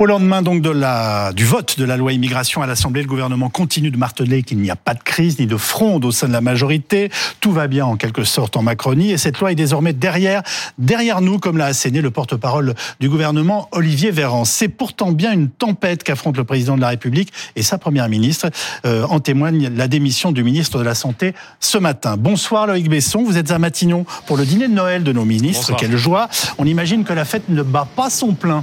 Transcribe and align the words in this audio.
Au 0.00 0.06
lendemain 0.06 0.42
donc 0.42 0.62
de 0.62 0.70
la, 0.70 1.32
du 1.32 1.44
vote 1.44 1.76
de 1.76 1.84
la 1.84 1.96
loi 1.96 2.12
immigration 2.12 2.62
à 2.62 2.68
l'Assemblée, 2.68 3.02
le 3.02 3.08
gouvernement 3.08 3.48
continue 3.48 3.90
de 3.90 3.96
marteler 3.96 4.44
qu'il 4.44 4.58
n'y 4.58 4.70
a 4.70 4.76
pas 4.76 4.94
de 4.94 5.02
crise 5.02 5.40
ni 5.40 5.48
de 5.48 5.56
fronde 5.56 6.04
au 6.04 6.12
sein 6.12 6.28
de 6.28 6.32
la 6.32 6.40
majorité. 6.40 7.10
Tout 7.40 7.50
va 7.50 7.66
bien 7.66 7.84
en 7.84 7.96
quelque 7.96 8.22
sorte 8.22 8.56
en 8.56 8.62
Macronie 8.62 9.10
et 9.10 9.18
cette 9.18 9.40
loi 9.40 9.50
est 9.50 9.56
désormais 9.56 9.92
derrière, 9.92 10.44
derrière 10.78 11.20
nous, 11.20 11.40
comme 11.40 11.58
l'a 11.58 11.64
asséné 11.64 12.00
le 12.00 12.12
porte-parole 12.12 12.76
du 13.00 13.08
gouvernement, 13.08 13.68
Olivier 13.72 14.12
Véran. 14.12 14.44
C'est 14.44 14.68
pourtant 14.68 15.10
bien 15.10 15.32
une 15.32 15.48
tempête 15.48 16.04
qu'affronte 16.04 16.36
le 16.36 16.44
président 16.44 16.76
de 16.76 16.80
la 16.80 16.90
République 16.90 17.32
et 17.56 17.64
sa 17.64 17.76
première 17.76 18.08
ministre. 18.08 18.50
Euh, 18.86 19.02
en 19.10 19.18
témoigne 19.18 19.68
la 19.74 19.88
démission 19.88 20.30
du 20.30 20.44
ministre 20.44 20.78
de 20.78 20.84
la 20.84 20.94
Santé 20.94 21.34
ce 21.58 21.76
matin. 21.76 22.16
Bonsoir 22.16 22.68
Loïc 22.68 22.88
Besson, 22.88 23.24
vous 23.24 23.36
êtes 23.36 23.50
à 23.50 23.58
Matignon 23.58 24.06
pour 24.28 24.36
le 24.36 24.46
dîner 24.46 24.68
de 24.68 24.74
Noël 24.74 25.02
de 25.02 25.12
nos 25.12 25.24
ministres. 25.24 25.74
Quelle 25.74 25.96
joie. 25.96 26.28
On 26.58 26.66
imagine 26.66 27.02
que 27.02 27.12
la 27.12 27.24
fête 27.24 27.48
ne 27.48 27.64
bat 27.64 27.88
pas 27.96 28.10
son 28.10 28.34
plein. 28.34 28.62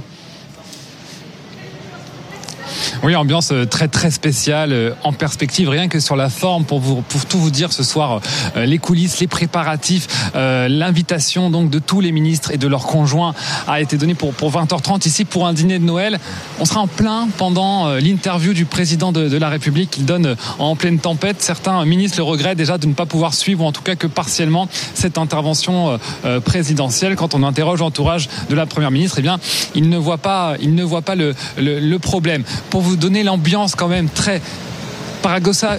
Oui, 3.02 3.14
ambiance 3.14 3.50
euh, 3.52 3.66
très 3.66 3.88
très 3.88 4.10
spéciale 4.10 4.72
euh, 4.72 4.90
en 5.04 5.12
perspective, 5.12 5.68
rien 5.68 5.88
que 5.88 6.00
sur 6.00 6.16
la 6.16 6.30
forme 6.30 6.64
pour 6.64 6.80
vous 6.80 7.02
pour 7.02 7.26
tout 7.26 7.38
vous 7.38 7.50
dire 7.50 7.72
ce 7.72 7.82
soir 7.82 8.20
euh, 8.56 8.64
les 8.64 8.78
coulisses, 8.78 9.20
les 9.20 9.26
préparatifs, 9.26 10.06
l'invitation 10.34 11.50
donc 11.50 11.70
de 11.70 11.78
tous 11.78 12.00
les 12.00 12.12
ministres 12.12 12.50
et 12.52 12.58
de 12.58 12.66
leurs 12.66 12.86
conjoints 12.86 13.34
a 13.66 13.80
été 13.80 13.96
donnée 13.96 14.14
pour 14.14 14.32
pour 14.32 14.50
20h30 14.50 15.06
ici 15.06 15.24
pour 15.24 15.46
un 15.46 15.52
dîner 15.52 15.78
de 15.78 15.84
Noël. 15.84 16.18
On 16.58 16.64
sera 16.64 16.80
en 16.80 16.86
plein 16.86 17.28
pendant 17.36 17.94
l'interview 17.96 18.52
du 18.52 18.64
président 18.64 19.12
de, 19.12 19.28
de 19.28 19.36
la 19.36 19.48
République 19.48 19.90
qu'il 19.90 20.04
donne 20.04 20.36
en 20.58 20.76
pleine 20.76 20.98
tempête. 20.98 21.42
Certains 21.42 21.84
ministres 21.84 22.18
le 22.18 22.24
regrettent 22.24 22.58
déjà 22.58 22.78
de 22.78 22.86
ne 22.86 22.94
pas 22.94 23.06
pouvoir 23.06 23.34
suivre 23.34 23.64
ou 23.64 23.66
en 23.66 23.72
tout 23.72 23.82
cas 23.82 23.96
que 23.96 24.06
partiellement 24.06 24.68
cette 24.94 25.18
intervention 25.18 25.98
présidentielle. 26.44 27.16
Quand 27.16 27.34
on 27.34 27.42
interroge 27.42 27.80
l'entourage 27.80 28.28
de 28.48 28.54
la 28.54 28.66
première 28.66 28.90
ministre, 28.90 29.16
eh 29.18 29.22
bien, 29.22 29.38
il 29.74 29.88
ne 29.88 29.98
voit 29.98 30.18
pas 30.18 30.54
il 30.60 30.74
ne 30.74 30.84
voit 30.84 31.02
pas 31.02 31.14
le, 31.14 31.34
le, 31.58 31.80
le 31.80 31.98
problème. 31.98 32.44
Vous 32.86 32.96
donner 32.96 33.22
l'ambiance 33.24 33.74
quand 33.74 33.88
même 33.88 34.08
très 34.08 34.40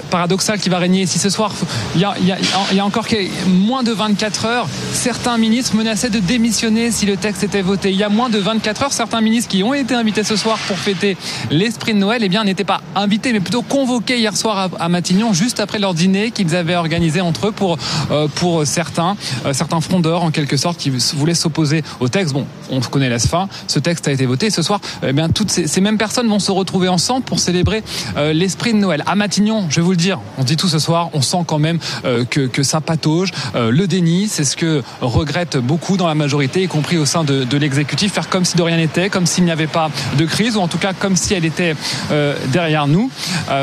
paradoxal 0.09 0.59
qui 0.59 0.70
va 0.70 0.78
régner 0.78 1.02
ici 1.02 1.20
ce 1.20 1.30
soir. 1.30 1.53
Il 1.95 2.02
y 2.02 2.80
a, 2.80 2.86
encore 2.86 3.06
moins 3.48 3.84
de 3.84 3.92
24 3.92 4.45
heures, 4.45 4.67
certains 4.94 5.38
ministres 5.38 5.76
menaçaient 5.76 6.09
de 6.09 6.20
démissionner 6.20 6.92
si 6.92 7.06
le 7.06 7.17
texte 7.17 7.44
était 7.44 7.62
voté. 7.62 7.92
Il 7.92 7.98
y 7.98 8.04
a 8.04 8.09
moins 8.09 8.30
de 8.30 8.38
24 8.38 8.84
heures, 8.84 8.94
certains 8.94 9.22
ministres 9.22 9.50
qui 9.50 9.64
ont 9.64 9.73
été 9.73 9.94
invités 9.94 10.23
ce 10.23 10.36
soir 10.36 10.58
pour 10.67 10.78
fêter 10.78 11.17
l'esprit 11.52 11.94
de 11.94 12.00
Noël, 12.00 12.23
eh 12.23 12.30
bien, 12.30 12.44
n'étaient 12.44 12.64
pas 12.64 12.81
invités, 12.95 13.34
mais 13.34 13.39
plutôt 13.39 13.62
convoqués 13.62 14.17
hier 14.17 14.36
soir 14.36 14.70
à, 14.80 14.89
Matignon, 14.89 15.34
juste 15.34 15.59
après 15.59 15.80
leur 15.80 15.94
dîner 15.94 16.32
qu'ils 16.32 16.56
avaient 16.56 16.76
organisé 16.76 17.22
entre 17.22 17.48
eux 17.48 17.52
pour, 17.52 17.78
euh, 18.11 18.28
pour 18.28 18.66
certains, 18.66 19.16
euh, 19.45 19.54
certains 19.54 19.82
frondeurs 19.82 20.23
en 20.23 20.32
quelque 20.32 20.58
sorte 20.58 20.78
qui 20.78 20.89
voulaient 20.89 21.34
s'opposer 21.34 21.84
au 22.00 22.08
texte. 22.08 22.34
Bon, 22.34 22.45
on 22.70 22.80
connaît 22.80 23.09
la 23.09 23.20
fin. 23.20 23.48
Ce 23.67 23.80
texte 23.80 24.08
a 24.08 24.11
été 24.11 24.26
voté. 24.26 24.50
ce 24.50 24.61
soir, 24.61 24.80
eh 25.06 25.14
bien, 25.14 25.30
toutes 25.30 25.52
ces, 25.52 25.82
mêmes 25.82 25.98
personnes 25.98 26.28
vont 26.28 26.39
se 26.39 26.52
retrouver 26.52 26.88
ensemble 26.88 27.23
pour 27.23 27.39
célébrer 27.39 27.84
euh, 28.17 28.34
l'esprit 28.34 28.73
de 28.73 28.78
Noël. 28.78 29.04
À 29.06 29.16
je 29.38 29.76
vais 29.76 29.82
vous 29.82 29.92
le 29.92 29.98
dire, 29.98 30.20
on 30.38 30.44
dit 30.44 30.58
tout 30.58 30.68
ce 30.68 30.80
soir, 30.80 31.10
on 31.14 31.22
sent 31.22 31.44
quand 31.46 31.60
même 31.60 31.80
euh, 32.06 32.26
que, 32.26 32.64
ça 32.64 32.82
patauge. 32.82 33.32
Euh, 33.56 33.72
le 33.72 33.88
déni, 33.88 34.28
c'est 34.28 34.44
ce 34.44 34.56
que 34.56 34.82
regrettent 35.00 35.58
beaucoup 35.58 35.96
dans 35.96 36.08
la 36.08 36.16
majorité, 36.16 36.64
y 36.64 36.68
compris 36.68 36.98
au 36.98 37.06
sein 37.06 37.24
de, 37.24 37.44
de 37.44 37.58
l'exécutif, 37.58 38.14
faire 38.14 38.30
comme 38.30 38.46
si 38.46 38.58
de 38.58 38.64
rien 38.64 38.78
n'était, 38.78 39.10
comme 39.10 39.26
s'il 39.26 39.44
n'y 39.44 39.52
avait 39.52 39.68
pas 39.68 39.92
de 40.18 40.26
crise, 40.26 40.58
ou 40.58 40.62
en 40.62 40.68
tout 40.68 40.80
cas 40.80 40.94
comme 40.94 41.16
si 41.16 41.34
elle 41.34 41.46
était 41.46 41.76
euh, 42.12 42.36
derrière 42.48 42.88
nous. 42.88 43.12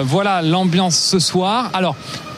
voilà 0.05 0.43
l'ambiance 0.43 0.97
ce 0.97 1.19
soir. 1.19 1.71
Alors, 1.75 1.97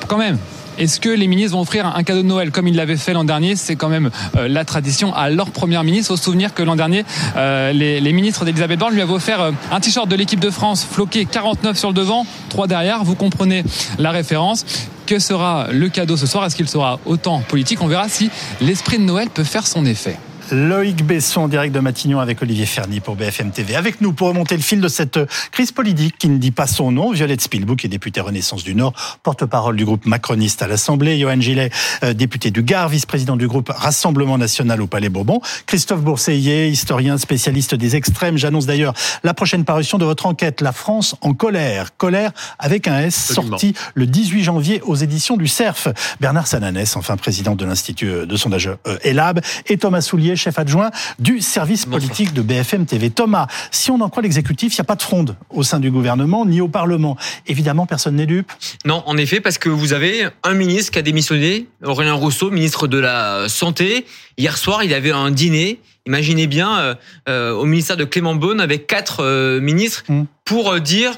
quand 0.08 0.18
même, 0.18 0.38
est-ce 0.78 1.00
que 1.00 1.08
les 1.08 1.26
ministres 1.26 1.52
vont 1.52 1.62
offrir 1.62 1.86
un 1.86 2.02
cadeau 2.02 2.22
de 2.22 2.26
Noël 2.26 2.50
comme 2.50 2.68
ils 2.68 2.76
l'avaient 2.76 2.96
fait 2.96 3.12
l'an 3.12 3.24
dernier? 3.24 3.56
C'est 3.56 3.76
quand 3.76 3.88
même 3.88 4.10
euh, 4.36 4.48
la 4.48 4.64
tradition 4.64 5.14
à 5.14 5.30
leur 5.30 5.50
première 5.50 5.84
ministre. 5.84 6.12
Au 6.12 6.16
souvenir 6.16 6.54
que 6.54 6.62
l'an 6.62 6.76
dernier, 6.76 7.04
euh, 7.36 7.72
les, 7.72 8.00
les, 8.00 8.12
ministres 8.12 8.44
d'Elisabeth 8.44 8.78
Borne 8.78 8.94
lui 8.94 9.00
avaient 9.00 9.12
offert 9.12 9.40
euh, 9.40 9.52
un 9.70 9.80
t-shirt 9.80 10.08
de 10.08 10.16
l'équipe 10.16 10.40
de 10.40 10.50
France 10.50 10.86
floqué 10.88 11.24
49 11.24 11.78
sur 11.78 11.88
le 11.88 11.94
devant, 11.94 12.26
3 12.50 12.66
derrière. 12.66 13.04
Vous 13.04 13.14
comprenez 13.14 13.64
la 13.98 14.10
référence. 14.10 14.64
Que 15.06 15.18
sera 15.18 15.68
le 15.70 15.88
cadeau 15.88 16.16
ce 16.16 16.26
soir? 16.26 16.44
Est-ce 16.44 16.56
qu'il 16.56 16.68
sera 16.68 16.98
autant 17.06 17.40
politique? 17.40 17.80
On 17.80 17.86
verra 17.86 18.08
si 18.08 18.30
l'esprit 18.60 18.98
de 18.98 19.04
Noël 19.04 19.30
peut 19.30 19.44
faire 19.44 19.66
son 19.66 19.86
effet. 19.86 20.16
Loïc 20.52 21.04
Besson, 21.04 21.48
direct 21.48 21.74
de 21.74 21.80
Matignon 21.80 22.20
avec 22.20 22.40
Olivier 22.40 22.66
Ferny 22.66 23.00
pour 23.00 23.16
BFM 23.16 23.50
TV. 23.50 23.74
Avec 23.74 24.00
nous 24.00 24.12
pour 24.12 24.28
remonter 24.28 24.56
le 24.56 24.62
fil 24.62 24.80
de 24.80 24.86
cette 24.86 25.18
crise 25.50 25.72
politique 25.72 26.16
qui 26.18 26.28
ne 26.28 26.38
dit 26.38 26.52
pas 26.52 26.68
son 26.68 26.92
nom, 26.92 27.10
Violette 27.10 27.40
Spielbook 27.40 27.84
est 27.84 27.88
députée 27.88 28.20
Renaissance 28.20 28.62
du 28.62 28.76
Nord, 28.76 28.92
porte-parole 29.24 29.76
du 29.76 29.84
groupe 29.84 30.06
macroniste 30.06 30.62
à 30.62 30.68
l'Assemblée, 30.68 31.18
Johan 31.18 31.40
Gillet, 31.40 31.70
euh, 32.04 32.14
député 32.14 32.52
du 32.52 32.62
Gard, 32.62 32.88
vice-président 32.88 33.34
du 33.36 33.48
groupe 33.48 33.72
Rassemblement 33.74 34.38
National 34.38 34.80
au 34.80 34.86
Palais 34.86 35.08
Bourbon, 35.08 35.40
Christophe 35.66 36.02
Bourseillet, 36.02 36.70
historien 36.70 37.18
spécialiste 37.18 37.74
des 37.74 37.96
extrêmes. 37.96 38.36
J'annonce 38.36 38.66
d'ailleurs 38.66 38.94
la 39.24 39.34
prochaine 39.34 39.64
parution 39.64 39.98
de 39.98 40.04
votre 40.04 40.26
enquête, 40.26 40.60
La 40.60 40.72
France 40.72 41.16
en 41.22 41.34
colère. 41.34 41.96
Colère 41.96 42.30
avec 42.60 42.86
un 42.86 43.00
S, 43.00 43.32
sorti 43.32 43.74
le 43.94 44.06
18 44.06 44.44
janvier 44.44 44.80
aux 44.82 44.94
éditions 44.94 45.36
du 45.36 45.48
CERF. 45.48 45.88
Bernard 46.20 46.46
Sananès, 46.46 46.96
enfin 46.96 47.16
président 47.16 47.56
de 47.56 47.64
l'Institut 47.64 48.26
de 48.26 48.36
sondage 48.36 48.70
euh, 48.86 48.98
ELAB, 49.02 49.40
et 49.66 49.76
Thomas 49.76 50.02
Soulier, 50.02 50.35
chef 50.36 50.58
adjoint 50.58 50.90
du 51.18 51.40
service 51.40 51.86
politique 51.86 52.32
de 52.32 52.42
BFM 52.42 52.86
TV. 52.86 53.10
Thomas, 53.10 53.46
si 53.70 53.90
on 53.90 54.00
en 54.00 54.08
croit 54.08 54.22
l'exécutif, 54.22 54.74
il 54.74 54.76
n'y 54.76 54.82
a 54.82 54.84
pas 54.84 54.96
de 54.96 55.02
fronde 55.02 55.36
au 55.50 55.62
sein 55.62 55.80
du 55.80 55.90
gouvernement 55.90 56.46
ni 56.46 56.60
au 56.60 56.68
Parlement. 56.68 57.16
Évidemment, 57.46 57.86
personne 57.86 58.16
n'est 58.16 58.26
dupe. 58.26 58.50
Non, 58.84 59.02
en 59.06 59.16
effet, 59.16 59.40
parce 59.40 59.58
que 59.58 59.68
vous 59.68 59.92
avez 59.92 60.28
un 60.42 60.54
ministre 60.54 60.92
qui 60.92 60.98
a 60.98 61.02
démissionné, 61.02 61.66
Aurélien 61.84 62.14
Rousseau, 62.14 62.50
ministre 62.50 62.86
de 62.86 62.98
la 62.98 63.48
Santé. 63.48 64.06
Hier 64.38 64.56
soir, 64.56 64.84
il 64.84 64.92
avait 64.94 65.12
un 65.12 65.30
dîner. 65.30 65.80
Imaginez 66.06 66.46
bien 66.46 66.78
euh, 66.78 66.94
euh, 67.28 67.52
au 67.52 67.64
ministère 67.64 67.96
de 67.96 68.04
Clément 68.04 68.34
Beaune 68.34 68.60
avec 68.60 68.86
quatre 68.86 69.22
euh, 69.24 69.60
ministres 69.60 70.04
mmh. 70.08 70.24
pour 70.44 70.78
dire 70.80 71.12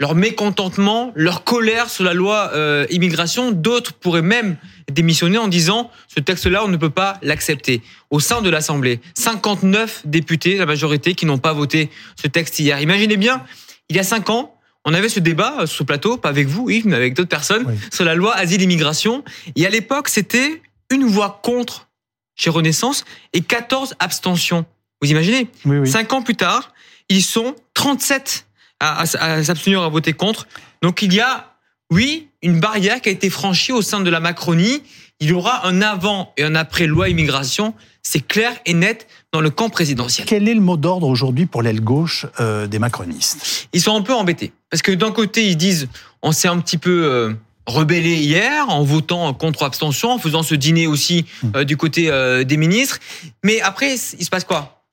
leur 0.00 0.14
mécontentement, 0.14 1.12
leur 1.14 1.44
colère 1.44 1.88
sur 1.88 2.04
la 2.04 2.14
loi 2.14 2.50
euh, 2.54 2.86
immigration. 2.90 3.52
D'autres 3.52 3.92
pourraient 3.92 4.22
même 4.22 4.56
démissionner 4.90 5.38
en 5.38 5.48
disant 5.48 5.90
ce 6.08 6.20
texte-là, 6.20 6.64
on 6.64 6.68
ne 6.68 6.76
peut 6.76 6.90
pas 6.90 7.18
l'accepter. 7.22 7.80
Au 8.10 8.20
sein 8.20 8.42
de 8.42 8.50
l'Assemblée, 8.50 9.00
59 9.14 10.02
députés, 10.04 10.56
la 10.56 10.66
majorité, 10.66 11.14
qui 11.14 11.26
n'ont 11.26 11.38
pas 11.38 11.52
voté 11.52 11.90
ce 12.20 12.26
texte 12.26 12.58
hier. 12.58 12.80
Imaginez 12.80 13.16
bien, 13.16 13.44
il 13.88 13.96
y 13.96 13.98
a 13.98 14.02
cinq 14.02 14.30
ans, 14.30 14.56
on 14.84 14.92
avait 14.94 15.08
ce 15.08 15.20
débat 15.20 15.56
euh, 15.60 15.66
ce 15.66 15.82
plateau, 15.82 16.16
pas 16.16 16.28
avec 16.28 16.48
vous, 16.48 16.68
Yves, 16.70 16.86
mais 16.86 16.96
avec 16.96 17.14
d'autres 17.14 17.28
personnes, 17.28 17.78
sur 17.92 18.04
la 18.04 18.14
loi 18.14 18.34
asile-immigration. 18.34 19.24
Et 19.56 19.64
à 19.64 19.70
l'époque, 19.70 20.08
c'était 20.08 20.60
une 20.90 21.04
voix 21.04 21.40
contre 21.42 21.88
chez 22.34 22.50
Renaissance 22.50 23.04
et 23.32 23.40
14 23.40 23.94
abstentions. 24.00 24.66
Vous 25.00 25.10
imaginez? 25.10 25.48
Cinq 25.84 26.12
ans 26.12 26.22
plus 26.22 26.34
tard, 26.34 26.72
ils 27.08 27.22
sont 27.22 27.54
37 27.74 28.46
à, 28.84 29.06
s'abstenir 29.06 29.82
à 29.82 29.88
voter 29.88 30.12
contre. 30.12 30.46
Donc 30.82 31.02
il 31.02 31.12
y 31.12 31.20
a, 31.20 31.54
oui, 31.90 32.28
une 32.42 32.60
barrière 32.60 33.00
qui 33.00 33.08
a 33.08 33.12
été 33.12 33.30
franchie 33.30 33.72
au 33.72 33.82
sein 33.82 34.00
de 34.00 34.10
la 34.10 34.20
Macronie. 34.20 34.82
Il 35.20 35.30
y 35.30 35.32
aura 35.32 35.66
un 35.66 35.80
avant 35.80 36.32
et 36.36 36.42
un 36.42 36.54
après 36.54 36.86
loi 36.86 37.08
immigration. 37.08 37.74
C'est 38.02 38.26
clair 38.26 38.52
et 38.66 38.74
net 38.74 39.06
dans 39.32 39.40
le 39.40 39.48
camp 39.50 39.70
présidentiel. 39.70 40.26
Quel 40.26 40.48
est 40.48 40.54
le 40.54 40.60
mot 40.60 40.76
d'ordre 40.76 41.08
aujourd'hui 41.08 41.46
pour 41.46 41.62
l'aile 41.62 41.80
gauche 41.80 42.26
euh, 42.40 42.66
des 42.66 42.78
macronistes? 42.78 43.68
Ils 43.72 43.80
sont 43.80 43.96
un 43.96 44.02
peu 44.02 44.12
embêtés. 44.12 44.52
Parce 44.70 44.82
que 44.82 44.92
d'un 44.92 45.12
côté, 45.12 45.46
ils 45.46 45.56
disent 45.56 45.88
on 46.22 46.32
s'est 46.32 46.48
un 46.48 46.58
petit 46.58 46.78
peu 46.78 47.04
euh, 47.04 47.32
rebellé 47.66 48.16
hier 48.16 48.68
en 48.68 48.82
votant 48.82 49.32
contre 49.32 49.62
abstention, 49.62 50.10
en 50.10 50.18
faisant 50.18 50.42
ce 50.42 50.54
dîner 50.54 50.86
aussi 50.86 51.24
hmm. 51.42 51.48
euh, 51.56 51.64
du 51.64 51.76
côté 51.76 52.10
des 52.44 52.56
ministres. 52.56 52.98
Mais 53.42 53.60
après, 53.62 53.94
il 53.94 54.24
se 54.24 54.30
passe 54.30 54.44
quoi? 54.44 54.84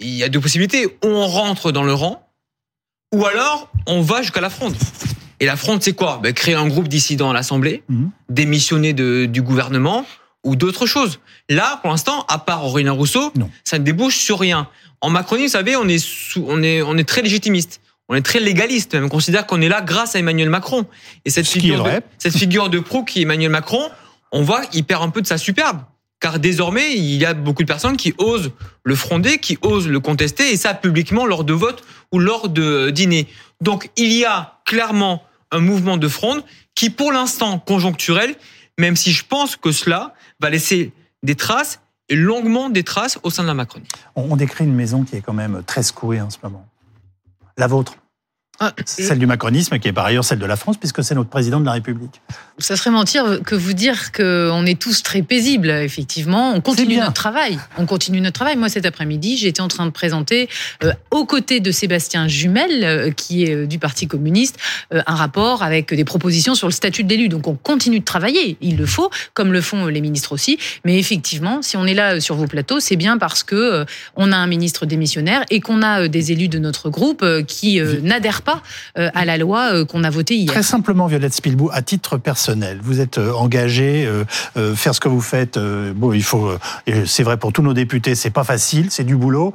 Il 0.00 0.14
y 0.14 0.22
a 0.22 0.28
deux 0.28 0.40
possibilités. 0.40 0.98
On 1.02 1.26
rentre 1.26 1.72
dans 1.72 1.82
le 1.82 1.94
rang, 1.94 2.27
ou 3.14 3.24
alors 3.26 3.70
on 3.86 4.02
va 4.02 4.22
jusqu'à 4.22 4.40
la 4.40 4.50
fronde. 4.50 4.74
Et 5.40 5.46
la 5.46 5.56
fronde, 5.56 5.82
c'est 5.82 5.92
quoi? 5.92 6.20
Ben, 6.22 6.32
Créer 6.32 6.54
un 6.54 6.66
groupe 6.66 6.88
dissident 6.88 7.30
à 7.30 7.32
l'Assemblée, 7.32 7.82
mhm. 7.88 8.10
démissionner 8.28 8.92
de, 8.92 9.26
du 9.26 9.42
gouvernement 9.42 10.04
ou 10.44 10.56
d'autres 10.56 10.86
choses. 10.86 11.20
Là, 11.48 11.78
pour 11.82 11.90
l'instant, 11.90 12.24
à 12.28 12.38
part 12.38 12.64
Aurélien 12.64 12.92
Rousseau, 12.92 13.32
ça 13.64 13.78
ne 13.78 13.84
débouche 13.84 14.16
sur 14.16 14.38
rien. 14.38 14.68
En 15.00 15.10
Macronie, 15.10 15.44
vous 15.44 15.52
savez, 15.52 15.76
on 15.76 15.88
est, 15.88 16.04
on 16.36 16.62
est, 16.62 16.82
on 16.82 16.96
est 16.96 17.08
très 17.08 17.22
légitimiste. 17.22 17.80
On 18.08 18.14
est 18.14 18.22
très 18.22 18.40
légaliste, 18.40 18.94
même. 18.94 19.04
On 19.04 19.08
considère 19.08 19.46
qu'on 19.46 19.60
est 19.60 19.68
là 19.68 19.82
grâce 19.82 20.16
à 20.16 20.18
Emmanuel 20.18 20.48
Macron. 20.48 20.86
Et 21.24 21.30
cette 21.30 21.46
figure, 21.46 21.84
de, 21.84 21.90
cette 22.18 22.36
figure 22.36 22.70
de 22.70 22.78
proue 22.78 23.04
qui 23.04 23.20
est 23.20 23.22
Emmanuel 23.22 23.50
Macron, 23.50 23.90
on 24.32 24.42
voit 24.42 24.64
qu'il 24.64 24.84
perd 24.84 25.02
un 25.02 25.10
peu 25.10 25.20
de 25.20 25.26
sa 25.26 25.38
superbe 25.38 25.80
car 26.20 26.40
désormais, 26.40 26.96
il 26.96 27.14
y 27.14 27.24
a 27.24 27.34
beaucoup 27.34 27.62
de 27.62 27.68
personnes 27.68 27.96
qui 27.96 28.12
osent 28.18 28.50
le 28.82 28.94
fronder, 28.94 29.38
qui 29.38 29.58
osent 29.62 29.88
le 29.88 30.00
contester, 30.00 30.50
et 30.52 30.56
ça 30.56 30.74
publiquement 30.74 31.26
lors 31.26 31.44
de 31.44 31.52
votes 31.52 31.84
ou 32.12 32.18
lors 32.18 32.48
de 32.48 32.90
dîners. 32.90 33.26
Donc 33.60 33.90
il 33.96 34.12
y 34.12 34.24
a 34.24 34.58
clairement 34.64 35.22
un 35.50 35.60
mouvement 35.60 35.96
de 35.96 36.08
fronde 36.08 36.42
qui, 36.74 36.90
pour 36.90 37.12
l'instant, 37.12 37.58
conjoncturel, 37.58 38.36
même 38.78 38.96
si 38.96 39.12
je 39.12 39.24
pense 39.24 39.56
que 39.56 39.72
cela 39.72 40.14
va 40.40 40.50
laisser 40.50 40.92
des 41.22 41.34
traces, 41.34 41.80
et 42.08 42.16
longuement 42.16 42.70
des 42.70 42.84
traces 42.84 43.18
au 43.22 43.30
sein 43.30 43.42
de 43.42 43.48
la 43.48 43.54
Macronie. 43.54 43.88
On 44.14 44.36
décrit 44.36 44.64
une 44.64 44.74
maison 44.74 45.04
qui 45.04 45.16
est 45.16 45.20
quand 45.20 45.34
même 45.34 45.62
très 45.66 45.82
secouée 45.82 46.20
en 46.20 46.30
ce 46.30 46.38
moment. 46.42 46.66
La 47.56 47.66
vôtre? 47.66 47.96
Ah, 48.60 48.72
celle 48.86 49.20
du 49.20 49.26
macronisme, 49.26 49.78
qui 49.78 49.86
est 49.86 49.92
par 49.92 50.04
ailleurs 50.04 50.24
celle 50.24 50.40
de 50.40 50.46
la 50.46 50.56
France, 50.56 50.76
puisque 50.78 51.04
c'est 51.04 51.14
notre 51.14 51.30
président 51.30 51.60
de 51.60 51.64
la 51.64 51.72
République. 51.72 52.20
Ça 52.58 52.74
serait 52.74 52.90
mentir 52.90 53.40
que 53.44 53.54
vous 53.54 53.72
dire 53.72 54.10
qu'on 54.10 54.66
est 54.66 54.80
tous 54.80 55.04
très 55.04 55.22
paisibles. 55.22 55.70
Effectivement, 55.70 56.52
on 56.54 56.60
continue 56.60 56.96
notre 56.96 57.12
travail. 57.12 57.56
On 57.78 57.86
continue 57.86 58.20
notre 58.20 58.34
travail. 58.34 58.56
Moi, 58.56 58.68
cet 58.68 58.84
après-midi, 58.84 59.36
j'étais 59.36 59.60
en 59.60 59.68
train 59.68 59.86
de 59.86 59.92
présenter, 59.92 60.48
euh, 60.82 60.92
aux 61.12 61.24
côtés 61.24 61.60
de 61.60 61.70
Sébastien 61.70 62.26
Jumel, 62.26 62.82
euh, 62.82 63.10
qui 63.12 63.44
est 63.44 63.54
euh, 63.54 63.66
du 63.66 63.78
Parti 63.78 64.08
communiste, 64.08 64.56
un 64.90 65.14
rapport 65.14 65.62
avec 65.62 65.94
des 65.94 66.04
propositions 66.04 66.56
sur 66.56 66.66
le 66.66 66.72
statut 66.72 67.04
de 67.04 67.08
l'élu. 67.10 67.28
Donc, 67.28 67.46
on 67.46 67.54
continue 67.54 68.00
de 68.00 68.04
travailler. 68.04 68.56
Il 68.60 68.76
le 68.76 68.86
faut, 68.86 69.08
comme 69.34 69.52
le 69.52 69.60
font 69.60 69.86
les 69.86 70.00
ministres 70.00 70.32
aussi. 70.32 70.58
Mais 70.84 70.98
effectivement, 70.98 71.62
si 71.62 71.76
on 71.76 71.86
est 71.86 71.94
là 71.94 72.18
sur 72.20 72.34
vos 72.34 72.48
plateaux, 72.48 72.80
c'est 72.80 72.96
bien 72.96 73.18
parce 73.18 73.44
que 73.44 73.84
on 74.16 74.32
a 74.32 74.36
un 74.36 74.48
ministre 74.48 74.84
démissionnaire 74.84 75.44
et 75.50 75.60
qu'on 75.60 75.82
a 75.82 76.08
des 76.08 76.32
élus 76.32 76.48
de 76.48 76.58
notre 76.58 76.90
groupe 76.90 77.24
qui 77.46 77.80
n'adhèrent 78.02 78.42
pas 78.42 78.47
euh, 78.96 79.10
à 79.14 79.24
la 79.24 79.38
loi 79.38 79.72
euh, 79.72 79.84
qu'on 79.84 80.04
a 80.04 80.10
votée 80.10 80.34
hier. 80.34 80.52
Très 80.52 80.62
simplement, 80.62 81.06
Violette 81.06 81.34
Spilbou, 81.34 81.70
à 81.72 81.82
titre 81.82 82.16
personnel, 82.16 82.78
vous 82.82 83.00
êtes 83.00 83.18
euh, 83.18 83.32
engagé, 83.32 84.08
faire 84.74 84.94
ce 84.94 85.00
que 85.00 85.08
vous 85.08 85.20
faites. 85.20 85.58
Bon, 85.58 86.12
il 86.12 86.22
faut, 86.22 86.50
c'est 87.06 87.22
vrai 87.22 87.36
pour 87.36 87.52
tous 87.52 87.62
nos 87.62 87.74
députés, 87.74 88.14
c'est 88.14 88.30
pas 88.30 88.44
facile, 88.44 88.90
c'est 88.90 89.04
du 89.04 89.16
boulot. 89.16 89.52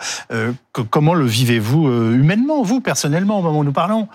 Comment 0.89 1.13
le 1.13 1.25
vivez-vous 1.25 1.87
humainement, 2.13 2.63
vous 2.63 2.81
personnellement, 2.81 3.39
au 3.39 3.41
moment 3.41 3.59
où 3.59 3.63
nous 3.63 3.73
parlons? 3.73 4.07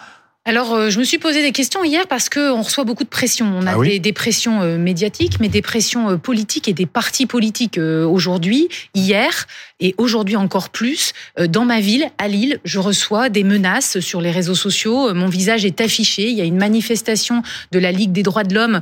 Alors, 0.45 0.91
je 0.91 0.99
me 0.99 1.05
suis 1.05 1.19
posé 1.19 1.43
des 1.43 1.53
questions 1.53 1.85
hier 1.85 2.07
parce 2.09 2.29
qu'on 2.29 2.63
reçoit 2.63 2.85
beaucoup 2.85 3.05
de 3.05 3.09
pressions. 3.09 3.47
On 3.55 3.67
a 3.67 3.75
ah 3.79 3.99
des, 3.99 4.13
pressions 4.13 4.79
médiatiques, 4.79 5.41
mais 5.41 5.49
des 5.49 5.63
pressions 5.63 6.19
politiques 6.19 6.69
et 6.69 6.73
des 6.73 6.87
partis 6.87 7.27
politiques 7.27 7.79
aujourd'hui, 7.79 8.69
hier 8.95 9.47
et 9.81 9.95
aujourd'hui 9.99 10.37
encore 10.37 10.71
plus. 10.71 11.13
Dans 11.49 11.65
ma 11.65 11.81
ville, 11.81 12.11
à 12.19 12.29
Lille, 12.29 12.61
je 12.65 12.79
reçois 12.79 13.29
des 13.29 13.45
menaces 13.45 14.01
sur 14.01 14.21
les 14.21 14.31
réseaux 14.31 14.55
sociaux. 14.55 15.15
Mon 15.15 15.29
visage 15.29 15.65
est 15.65 15.81
affiché. 15.81 16.29
Il 16.29 16.37
y 16.37 16.41
a 16.41 16.45
une 16.45 16.57
manifestation 16.57 17.43
de 17.73 17.79
la 17.79 17.93
Ligue 17.93 18.13
des 18.13 18.23
droits 18.23 18.45
de 18.45 18.55
l'homme 18.55 18.81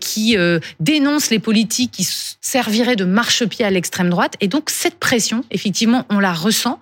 qui 0.00 0.36
dénonce 0.80 1.30
les 1.30 1.38
politiques 1.38 1.90
qui 1.90 2.08
serviraient 2.40 2.96
de 2.96 3.04
marchepied 3.04 3.64
à 3.64 3.70
l'extrême 3.70 4.10
droite. 4.10 4.34
Et 4.40 4.48
donc, 4.48 4.70
cette 4.70 4.98
pression, 4.98 5.44
effectivement, 5.50 6.04
on 6.10 6.18
la 6.20 6.32
ressent. 6.32 6.78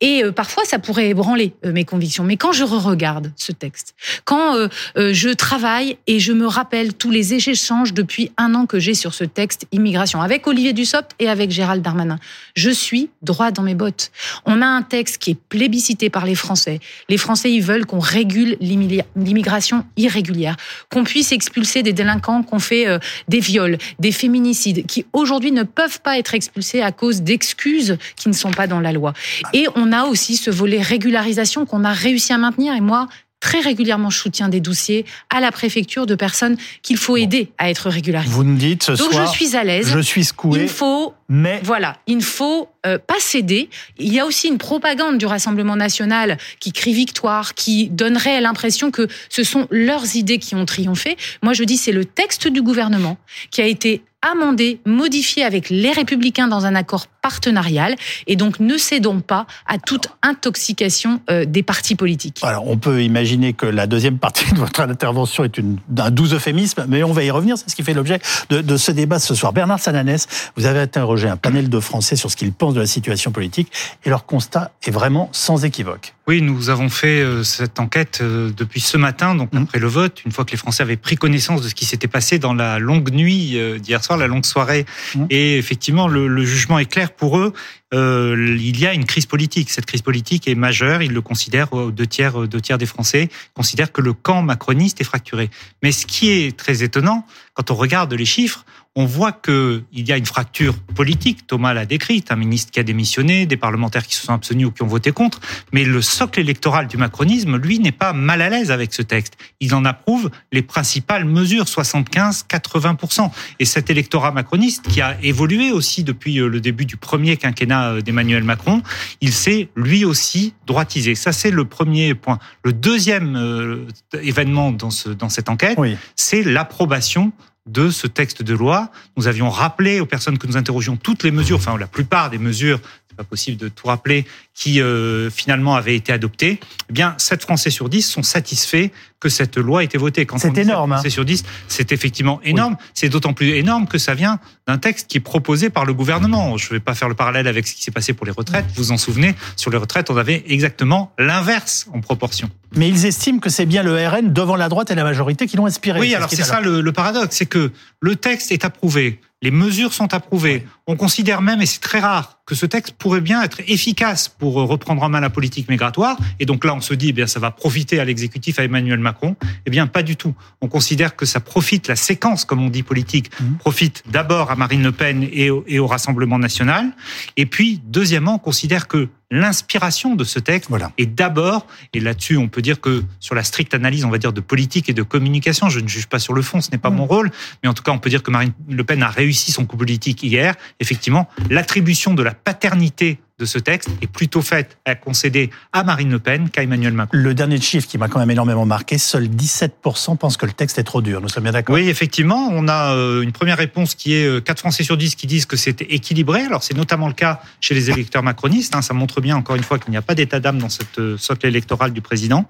Et 0.00 0.22
parfois, 0.34 0.64
ça 0.64 0.78
pourrait 0.78 1.08
ébranler 1.08 1.52
mes 1.64 1.84
convictions. 1.84 2.24
Mais 2.24 2.36
quand 2.36 2.52
je 2.52 2.64
re-regarde 2.64 3.32
ce 3.36 3.52
texte, 3.52 3.94
quand 4.24 4.56
euh, 4.56 4.68
euh, 4.96 5.12
je 5.12 5.30
travaille 5.30 5.96
et 6.06 6.20
je 6.20 6.32
me 6.32 6.46
rappelle 6.46 6.94
tous 6.94 7.10
les 7.10 7.34
échanges 7.34 7.92
depuis 7.92 8.30
un 8.36 8.54
an 8.54 8.66
que 8.66 8.78
j'ai 8.78 8.94
sur 8.94 9.14
ce 9.14 9.24
texte 9.24 9.66
immigration 9.72 10.20
avec 10.20 10.46
Olivier 10.46 10.72
Dussopt 10.72 11.12
et 11.18 11.28
avec 11.28 11.50
Gérald 11.50 11.82
Darmanin, 11.82 12.18
je 12.54 12.70
suis 12.70 12.93
droit 13.22 13.50
dans 13.50 13.62
mes 13.62 13.74
bottes. 13.74 14.10
On 14.46 14.62
a 14.62 14.66
un 14.66 14.82
texte 14.82 15.18
qui 15.18 15.32
est 15.32 15.38
plébiscité 15.48 16.10
par 16.10 16.26
les 16.26 16.34
Français. 16.34 16.80
Les 17.08 17.18
Français, 17.18 17.52
ils 17.52 17.62
veulent 17.62 17.86
qu'on 17.86 17.98
régule 17.98 18.56
l'immigration 18.60 19.84
irrégulière, 19.96 20.56
qu'on 20.90 21.04
puisse 21.04 21.32
expulser 21.32 21.82
des 21.82 21.92
délinquants, 21.92 22.42
qu'on 22.42 22.58
fait 22.58 22.86
euh, 22.86 22.98
des 23.28 23.40
viols, 23.40 23.78
des 23.98 24.12
féminicides, 24.12 24.86
qui 24.86 25.06
aujourd'hui 25.12 25.52
ne 25.52 25.62
peuvent 25.62 26.00
pas 26.00 26.18
être 26.18 26.34
expulsés 26.34 26.82
à 26.82 26.92
cause 26.92 27.22
d'excuses 27.22 27.96
qui 28.16 28.28
ne 28.28 28.34
sont 28.34 28.50
pas 28.50 28.66
dans 28.66 28.80
la 28.80 28.92
loi. 28.92 29.12
Et 29.52 29.66
on 29.74 29.92
a 29.92 30.04
aussi 30.04 30.36
ce 30.36 30.50
volet 30.50 30.80
régularisation 30.80 31.66
qu'on 31.66 31.84
a 31.84 31.92
réussi 31.92 32.32
à 32.32 32.38
maintenir. 32.38 32.74
Et 32.74 32.80
moi, 32.80 33.08
très 33.44 33.60
régulièrement 33.60 34.08
je 34.08 34.18
soutiens 34.18 34.48
des 34.48 34.60
dossiers 34.60 35.04
à 35.28 35.38
la 35.38 35.52
préfecture 35.52 36.06
de 36.06 36.14
personnes 36.14 36.56
qu'il 36.80 36.96
faut 36.96 37.18
aider 37.18 37.50
à 37.58 37.68
être 37.68 37.90
régularisées. 37.90 38.32
Vous 38.32 38.42
me 38.42 38.56
dites 38.56 38.84
ce 38.84 38.92
Donc 38.92 39.12
je 39.12 39.26
suis 39.26 39.54
à 39.54 39.64
l'aise. 39.64 39.86
Je 39.86 39.98
suis 39.98 40.24
secoué. 40.24 40.62
Il 40.62 40.68
faut, 40.70 41.12
mais 41.28 41.60
voilà, 41.62 41.98
il 42.06 42.16
ne 42.16 42.22
faut 42.22 42.70
euh, 42.86 42.96
pas 42.96 43.20
céder. 43.20 43.68
Il 43.98 44.10
y 44.10 44.18
a 44.18 44.24
aussi 44.24 44.48
une 44.48 44.56
propagande 44.56 45.18
du 45.18 45.26
Rassemblement 45.26 45.76
national 45.76 46.38
qui 46.58 46.72
crie 46.72 46.94
victoire, 46.94 47.52
qui 47.52 47.90
donnerait 47.90 48.40
l'impression 48.40 48.90
que 48.90 49.08
ce 49.28 49.44
sont 49.44 49.68
leurs 49.70 50.16
idées 50.16 50.38
qui 50.38 50.54
ont 50.54 50.64
triomphé. 50.64 51.18
Moi, 51.42 51.52
je 51.52 51.64
dis 51.64 51.76
c'est 51.76 51.92
le 51.92 52.06
texte 52.06 52.48
du 52.48 52.62
gouvernement 52.62 53.18
qui 53.50 53.60
a 53.60 53.66
été 53.66 54.02
amendé, 54.24 54.80
modifié 54.86 55.44
avec 55.44 55.70
les 55.70 55.92
républicains 55.92 56.48
dans 56.48 56.66
un 56.66 56.74
accord 56.74 57.06
partenarial. 57.22 57.94
Et 58.26 58.36
donc, 58.36 58.60
ne 58.60 58.76
cédons 58.76 59.20
pas 59.20 59.46
à 59.66 59.78
toute 59.78 60.08
intoxication 60.22 61.20
euh, 61.30 61.44
des 61.44 61.62
partis 61.62 61.94
politiques. 61.94 62.42
On 62.66 62.76
peut 62.76 63.02
imaginer 63.02 63.52
que 63.52 63.66
la 63.66 63.86
deuxième 63.86 64.18
partie 64.18 64.52
de 64.52 64.58
votre 64.58 64.80
intervention 64.80 65.44
est 65.44 65.58
un 65.58 66.10
doux 66.10 66.34
euphémisme, 66.34 66.84
mais 66.88 67.02
on 67.02 67.12
va 67.12 67.24
y 67.24 67.30
revenir. 67.30 67.56
C'est 67.56 67.70
ce 67.70 67.76
qui 67.76 67.82
fait 67.82 67.94
l'objet 67.94 68.20
de, 68.50 68.60
de, 68.60 68.76
ce 68.76 68.90
débat 68.90 69.18
ce 69.18 69.34
soir. 69.34 69.52
Bernard 69.52 69.80
Sananès, 69.80 70.26
vous 70.56 70.66
avez 70.66 70.80
interrogé 70.80 71.28
un 71.28 71.36
panel 71.36 71.68
de 71.68 71.80
Français 71.80 72.16
sur 72.16 72.30
ce 72.30 72.36
qu'ils 72.36 72.52
pensent 72.52 72.74
de 72.74 72.80
la 72.80 72.86
situation 72.86 73.30
politique 73.30 73.70
et 74.04 74.10
leur 74.10 74.26
constat 74.26 74.72
est 74.82 74.90
vraiment 74.90 75.28
sans 75.32 75.64
équivoque. 75.64 76.14
Oui, 76.26 76.40
nous 76.40 76.70
avons 76.70 76.88
fait 76.88 77.20
euh, 77.20 77.42
cette 77.42 77.78
enquête 77.80 78.20
euh, 78.22 78.50
depuis 78.56 78.80
ce 78.80 78.96
matin, 78.96 79.34
donc 79.34 79.52
mmh. 79.52 79.58
après 79.58 79.78
le 79.78 79.86
vote, 79.88 80.22
une 80.24 80.32
fois 80.32 80.44
que 80.44 80.52
les 80.52 80.56
Français 80.56 80.82
avaient 80.82 80.96
pris 80.96 81.16
connaissance 81.16 81.60
de 81.60 81.68
ce 81.68 81.74
qui 81.74 81.84
s'était 81.84 82.08
passé 82.08 82.38
dans 82.38 82.54
la 82.54 82.78
longue 82.78 83.10
nuit 83.10 83.58
d'hier 83.78 84.02
soir 84.02 84.18
la 84.18 84.26
longue 84.26 84.46
soirée. 84.46 84.86
Mmh. 85.14 85.26
Et 85.30 85.58
effectivement, 85.58 86.08
le, 86.08 86.26
le, 86.26 86.44
jugement 86.44 86.78
est 86.78 86.90
clair 86.90 87.10
pour 87.10 87.38
eux. 87.38 87.52
Euh, 87.94 88.56
il 88.60 88.78
y 88.78 88.86
a 88.86 88.92
une 88.92 89.04
crise 89.04 89.26
politique. 89.26 89.70
Cette 89.70 89.86
crise 89.86 90.02
politique 90.02 90.48
est 90.48 90.54
majeure. 90.54 91.02
Ils 91.02 91.12
le 91.12 91.20
considèrent, 91.22 91.70
deux 91.92 92.06
tiers, 92.06 92.48
deux 92.48 92.60
tiers 92.60 92.78
des 92.78 92.86
Français 92.86 93.28
considèrent 93.54 93.92
que 93.92 94.00
le 94.00 94.12
camp 94.12 94.42
macroniste 94.42 95.00
est 95.00 95.04
fracturé. 95.04 95.50
Mais 95.82 95.92
ce 95.92 96.06
qui 96.06 96.30
est 96.30 96.56
très 96.56 96.82
étonnant, 96.82 97.24
quand 97.54 97.70
on 97.70 97.74
regarde 97.74 98.12
les 98.12 98.24
chiffres, 98.24 98.64
on 98.96 99.06
voit 99.06 99.32
qu'il 99.32 99.82
y 99.92 100.12
a 100.12 100.16
une 100.16 100.26
fracture 100.26 100.74
politique. 100.78 101.46
Thomas 101.48 101.74
l'a 101.74 101.84
décrite, 101.84 102.30
un 102.30 102.36
ministre 102.36 102.70
qui 102.70 102.78
a 102.78 102.84
démissionné, 102.84 103.44
des 103.44 103.56
parlementaires 103.56 104.06
qui 104.06 104.14
se 104.14 104.24
sont 104.24 104.32
abstenus 104.32 104.68
ou 104.68 104.70
qui 104.70 104.82
ont 104.82 104.86
voté 104.86 105.10
contre. 105.10 105.40
Mais 105.72 105.84
le 105.84 106.00
socle 106.00 106.38
électoral 106.38 106.86
du 106.86 106.96
macronisme, 106.96 107.56
lui, 107.56 107.80
n'est 107.80 107.92
pas 107.92 108.12
mal 108.12 108.40
à 108.40 108.48
l'aise 108.48 108.70
avec 108.70 108.94
ce 108.94 109.02
texte. 109.02 109.34
Il 109.58 109.74
en 109.74 109.84
approuve 109.84 110.30
les 110.52 110.62
principales 110.62 111.24
mesures, 111.24 111.64
75-80%. 111.64 113.30
Et 113.58 113.64
cet 113.64 113.90
électorat 113.90 114.30
macroniste, 114.30 114.86
qui 114.86 115.00
a 115.00 115.16
évolué 115.22 115.72
aussi 115.72 116.04
depuis 116.04 116.38
euh, 116.38 116.46
le 116.46 116.60
début 116.60 116.86
du 116.86 116.96
premier 116.96 117.36
quinquennat 117.36 117.83
euh, 117.92 118.00
d'Emmanuel 118.00 118.44
Macron, 118.44 118.82
il 119.20 119.32
s'est 119.32 119.68
lui 119.76 120.04
aussi 120.04 120.54
droitisé. 120.66 121.14
Ça, 121.14 121.32
c'est 121.32 121.50
le 121.50 121.64
premier 121.64 122.14
point. 122.14 122.38
Le 122.64 122.72
deuxième 122.72 123.36
euh, 123.36 123.86
événement 124.22 124.72
dans, 124.72 124.90
ce, 124.90 125.08
dans 125.08 125.28
cette 125.28 125.48
enquête, 125.48 125.78
c'est 126.16 126.42
l'approbation 126.42 127.32
de 127.66 127.90
ce 127.90 128.06
texte 128.06 128.42
de 128.42 128.54
loi. 128.54 128.90
Nous 129.16 129.26
avions 129.26 129.48
rappelé 129.48 130.00
aux 130.00 130.06
personnes 130.06 130.36
que 130.36 130.46
nous 130.46 130.56
interrogions 130.56 130.96
toutes 130.96 131.22
les 131.22 131.30
mesures, 131.30 131.56
enfin 131.56 131.78
la 131.78 131.86
plupart 131.86 132.28
des 132.28 132.38
mesures 132.38 132.80
pas 133.14 133.24
possible 133.24 133.56
de 133.56 133.68
tout 133.68 133.86
rappeler, 133.86 134.26
qui 134.54 134.80
euh, 134.80 135.30
finalement 135.30 135.74
avait 135.74 135.96
été 135.96 136.12
adopté, 136.12 136.60
eh 136.90 136.92
bien 136.92 137.14
7 137.18 137.42
Français 137.42 137.70
sur 137.70 137.88
10 137.88 138.02
sont 138.02 138.22
satisfaits 138.22 138.90
que 139.20 139.28
cette 139.28 139.56
loi 139.56 139.82
ait 139.82 139.86
été 139.86 139.96
votée. 139.96 140.26
C'est 140.36 140.58
énorme. 140.58 140.90
7 140.90 140.94
Français 140.96 141.10
sur 141.10 141.24
10, 141.24 141.44
c'est 141.68 141.92
effectivement 141.92 142.40
énorme. 142.44 142.76
C'est 142.92 143.08
d'autant 143.08 143.32
plus 143.32 143.50
énorme 143.56 143.86
que 143.86 143.96
ça 143.96 144.14
vient 144.14 144.38
d'un 144.66 144.78
texte 144.78 145.08
qui 145.08 145.16
est 145.16 145.20
proposé 145.20 145.70
par 145.70 145.86
le 145.86 145.94
gouvernement. 145.94 146.58
Je 146.58 146.66
ne 146.66 146.70
vais 146.72 146.80
pas 146.80 146.94
faire 146.94 147.08
le 147.08 147.14
parallèle 147.14 147.48
avec 147.48 147.66
ce 147.66 147.74
qui 147.74 147.82
s'est 147.82 147.90
passé 147.90 148.12
pour 148.12 148.26
les 148.26 148.32
retraites. 148.32 148.66
Vous 148.74 148.84
vous 148.84 148.92
en 148.92 148.98
souvenez, 148.98 149.34
sur 149.56 149.70
les 149.70 149.78
retraites, 149.78 150.10
on 150.10 150.16
avait 150.16 150.44
exactement 150.46 151.12
l'inverse 151.18 151.86
en 151.94 152.00
proportion. 152.00 152.50
Mais 152.76 152.88
ils 152.88 153.06
estiment 153.06 153.38
que 153.38 153.50
c'est 153.50 153.66
bien 153.66 153.82
le 153.82 153.94
RN 154.06 154.32
devant 154.32 154.56
la 154.56 154.68
droite 154.68 154.90
et 154.90 154.94
la 154.94 155.04
majorité 155.04 155.46
qui 155.46 155.56
l'ont 155.56 155.66
inspiré. 155.66 156.00
Oui, 156.00 156.14
alors 156.14 156.28
c'est 156.28 156.42
ça 156.42 156.60
le, 156.60 156.80
le 156.80 156.92
paradoxe, 156.92 157.36
c'est 157.36 157.46
que 157.46 157.72
le 158.00 158.16
texte 158.16 158.52
est 158.52 158.64
approuvé, 158.64 159.20
les 159.44 159.50
mesures 159.50 159.92
sont 159.92 160.14
approuvées. 160.14 160.66
On 160.86 160.96
considère 160.96 161.42
même, 161.42 161.60
et 161.60 161.66
c'est 161.66 161.80
très 161.80 162.00
rare, 162.00 162.40
que 162.46 162.54
ce 162.54 162.64
texte 162.64 162.94
pourrait 162.96 163.20
bien 163.20 163.42
être 163.42 163.60
efficace 163.68 164.26
pour 164.26 164.54
reprendre 164.54 165.02
en 165.02 165.10
main 165.10 165.20
la 165.20 165.28
politique 165.28 165.68
migratoire. 165.68 166.16
Et 166.40 166.46
donc 166.46 166.64
là, 166.64 166.74
on 166.74 166.80
se 166.80 166.94
dit, 166.94 167.10
eh 167.10 167.12
bien, 167.12 167.26
ça 167.26 167.40
va 167.40 167.50
profiter 167.50 168.00
à 168.00 168.06
l'exécutif, 168.06 168.58
à 168.58 168.64
Emmanuel 168.64 168.98
Macron. 169.00 169.36
Eh 169.66 169.70
bien, 169.70 169.86
pas 169.86 170.02
du 170.02 170.16
tout. 170.16 170.34
On 170.62 170.68
considère 170.68 171.14
que 171.14 171.26
ça 171.26 171.40
profite, 171.40 171.88
la 171.88 171.96
séquence, 171.96 172.46
comme 172.46 172.62
on 172.62 172.70
dit 172.70 172.82
politique, 172.82 173.30
mmh. 173.38 173.56
profite 173.56 174.02
d'abord 174.10 174.50
à 174.50 174.56
Marine 174.56 174.82
Le 174.82 174.92
Pen 174.92 175.28
et 175.30 175.50
au, 175.50 175.86
Rassemblement 175.86 176.38
national. 176.38 176.92
Et 177.36 177.44
puis, 177.44 177.82
deuxièmement, 177.84 178.36
on 178.36 178.38
considère 178.38 178.88
que 178.88 179.10
l'inspiration 179.34 180.14
de 180.14 180.24
ce 180.24 180.38
texte 180.38 180.70
voilà. 180.70 180.92
est 180.96 181.06
d'abord, 181.06 181.66
et 181.92 182.00
là-dessus 182.00 182.36
on 182.36 182.48
peut 182.48 182.62
dire 182.62 182.80
que 182.80 183.04
sur 183.20 183.34
la 183.34 183.42
stricte 183.42 183.74
analyse, 183.74 184.04
on 184.04 184.10
va 184.10 184.18
dire, 184.18 184.32
de 184.32 184.40
politique 184.40 184.88
et 184.88 184.94
de 184.94 185.02
communication, 185.02 185.68
je 185.68 185.80
ne 185.80 185.88
juge 185.88 186.06
pas 186.06 186.18
sur 186.20 186.34
le 186.34 186.42
fond, 186.42 186.60
ce 186.60 186.70
n'est 186.70 186.78
pas 186.78 186.90
mmh. 186.90 186.96
mon 186.96 187.06
rôle, 187.06 187.30
mais 187.62 187.68
en 187.68 187.74
tout 187.74 187.82
cas 187.82 187.92
on 187.92 187.98
peut 187.98 188.10
dire 188.10 188.22
que 188.22 188.30
Marine 188.30 188.52
Le 188.70 188.84
Pen 188.84 189.02
a 189.02 189.08
réussi 189.08 189.50
son 189.50 189.66
coup 189.66 189.76
politique 189.76 190.22
hier, 190.22 190.54
effectivement, 190.78 191.28
l'attribution 191.50 192.14
de 192.14 192.22
la 192.22 192.32
paternité 192.32 193.18
de 193.40 193.46
ce 193.46 193.58
texte 193.58 193.88
est 194.00 194.06
plutôt 194.06 194.42
faite 194.42 194.78
à 194.84 194.94
concéder 194.94 195.50
à 195.72 195.82
Marine 195.82 196.08
Le 196.08 196.20
Pen 196.20 196.50
qu'à 196.50 196.62
Emmanuel 196.62 196.92
Macron. 196.92 197.18
Le 197.18 197.34
dernier 197.34 197.60
chiffre 197.60 197.88
qui 197.88 197.98
m'a 197.98 198.06
quand 198.06 198.20
même 198.20 198.30
énormément 198.30 198.64
marqué, 198.64 198.96
seuls 198.96 199.26
17% 199.26 200.16
pensent 200.16 200.36
que 200.36 200.46
le 200.46 200.52
texte 200.52 200.78
est 200.78 200.84
trop 200.84 201.02
dur. 201.02 201.20
Nous 201.20 201.28
sommes 201.28 201.42
bien 201.42 201.50
d'accord 201.50 201.74
Oui, 201.74 201.88
effectivement, 201.88 202.48
on 202.52 202.68
a 202.68 202.94
euh, 202.94 203.22
une 203.22 203.32
première 203.32 203.56
réponse 203.56 203.96
qui 203.96 204.14
est 204.14 204.44
4 204.44 204.56
euh, 204.56 204.60
Français 204.60 204.84
sur 204.84 204.96
10 204.96 205.16
qui 205.16 205.26
disent 205.26 205.46
que 205.46 205.56
c'est 205.56 205.82
équilibré. 205.82 206.42
Alors 206.42 206.62
c'est 206.62 206.76
notamment 206.76 207.08
le 207.08 207.12
cas 207.12 207.40
chez 207.60 207.74
les 207.74 207.90
électeurs 207.90 208.22
macronistes. 208.22 208.76
Hein. 208.76 208.82
Ça 208.82 208.94
montre 208.94 209.20
bien 209.20 209.36
encore 209.36 209.56
une 209.56 209.64
fois 209.64 209.80
qu'il 209.80 209.90
n'y 209.90 209.96
a 209.96 210.02
pas 210.02 210.14
d'état 210.14 210.38
d'âme 210.38 210.58
dans 210.58 210.68
cette 210.68 211.00
euh, 211.00 211.18
socle 211.18 211.46
électorale 211.46 211.92
du 211.92 212.02
président. 212.02 212.46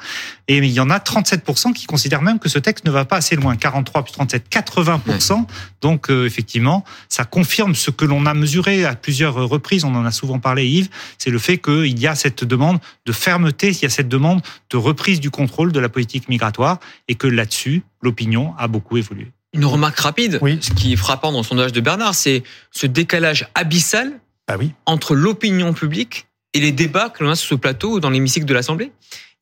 Et 0.49 0.59
il 0.59 0.67
y 0.67 0.81
en 0.81 0.91
a 0.91 0.99
37% 0.99 1.73
qui 1.73 1.87
considèrent 1.87 2.21
même 2.21 2.39
que 2.39 2.51
ce 2.51 2.59
texte 2.59 2.85
ne 2.85 2.91
va 2.91 3.07
pas 3.07 3.17
assez 3.17 3.37
loin. 3.37 3.57
43 3.57 4.05
plus 4.05 4.13
37, 4.13 4.51
80%. 4.51 5.47
Donc 5.81 6.11
effectivement, 6.11 6.85
ça 7.09 7.25
confirme 7.25 7.75
ce 7.75 7.91
que 7.91 8.05
l'on 8.05 8.27
a 8.27 8.35
mesuré 8.35 8.85
à 8.85 8.95
plusieurs 8.95 9.35
reprises. 9.35 9.85
On 9.85 9.95
en 9.95 10.05
a 10.05 10.11
souvent 10.11 10.39
parlé 10.39 10.74
Yves, 10.79 10.89
c'est 11.19 11.31
le 11.31 11.39
fait 11.39 11.59
qu'il 11.59 11.99
y 11.99 12.07
a 12.07 12.15
cette 12.15 12.45
demande 12.45 12.79
de 13.07 13.13
fermeté, 13.13 13.71
il 13.71 13.83
y 13.83 13.87
a 13.87 13.91
cette 13.91 14.09
demande 14.09 14.41
de 14.71 14.77
reprise 14.77 15.21
du 15.21 15.31
contrôle 15.31 15.73
de 15.73 15.81
la 15.81 15.89
politique 15.89 16.29
migratoire 16.29 16.79
et 17.09 17.15
que 17.15 17.27
là-dessus, 17.27 17.83
l'opinion 18.03 18.55
a 18.59 18.69
beaucoup 18.69 18.97
évolué. 18.97 19.29
Une 19.53 19.65
remarque 19.65 19.99
rapide, 20.01 20.41
ce 20.61 20.71
qui 20.73 20.93
est 20.93 20.97
frappant 20.97 21.31
dans 21.31 21.39
le 21.39 21.45
sondage 21.45 21.73
de 21.73 21.81
Bernard, 21.81 22.15
c'est 22.15 22.43
ce 22.73 22.87
décalage 22.87 23.47
abyssal 23.55 24.13
bah 24.49 24.57
oui. 24.59 24.73
entre 24.85 25.15
l'opinion 25.15 25.73
publique 25.73 26.27
et 26.55 26.61
les 26.61 26.73
débats 26.73 27.09
que 27.09 27.23
l'on 27.23 27.31
a 27.31 27.37
sur 27.37 27.49
ce 27.51 27.55
plateau 27.55 27.93
ou 27.93 28.01
dans 28.01 28.11
l'hémicycle 28.11 28.47
de 28.47 28.55
l'Assemblée. 28.55 28.91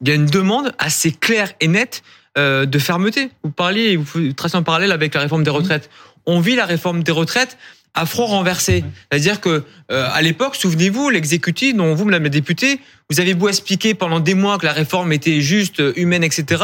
Il 0.01 0.09
y 0.09 0.11
a 0.11 0.15
une 0.15 0.27
demande 0.27 0.75
assez 0.79 1.13
claire 1.13 1.53
et 1.61 1.69
nette 1.69 2.03
euh, 2.37 2.67
de 2.67 2.79
fermeté. 2.79 3.31
Vous 3.43 3.51
parliez, 3.51 3.97
vous 3.97 4.33
tracez 4.33 4.57
un 4.57 4.63
parallèle 4.63 4.93
avec 4.93 5.15
la 5.15 5.21
réforme 5.21 5.45
des 5.45 5.51
retraites. 5.51 5.91
On 6.27 6.41
vit 6.41 6.57
la 6.57 6.67
réforme 6.67 7.03
des 7.03 7.13
retraites 7.13 7.57
à 7.95 8.07
front 8.07 8.27
renversé. 8.27 8.85
C'est-à-dire 9.11 9.41
que 9.41 9.65
euh, 9.91 10.09
à 10.13 10.23
l'époque, 10.23 10.57
souvenez-vous, 10.57 11.11
l'exécutif, 11.11 11.75
dont 11.75 11.95
vous, 11.95 12.05
Madame 12.05 12.25
la 12.25 12.29
députée, 12.31 12.81
vous 13.11 13.21
avez 13.21 13.35
beau 13.35 13.49
expliquer 13.49 13.95
pendant 13.95 14.21
des 14.21 14.35
mois 14.35 14.59
que 14.59 14.65
la 14.65 14.73
réforme 14.73 15.13
était 15.13 15.41
juste, 15.41 15.81
euh, 15.81 15.93
humaine, 15.97 16.25
etc. 16.25 16.63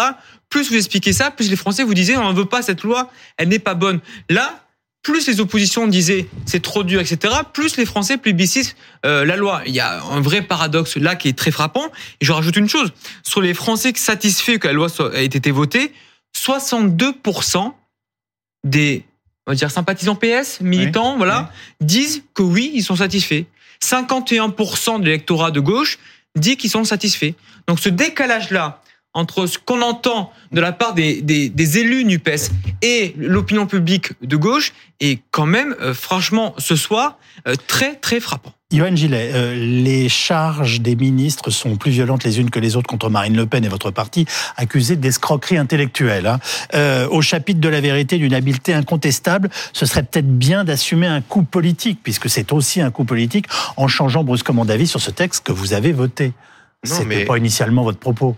Plus 0.49 0.71
vous 0.71 0.77
expliquez 0.77 1.13
ça, 1.13 1.31
plus 1.31 1.51
les 1.51 1.57
Français 1.57 1.85
vous 1.85 1.95
disaient 1.95 2.17
on 2.17 2.33
ne 2.33 2.37
veut 2.37 2.47
pas 2.47 2.63
cette 2.63 2.83
loi, 2.83 3.11
elle 3.37 3.49
n'est 3.49 3.59
pas 3.59 3.75
bonne. 3.75 4.01
Là, 4.31 4.65
plus 5.03 5.27
les 5.27 5.41
oppositions 5.41 5.87
disaient 5.87 6.27
c'est 6.47 6.63
trop 6.63 6.83
dur, 6.83 7.01
etc., 7.01 7.35
plus 7.53 7.77
les 7.77 7.85
Français 7.85 8.17
plébiscitent 8.17 8.77
euh, 9.05 9.25
la 9.25 9.37
loi. 9.37 9.63
Il 9.67 9.75
y 9.75 9.81
a 9.81 10.03
un 10.03 10.21
vrai 10.21 10.43
paradoxe 10.43 10.97
là 10.97 11.17
qui 11.17 11.29
est 11.29 11.37
très 11.37 11.51
frappant. 11.51 11.87
Et 12.21 12.25
je 12.25 12.33
rajoute 12.33 12.57
une 12.57 12.69
chose 12.69 12.93
sur 13.23 13.43
les 13.43 13.53
Français 13.53 13.93
satisfaits 13.95 14.59
que 14.59 14.67
la 14.67 14.73
loi 14.73 14.89
ait 15.15 15.25
été 15.25 15.51
votée, 15.51 15.93
62% 16.37 17.73
des 18.65 19.05
on 19.49 19.53
va 19.53 19.55
dire 19.55 19.71
sympathisants 19.71 20.15
PS, 20.15 20.61
militants, 20.61 21.17
voilà, 21.17 21.51
disent 21.81 22.23
que 22.35 22.43
oui, 22.43 22.71
ils 22.75 22.85
sont 22.85 22.97
satisfaits. 22.97 23.45
51% 23.83 25.01
de 25.01 25.07
l'électorat 25.07 25.51
de 25.51 25.61
gauche 25.61 25.99
dit 26.37 26.59
qu'ils 26.59 26.69
sont 26.69 26.85
satisfaits. 26.85 27.33
Donc 27.67 27.81
ce 27.81 27.89
décalage-là 27.89 28.83
entre 29.15 29.47
ce 29.47 29.59
qu'on 29.59 29.81
entend 29.81 30.31
de 30.53 30.61
la 30.61 30.73
part 30.73 30.93
des, 30.93 31.23
des, 31.23 31.79
élus 31.79 32.05
NUPES 32.05 32.51
et 32.83 33.15
l'opinion 33.17 33.67
publique 33.67 34.13
de 34.21 34.37
gauche 34.37 34.75
est 35.01 35.23
quand 35.31 35.47
même, 35.47 35.75
euh, 35.81 35.95
franchement, 35.95 36.55
ce 36.59 36.77
soir, 36.77 37.19
euh, 37.47 37.55
très, 37.67 37.95
très 37.95 38.21
frappant. 38.21 38.53
Yoann 38.71 38.99
Gillet, 38.99 39.31
euh, 39.33 39.55
les 39.55 40.11
charges 40.11 40.83
des 40.83 40.95
ministres 40.95 41.49
sont 41.49 41.77
plus 41.77 41.91
violentes 41.91 42.25
les 42.25 42.39
unes 42.39 42.51
que 42.51 42.59
les 42.59 42.77
autres 42.77 42.87
contre 42.87 43.09
Marine 43.09 43.35
Le 43.35 43.47
Pen 43.47 43.65
et 43.65 43.69
votre 43.69 43.91
parti, 43.91 44.27
accusé 44.57 44.97
d'escroquerie 44.97 45.57
intellectuelle. 45.57 46.27
Hein. 46.27 47.07
au 47.11 47.23
chapitre 47.23 47.61
de 47.61 47.69
la 47.69 47.81
vérité 47.81 48.19
d'une 48.19 48.35
habileté 48.35 48.75
incontestable, 48.75 49.49
ce 49.73 49.87
serait 49.87 50.03
peut-être 50.03 50.29
bien 50.29 50.65
d'assumer 50.65 51.07
un 51.07 51.23
coup 51.23 51.45
politique, 51.45 52.01
puisque 52.03 52.29
c'est 52.29 52.53
aussi 52.53 52.83
un 52.83 52.91
coup 52.91 53.07
politique, 53.07 53.47
en 53.79 53.89
changeant 53.89 54.23
brusquement 54.23 54.67
d'avis 54.67 54.87
sur 54.87 55.01
ce 55.01 55.11
texte 55.11 55.47
que 55.47 55.53
vous 55.53 55.73
avez 55.73 55.93
voté. 55.93 56.35
C'était 56.85 57.05
mais... 57.05 57.25
pas 57.25 57.39
initialement 57.39 57.85
votre 57.85 57.99
propos. 57.99 58.37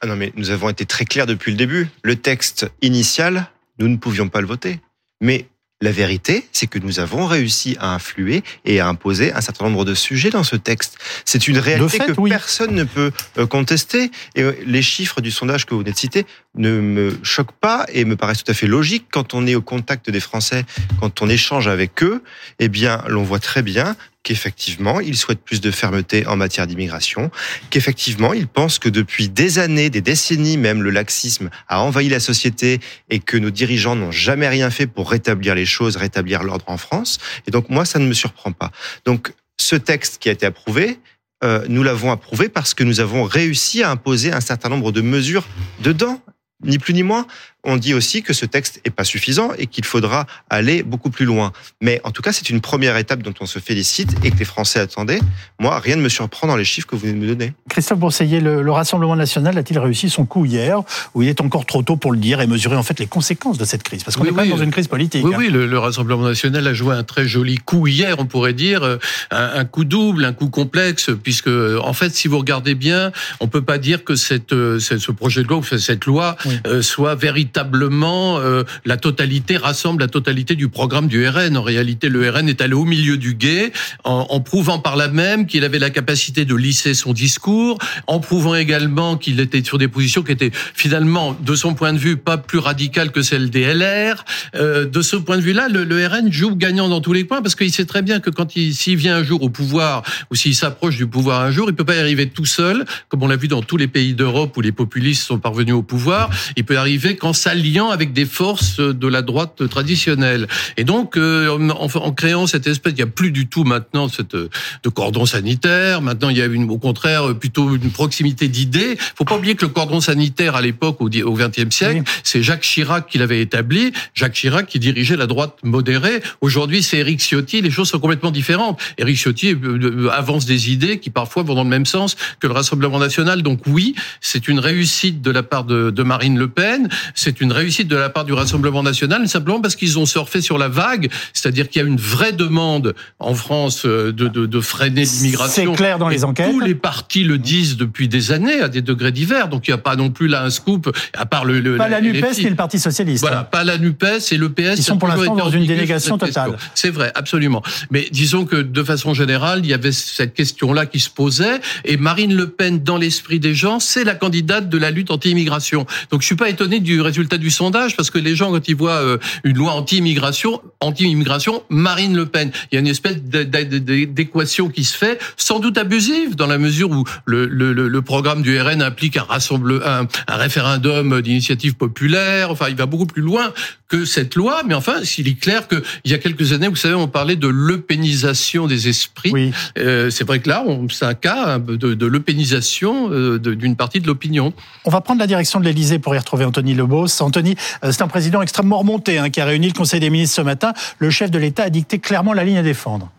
Ah 0.00 0.06
non, 0.06 0.16
mais 0.16 0.32
nous 0.36 0.50
avons 0.50 0.70
été 0.70 0.86
très 0.86 1.04
clairs 1.04 1.26
depuis 1.26 1.50
le 1.50 1.58
début. 1.58 1.88
Le 2.02 2.16
texte 2.16 2.70
initial, 2.80 3.48
nous 3.78 3.88
ne 3.88 3.96
pouvions 3.96 4.28
pas 4.28 4.40
le 4.40 4.46
voter. 4.46 4.80
Mais 5.20 5.46
la 5.80 5.92
vérité, 5.92 6.48
c'est 6.52 6.66
que 6.66 6.78
nous 6.78 6.98
avons 6.98 7.26
réussi 7.26 7.76
à 7.78 7.94
influer 7.94 8.42
et 8.64 8.80
à 8.80 8.88
imposer 8.88 9.32
un 9.32 9.40
certain 9.40 9.66
nombre 9.66 9.84
de 9.84 9.94
sujets 9.94 10.30
dans 10.30 10.42
ce 10.42 10.56
texte. 10.56 10.98
C'est 11.24 11.46
une 11.46 11.58
réalité 11.58 11.98
que 11.98 12.28
personne 12.28 12.74
ne 12.74 12.84
peut 12.84 13.12
euh, 13.38 13.46
contester. 13.46 14.10
Et 14.34 14.42
euh, 14.42 14.52
les 14.66 14.82
chiffres 14.82 15.20
du 15.20 15.30
sondage 15.30 15.66
que 15.66 15.74
vous 15.74 15.80
venez 15.80 15.92
de 15.92 15.96
citer 15.96 16.26
ne 16.56 16.80
me 16.80 17.18
choquent 17.22 17.52
pas 17.52 17.86
et 17.92 18.04
me 18.04 18.16
paraissent 18.16 18.42
tout 18.42 18.50
à 18.50 18.54
fait 18.54 18.66
logiques. 18.66 19.06
Quand 19.12 19.34
on 19.34 19.46
est 19.46 19.54
au 19.54 19.62
contact 19.62 20.10
des 20.10 20.20
Français, 20.20 20.64
quand 20.98 21.22
on 21.22 21.28
échange 21.28 21.68
avec 21.68 22.02
eux, 22.02 22.22
eh 22.58 22.68
bien, 22.68 23.04
l'on 23.06 23.22
voit 23.22 23.38
très 23.40 23.62
bien 23.62 23.96
qu'effectivement, 24.28 25.00
ils 25.00 25.16
souhaitent 25.16 25.42
plus 25.42 25.62
de 25.62 25.70
fermeté 25.70 26.26
en 26.26 26.36
matière 26.36 26.66
d'immigration, 26.66 27.30
qu'effectivement, 27.70 28.34
ils 28.34 28.46
pensent 28.46 28.78
que 28.78 28.90
depuis 28.90 29.30
des 29.30 29.58
années, 29.58 29.88
des 29.88 30.02
décennies 30.02 30.58
même, 30.58 30.82
le 30.82 30.90
laxisme 30.90 31.48
a 31.66 31.80
envahi 31.80 32.10
la 32.10 32.20
société 32.20 32.78
et 33.08 33.20
que 33.20 33.38
nos 33.38 33.48
dirigeants 33.48 33.96
n'ont 33.96 34.12
jamais 34.12 34.46
rien 34.46 34.68
fait 34.68 34.86
pour 34.86 35.10
rétablir 35.10 35.54
les 35.54 35.64
choses, 35.64 35.96
rétablir 35.96 36.42
l'ordre 36.42 36.66
en 36.68 36.76
France. 36.76 37.16
Et 37.46 37.50
donc, 37.50 37.70
moi, 37.70 37.86
ça 37.86 37.98
ne 37.98 38.06
me 38.06 38.12
surprend 38.12 38.52
pas. 38.52 38.70
Donc, 39.06 39.32
ce 39.56 39.76
texte 39.76 40.18
qui 40.18 40.28
a 40.28 40.32
été 40.32 40.44
approuvé, 40.44 40.98
euh, 41.42 41.64
nous 41.70 41.82
l'avons 41.82 42.12
approuvé 42.12 42.50
parce 42.50 42.74
que 42.74 42.84
nous 42.84 43.00
avons 43.00 43.24
réussi 43.24 43.82
à 43.82 43.90
imposer 43.90 44.30
un 44.34 44.42
certain 44.42 44.68
nombre 44.68 44.92
de 44.92 45.00
mesures 45.00 45.48
dedans, 45.80 46.20
ni 46.62 46.76
plus 46.76 46.92
ni 46.92 47.02
moins 47.02 47.26
on 47.68 47.76
dit 47.76 47.94
aussi 47.94 48.22
que 48.22 48.32
ce 48.32 48.46
texte 48.46 48.80
est 48.84 48.90
pas 48.90 49.04
suffisant 49.04 49.50
et 49.58 49.66
qu'il 49.66 49.84
faudra 49.84 50.26
aller 50.48 50.82
beaucoup 50.82 51.10
plus 51.10 51.26
loin. 51.26 51.52
Mais 51.82 52.00
en 52.02 52.10
tout 52.10 52.22
cas, 52.22 52.32
c'est 52.32 52.48
une 52.48 52.60
première 52.60 52.96
étape 52.96 53.22
dont 53.22 53.34
on 53.40 53.46
se 53.46 53.58
félicite 53.58 54.10
et 54.24 54.30
que 54.30 54.38
les 54.38 54.46
Français 54.46 54.80
attendaient. 54.80 55.20
Moi, 55.60 55.78
rien 55.78 55.96
ne 55.96 56.00
me 56.00 56.08
surprend 56.08 56.46
dans 56.46 56.56
les 56.56 56.64
chiffres 56.64 56.86
que 56.86 56.96
vous 56.96 57.02
venez 57.02 57.12
de 57.12 57.18
me 57.18 57.26
donner. 57.26 57.52
Christophe 57.68 57.98
Bourseiller, 57.98 58.40
le, 58.40 58.68
Rassemblement 58.78 59.16
national 59.16 59.58
a-t-il 59.58 59.78
réussi 59.78 60.08
son 60.08 60.24
coup 60.24 60.44
hier 60.44 60.82
ou 61.14 61.22
il 61.22 61.28
est 61.28 61.40
encore 61.40 61.66
trop 61.66 61.82
tôt 61.82 61.96
pour 61.96 62.12
le 62.12 62.18
dire 62.18 62.40
et 62.40 62.46
mesurer 62.46 62.76
en 62.76 62.82
fait 62.82 62.98
les 63.00 63.06
conséquences 63.06 63.58
de 63.58 63.64
cette 63.64 63.82
crise? 63.82 64.02
Parce 64.02 64.16
qu'on 64.16 64.24
est 64.24 64.28
quand 64.28 64.36
même 64.36 64.50
dans 64.50 64.56
une 64.56 64.70
crise 64.70 64.88
politique. 64.88 65.24
Oui, 65.24 65.32
hein. 65.34 65.38
oui, 65.38 65.48
le, 65.48 65.78
Rassemblement 65.78 66.24
national 66.24 66.66
a 66.66 66.74
joué 66.74 66.94
un 66.94 67.04
très 67.04 67.26
joli 67.26 67.58
coup 67.58 67.86
hier, 67.86 68.16
on 68.18 68.26
pourrait 68.26 68.52
dire, 68.52 68.82
euh, 68.82 68.98
un, 69.30 69.64
coup 69.64 69.84
double, 69.84 70.24
un 70.24 70.32
coup 70.32 70.48
complexe, 70.48 71.10
puisque 71.22 71.48
en 71.48 71.92
fait, 71.92 72.14
si 72.14 72.28
vous 72.28 72.38
regardez 72.38 72.74
bien, 72.74 73.12
on 73.40 73.48
peut 73.48 73.62
pas 73.62 73.78
dire 73.78 74.04
que 74.04 74.14
cette, 74.16 74.52
euh, 74.52 74.78
ce 74.78 75.12
projet 75.12 75.42
de 75.42 75.48
loi, 75.48 75.60
cette 75.78 76.06
loi, 76.06 76.36
euh, 76.66 76.82
soit 76.82 77.14
véritable 77.14 77.57
euh, 77.58 78.64
la 78.84 78.96
totalité 78.96 79.56
rassemble 79.56 80.02
la 80.02 80.08
totalité 80.08 80.54
du 80.54 80.68
programme 80.68 81.08
du 81.08 81.26
RN. 81.26 81.56
En 81.56 81.62
réalité, 81.62 82.08
le 82.08 82.28
RN 82.30 82.48
est 82.48 82.60
allé 82.60 82.74
au 82.74 82.84
milieu 82.84 83.16
du 83.16 83.34
guet 83.34 83.72
en, 84.04 84.40
prouvant 84.40 84.78
par 84.78 84.96
là 84.96 85.08
même 85.08 85.46
qu'il 85.46 85.64
avait 85.64 85.78
la 85.78 85.90
capacité 85.90 86.44
de 86.44 86.54
lisser 86.54 86.94
son 86.94 87.12
discours, 87.12 87.78
en 88.06 88.20
prouvant 88.20 88.54
également 88.54 89.16
qu'il 89.16 89.40
était 89.40 89.62
sur 89.64 89.78
des 89.78 89.88
positions 89.88 90.22
qui 90.22 90.32
étaient 90.32 90.50
finalement, 90.74 91.36
de 91.40 91.54
son 91.54 91.74
point 91.74 91.92
de 91.92 91.98
vue, 91.98 92.16
pas 92.16 92.38
plus 92.38 92.58
radicales 92.58 93.10
que 93.10 93.22
celles 93.22 93.50
des 93.50 93.72
LR. 93.74 94.24
Euh, 94.54 94.86
de 94.86 95.02
ce 95.02 95.16
point 95.16 95.36
de 95.36 95.42
vue-là, 95.42 95.68
le, 95.68 96.06
RN 96.06 96.32
joue 96.32 96.54
gagnant 96.54 96.88
dans 96.88 97.00
tous 97.00 97.12
les 97.12 97.24
points 97.24 97.42
parce 97.42 97.54
qu'il 97.54 97.72
sait 97.72 97.84
très 97.84 98.02
bien 98.02 98.20
que 98.20 98.30
quand 98.30 98.56
il 98.56 98.72
vient 98.96 99.16
un 99.16 99.22
jour 99.22 99.42
au 99.42 99.50
pouvoir 99.50 100.02
ou 100.30 100.34
s'il 100.34 100.54
s'approche 100.54 100.96
du 100.96 101.06
pouvoir 101.06 101.42
un 101.42 101.50
jour, 101.50 101.68
il 101.68 101.74
peut 101.74 101.84
pas 101.84 101.96
y 101.96 102.00
arriver 102.00 102.28
tout 102.28 102.46
seul, 102.46 102.84
comme 103.08 103.22
on 103.22 103.28
l'a 103.28 103.36
vu 103.36 103.48
dans 103.48 103.62
tous 103.62 103.76
les 103.76 103.88
pays 103.88 104.14
d'Europe 104.14 104.56
où 104.56 104.60
les 104.60 104.72
populistes 104.72 105.24
sont 105.24 105.38
parvenus 105.38 105.74
au 105.74 105.82
pouvoir. 105.82 106.30
Il 106.56 106.64
peut 106.64 106.78
arriver 106.78 107.16
qu'en 107.16 107.32
s'alliant 107.38 107.90
avec 107.90 108.12
des 108.12 108.26
forces 108.26 108.80
de 108.80 109.08
la 109.08 109.22
droite 109.22 109.68
traditionnelle. 109.68 110.46
Et 110.76 110.84
donc, 110.84 111.16
euh, 111.16 111.48
en, 111.70 112.12
créant 112.12 112.46
cette 112.46 112.66
espèce, 112.66 112.92
il 112.92 112.96
n'y 112.96 113.02
a 113.02 113.06
plus 113.06 113.30
du 113.30 113.46
tout 113.46 113.64
maintenant 113.64 114.08
cette, 114.08 114.34
de 114.36 114.88
cordon 114.88 115.26
sanitaire. 115.26 116.02
Maintenant, 116.02 116.28
il 116.28 116.38
y 116.38 116.42
a 116.42 116.46
une, 116.46 116.70
au 116.70 116.78
contraire 116.78 117.34
plutôt 117.34 117.74
une 117.74 117.90
proximité 117.90 118.48
d'idées. 118.48 118.96
Il 118.98 119.12
faut 119.16 119.24
pas 119.24 119.36
oublier 119.36 119.54
que 119.54 119.64
le 119.64 119.70
cordon 119.70 120.00
sanitaire 120.00 120.56
à 120.56 120.60
l'époque, 120.60 121.00
au 121.00 121.08
XXe 121.08 121.74
siècle, 121.74 122.02
c'est 122.22 122.42
Jacques 122.42 122.62
Chirac 122.62 123.06
qui 123.08 123.18
l'avait 123.18 123.40
établi. 123.40 123.92
Jacques 124.14 124.34
Chirac 124.34 124.66
qui 124.66 124.78
dirigeait 124.78 125.16
la 125.16 125.26
droite 125.26 125.56
modérée. 125.62 126.20
Aujourd'hui, 126.40 126.82
c'est 126.82 126.98
Éric 126.98 127.20
Ciotti. 127.20 127.62
Les 127.62 127.70
choses 127.70 127.88
sont 127.88 128.00
complètement 128.00 128.30
différentes. 128.30 128.80
Éric 128.98 129.16
Ciotti 129.16 129.52
euh, 129.52 129.58
euh, 129.64 130.10
avance 130.10 130.46
des 130.46 130.70
idées 130.70 130.98
qui 130.98 131.10
parfois 131.10 131.42
vont 131.42 131.54
dans 131.54 131.64
le 131.64 131.70
même 131.70 131.86
sens 131.86 132.16
que 132.40 132.46
le 132.46 132.52
Rassemblement 132.52 132.98
national. 132.98 133.42
Donc 133.42 133.60
oui, 133.66 133.94
c'est 134.20 134.48
une 134.48 134.58
réussite 134.58 135.22
de 135.22 135.30
la 135.30 135.42
part 135.42 135.64
de, 135.64 135.90
de 135.90 136.02
Marine 136.02 136.38
Le 136.38 136.48
Pen 136.48 136.88
c'est 137.14 137.27
une 137.40 137.52
réussite 137.52 137.88
de 137.88 137.96
la 137.96 138.10
part 138.10 138.24
du 138.24 138.32
Rassemblement 138.32 138.82
national, 138.82 139.28
simplement 139.28 139.60
parce 139.60 139.76
qu'ils 139.76 139.98
ont 139.98 140.06
surfé 140.06 140.40
sur 140.40 140.58
la 140.58 140.68
vague, 140.68 141.10
c'est-à-dire 141.32 141.68
qu'il 141.68 141.82
y 141.82 141.84
a 141.84 141.88
une 141.88 141.96
vraie 141.96 142.32
demande 142.32 142.94
en 143.18 143.34
France 143.34 143.84
euh, 143.84 144.12
de, 144.12 144.28
de, 144.28 144.46
de 144.46 144.60
freiner 144.60 145.04
l'immigration. 145.04 145.72
C'est 145.72 145.76
clair 145.76 145.98
dans 145.98 146.08
les 146.08 146.24
enquêtes. 146.24 146.50
Tous 146.50 146.60
les 146.60 146.74
partis 146.74 147.24
le 147.24 147.38
disent 147.38 147.76
depuis 147.76 148.08
des 148.08 148.32
années, 148.32 148.60
à 148.60 148.68
des 148.68 148.82
degrés 148.82 149.12
divers, 149.12 149.48
donc 149.48 149.68
il 149.68 149.70
n'y 149.70 149.74
a 149.74 149.78
pas 149.78 149.96
non 149.96 150.10
plus 150.10 150.28
là 150.28 150.42
un 150.42 150.50
scoop, 150.50 150.94
à 151.14 151.26
part 151.26 151.44
le... 151.44 151.60
le 151.60 151.76
pas 151.76 151.88
la, 151.88 152.00
NUPES 152.00 152.32
qui 152.32 152.46
est 152.46 152.50
le 152.50 152.56
Parti 152.56 152.78
Socialiste. 152.78 153.22
Voilà, 153.22 153.44
pas 153.44 153.64
la 153.64 153.78
NUPES 153.78 154.32
et 154.32 154.36
le 154.36 154.48
PS. 154.48 154.78
Ils 154.78 154.82
sont 154.82 154.98
pour 154.98 155.08
l'instant 155.08 155.36
dans 155.36 155.50
une 155.50 155.66
délégation 155.66 156.18
totale. 156.18 156.56
C'est 156.74 156.90
vrai, 156.90 157.12
absolument. 157.14 157.62
Mais 157.90 158.08
disons 158.12 158.44
que 158.44 158.56
de 158.56 158.82
façon 158.82 159.14
générale, 159.14 159.60
il 159.62 159.68
y 159.68 159.74
avait 159.74 159.92
cette 159.92 160.34
question-là 160.34 160.86
qui 160.86 161.00
se 161.00 161.10
posait, 161.10 161.60
et 161.84 161.96
Marine 161.96 162.34
Le 162.34 162.48
Pen, 162.48 162.82
dans 162.82 162.96
l'esprit 162.96 163.40
des 163.40 163.54
gens, 163.54 163.80
c'est 163.80 164.04
la 164.04 164.14
candidate 164.14 164.68
de 164.68 164.78
la 164.78 164.90
lutte 164.90 165.10
anti-immigration. 165.10 165.86
Donc 166.10 166.22
je 166.22 166.26
suis 166.26 166.36
pas 166.36 166.48
étonné 166.48 166.80
du 166.80 167.00
résultat 167.00 167.17
résultat 167.18 167.38
du 167.38 167.50
sondage 167.50 167.96
parce 167.96 168.10
que 168.10 168.18
les 168.18 168.36
gens 168.36 168.52
quand 168.52 168.68
ils 168.68 168.76
voient 168.76 169.02
euh, 169.02 169.18
une 169.44 169.56
loi 169.56 169.72
anti-immigration, 169.72 170.60
anti-immigration, 170.80 171.62
Marine 171.68 172.16
Le 172.16 172.26
Pen, 172.26 172.50
il 172.70 172.76
y 172.76 172.78
a 172.78 172.80
une 172.80 172.86
espèce 172.86 173.16
d'équation 173.22 174.68
qui 174.68 174.84
se 174.84 174.96
fait, 174.96 175.20
sans 175.36 175.58
doute 175.58 175.78
abusive 175.78 176.36
dans 176.36 176.46
la 176.46 176.58
mesure 176.58 176.90
où 176.90 177.04
le, 177.24 177.46
le, 177.46 177.72
le 177.72 178.02
programme 178.02 178.42
du 178.42 178.58
RN 178.60 178.82
implique 178.82 179.16
un 179.16 179.22
rassemble 179.22 179.82
un, 179.84 180.06
un 180.26 180.36
référendum 180.36 181.20
d'initiative 181.20 181.74
populaire. 181.74 182.50
Enfin, 182.50 182.66
il 182.68 182.76
va 182.76 182.86
beaucoup 182.86 183.06
plus 183.06 183.22
loin 183.22 183.52
que 183.88 184.04
cette 184.04 184.34
loi. 184.34 184.62
Mais 184.66 184.74
enfin, 184.74 185.04
s'il 185.04 185.28
est 185.28 185.40
clair 185.40 185.66
que 185.66 185.82
il 186.04 186.10
y 186.10 186.14
a 186.14 186.18
quelques 186.18 186.52
années, 186.52 186.68
vous 186.68 186.76
savez, 186.76 186.94
on 186.94 187.08
parlait 187.08 187.36
de 187.36 187.48
l'eupénisation 187.48 188.66
des 188.66 188.88
esprits. 188.88 189.30
Oui. 189.32 189.52
Euh, 189.78 190.10
c'est 190.10 190.24
vrai 190.24 190.40
que 190.40 190.48
là, 190.48 190.64
c'est 190.90 191.04
un 191.04 191.14
cas 191.14 191.58
de, 191.58 191.94
de 191.94 192.06
l'eupénisation 192.06 193.10
euh, 193.10 193.38
d'une 193.38 193.76
partie 193.76 194.00
de 194.00 194.06
l'opinion. 194.06 194.52
On 194.84 194.90
va 194.90 195.00
prendre 195.00 195.20
la 195.20 195.26
direction 195.26 195.58
de 195.58 195.64
l'Élysée 195.64 195.98
pour 195.98 196.14
y 196.14 196.18
retrouver 196.18 196.44
Anthony 196.44 196.74
Anthony, 197.20 197.56
euh, 197.84 197.92
c'est 197.92 198.02
un 198.02 198.08
président 198.08 198.42
extrêmement 198.42 198.78
remonté 198.78 199.18
hein, 199.18 199.30
qui 199.30 199.40
a 199.40 199.44
réuni 199.44 199.68
le 199.68 199.72
Conseil 199.72 200.00
des 200.00 200.10
ministres 200.10 200.36
ce 200.36 200.42
matin. 200.42 200.72
Le 200.98 201.10
chef 201.10 201.30
de 201.30 201.38
l'État 201.38 201.64
a 201.64 201.70
dicté 201.70 201.98
clairement 201.98 202.32
la 202.32 202.44
ligne 202.44 202.58
à 202.58 202.62
défendre. 202.62 203.10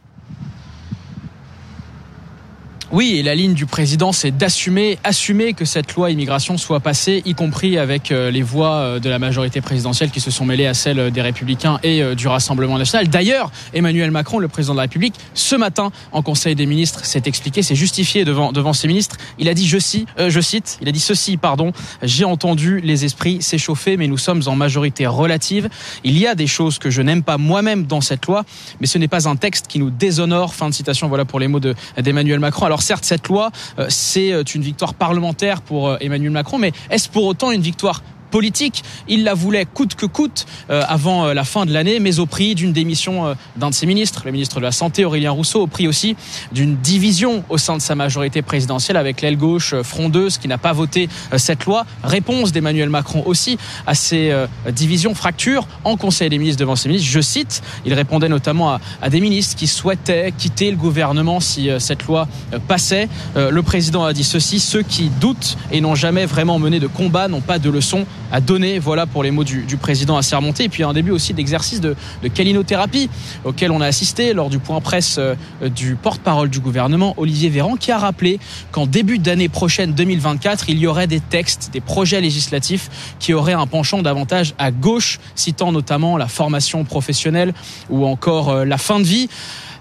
Oui, 2.91 3.17
et 3.17 3.23
la 3.23 3.35
ligne 3.35 3.53
du 3.53 3.67
président, 3.67 4.11
c'est 4.11 4.35
d'assumer, 4.35 4.97
assumer 5.03 5.53
que 5.53 5.63
cette 5.63 5.93
loi 5.93 6.09
immigration 6.09 6.57
soit 6.57 6.79
passée, 6.79 7.21
y 7.23 7.35
compris 7.35 7.77
avec 7.77 8.11
euh, 8.11 8.31
les 8.31 8.41
voix 8.41 8.77
euh, 8.77 8.99
de 8.99 9.07
la 9.09 9.19
majorité 9.19 9.61
présidentielle 9.61 10.09
qui 10.09 10.19
se 10.19 10.31
sont 10.31 10.43
mêlées 10.43 10.65
à 10.65 10.73
celles 10.73 11.11
des 11.11 11.21
Républicains 11.21 11.79
et 11.83 12.01
euh, 12.01 12.15
du 12.15 12.27
Rassemblement 12.27 12.79
national. 12.79 13.07
D'ailleurs, 13.07 13.51
Emmanuel 13.75 14.09
Macron, 14.09 14.39
le 14.39 14.47
président 14.47 14.73
de 14.73 14.77
la 14.77 14.83
République, 14.83 15.13
ce 15.35 15.55
matin 15.55 15.91
en 16.11 16.23
Conseil 16.23 16.55
des 16.55 16.65
ministres, 16.65 17.05
s'est 17.05 17.21
expliqué, 17.25 17.61
s'est 17.61 17.75
justifié 17.75 18.25
devant 18.25 18.51
devant 18.51 18.73
ses 18.73 18.87
ministres. 18.87 19.17
Il 19.37 19.49
a 19.49 19.53
dit, 19.53 19.67
je 19.67 19.77
cite, 19.77 20.07
je 20.17 20.41
cite, 20.41 20.79
il 20.81 20.89
a 20.89 20.91
dit 20.91 20.99
ceci, 20.99 21.37
pardon. 21.37 21.71
J'ai 22.01 22.25
entendu 22.25 22.81
les 22.81 23.05
esprits 23.05 23.43
s'échauffer, 23.43 23.97
mais 23.97 24.07
nous 24.07 24.17
sommes 24.17 24.41
en 24.47 24.55
majorité 24.55 25.05
relative. 25.05 25.69
Il 26.03 26.17
y 26.17 26.25
a 26.25 26.33
des 26.33 26.47
choses 26.47 26.79
que 26.79 26.89
je 26.89 27.03
n'aime 27.03 27.21
pas 27.21 27.37
moi-même 27.37 27.85
dans 27.85 28.01
cette 28.01 28.25
loi, 28.25 28.45
mais 28.81 28.87
ce 28.87 28.97
n'est 28.97 29.07
pas 29.07 29.29
un 29.29 29.35
texte 29.35 29.67
qui 29.67 29.77
nous 29.77 29.91
déshonore. 29.91 30.55
Fin 30.55 30.69
de 30.69 30.73
citation. 30.73 31.07
Voilà 31.07 31.25
pour 31.25 31.39
les 31.39 31.47
mots 31.47 31.59
d'Emmanuel 31.59 32.39
Macron. 32.39 32.78
Certes, 32.81 33.05
cette 33.05 33.27
loi, 33.27 33.51
euh, 33.77 33.85
c'est 33.89 34.31
euh, 34.31 34.43
une 34.43 34.61
victoire 34.61 34.93
parlementaire 34.93 35.61
pour 35.61 35.89
euh, 35.89 35.97
Emmanuel 36.01 36.31
Macron, 36.31 36.57
mais 36.57 36.71
est-ce 36.89 37.09
pour 37.09 37.25
autant 37.25 37.51
une 37.51 37.61
victoire 37.61 38.03
politique. 38.29 38.83
Il 39.07 39.23
la 39.23 39.33
voulait 39.33 39.65
coûte 39.65 39.95
que 39.95 40.05
coûte 40.05 40.45
euh, 40.69 40.83
avant 40.87 41.27
euh, 41.27 41.33
la 41.33 41.43
fin 41.43 41.65
de 41.65 41.73
l'année, 41.73 41.99
mais 41.99 42.19
au 42.19 42.25
prix 42.25 42.55
d'une 42.55 42.73
démission 42.73 43.27
euh, 43.27 43.33
d'un 43.57 43.69
de 43.69 43.75
ses 43.75 43.85
ministres, 43.85 44.23
le 44.25 44.31
ministre 44.31 44.57
de 44.57 44.65
la 44.65 44.71
Santé 44.71 45.05
Aurélien 45.05 45.31
Rousseau, 45.31 45.61
au 45.61 45.67
prix 45.67 45.87
aussi 45.87 46.15
d'une 46.51 46.77
division 46.77 47.43
au 47.49 47.57
sein 47.57 47.75
de 47.75 47.81
sa 47.81 47.95
majorité 47.95 48.41
présidentielle 48.41 48.97
avec 48.97 49.21
l'aile 49.21 49.37
gauche 49.37 49.73
frondeuse 49.81 50.37
qui 50.37 50.47
n'a 50.47 50.57
pas 50.57 50.73
voté 50.73 51.09
cette 51.37 51.65
loi. 51.65 51.85
Réponse 52.03 52.51
d'Emmanuel 52.51 52.89
Macron 52.89 53.23
aussi 53.25 53.57
à 53.87 53.95
ces 53.95 54.33
divisions, 54.71 55.13
fractures 55.15 55.67
en 55.83 55.97
Conseil 55.97 56.29
des 56.29 56.37
ministres 56.37 56.59
devant 56.59 56.75
ses 56.75 56.89
ministres. 56.89 57.09
Je 57.09 57.21
cite, 57.21 57.61
il 57.85 57.93
répondait 57.93 58.29
notamment 58.29 58.73
à, 58.73 58.81
à 59.01 59.09
des 59.09 59.21
ministres 59.21 59.55
qui 59.55 59.67
souhaitaient 59.67 60.33
quitter 60.37 60.71
le 60.71 60.77
gouvernement 60.77 61.39
si 61.39 61.69
cette 61.79 62.05
loi 62.05 62.27
passait. 62.67 63.09
Le 63.35 63.61
président 63.61 64.03
a 64.03 64.13
dit 64.13 64.23
ceci, 64.23 64.59
ceux 64.59 64.83
qui 64.83 65.09
doutent 65.21 65.57
et 65.71 65.81
n'ont 65.81 65.95
jamais 65.95 66.25
vraiment 66.25 66.59
mené 66.59 66.79
de 66.79 66.87
combat 66.87 67.27
n'ont 67.27 67.41
pas 67.41 67.59
de 67.59 67.69
leçons 67.69 68.05
à 68.31 68.41
donner. 68.41 68.79
Voilà 68.79 69.05
pour 69.05 69.23
les 69.23 69.31
mots 69.31 69.43
du, 69.43 69.63
du 69.63 69.77
président 69.77 70.17
à 70.17 70.21
remonter. 70.35 70.65
Et 70.65 70.69
puis 70.69 70.83
un 70.83 70.93
début 70.93 71.11
aussi 71.11 71.33
d'exercice 71.33 71.81
de, 71.81 71.95
de 72.23 72.27
calinothérapie 72.27 73.09
auquel 73.43 73.71
on 73.71 73.81
a 73.81 73.85
assisté 73.85 74.33
lors 74.33 74.49
du 74.49 74.59
point 74.59 74.81
presse 74.81 75.17
euh, 75.17 75.35
du 75.69 75.95
porte-parole 75.95 76.49
du 76.49 76.59
gouvernement, 76.59 77.13
Olivier 77.17 77.49
Véran, 77.49 77.75
qui 77.75 77.91
a 77.91 77.97
rappelé 77.97 78.39
qu'en 78.71 78.85
début 78.85 79.19
d'année 79.19 79.49
prochaine 79.49 79.93
2024, 79.93 80.69
il 80.69 80.79
y 80.79 80.87
aurait 80.87 81.07
des 81.07 81.19
textes, 81.19 81.69
des 81.73 81.81
projets 81.81 82.21
législatifs 82.21 83.15
qui 83.19 83.33
auraient 83.33 83.53
un 83.53 83.67
penchant 83.67 84.01
davantage 84.01 84.53
à 84.57 84.71
gauche, 84.71 85.19
citant 85.35 85.71
notamment 85.71 86.17
la 86.17 86.27
formation 86.27 86.83
professionnelle 86.83 87.53
ou 87.89 88.05
encore 88.05 88.49
euh, 88.49 88.65
la 88.65 88.77
fin 88.77 88.99
de 88.99 89.05
vie. 89.05 89.29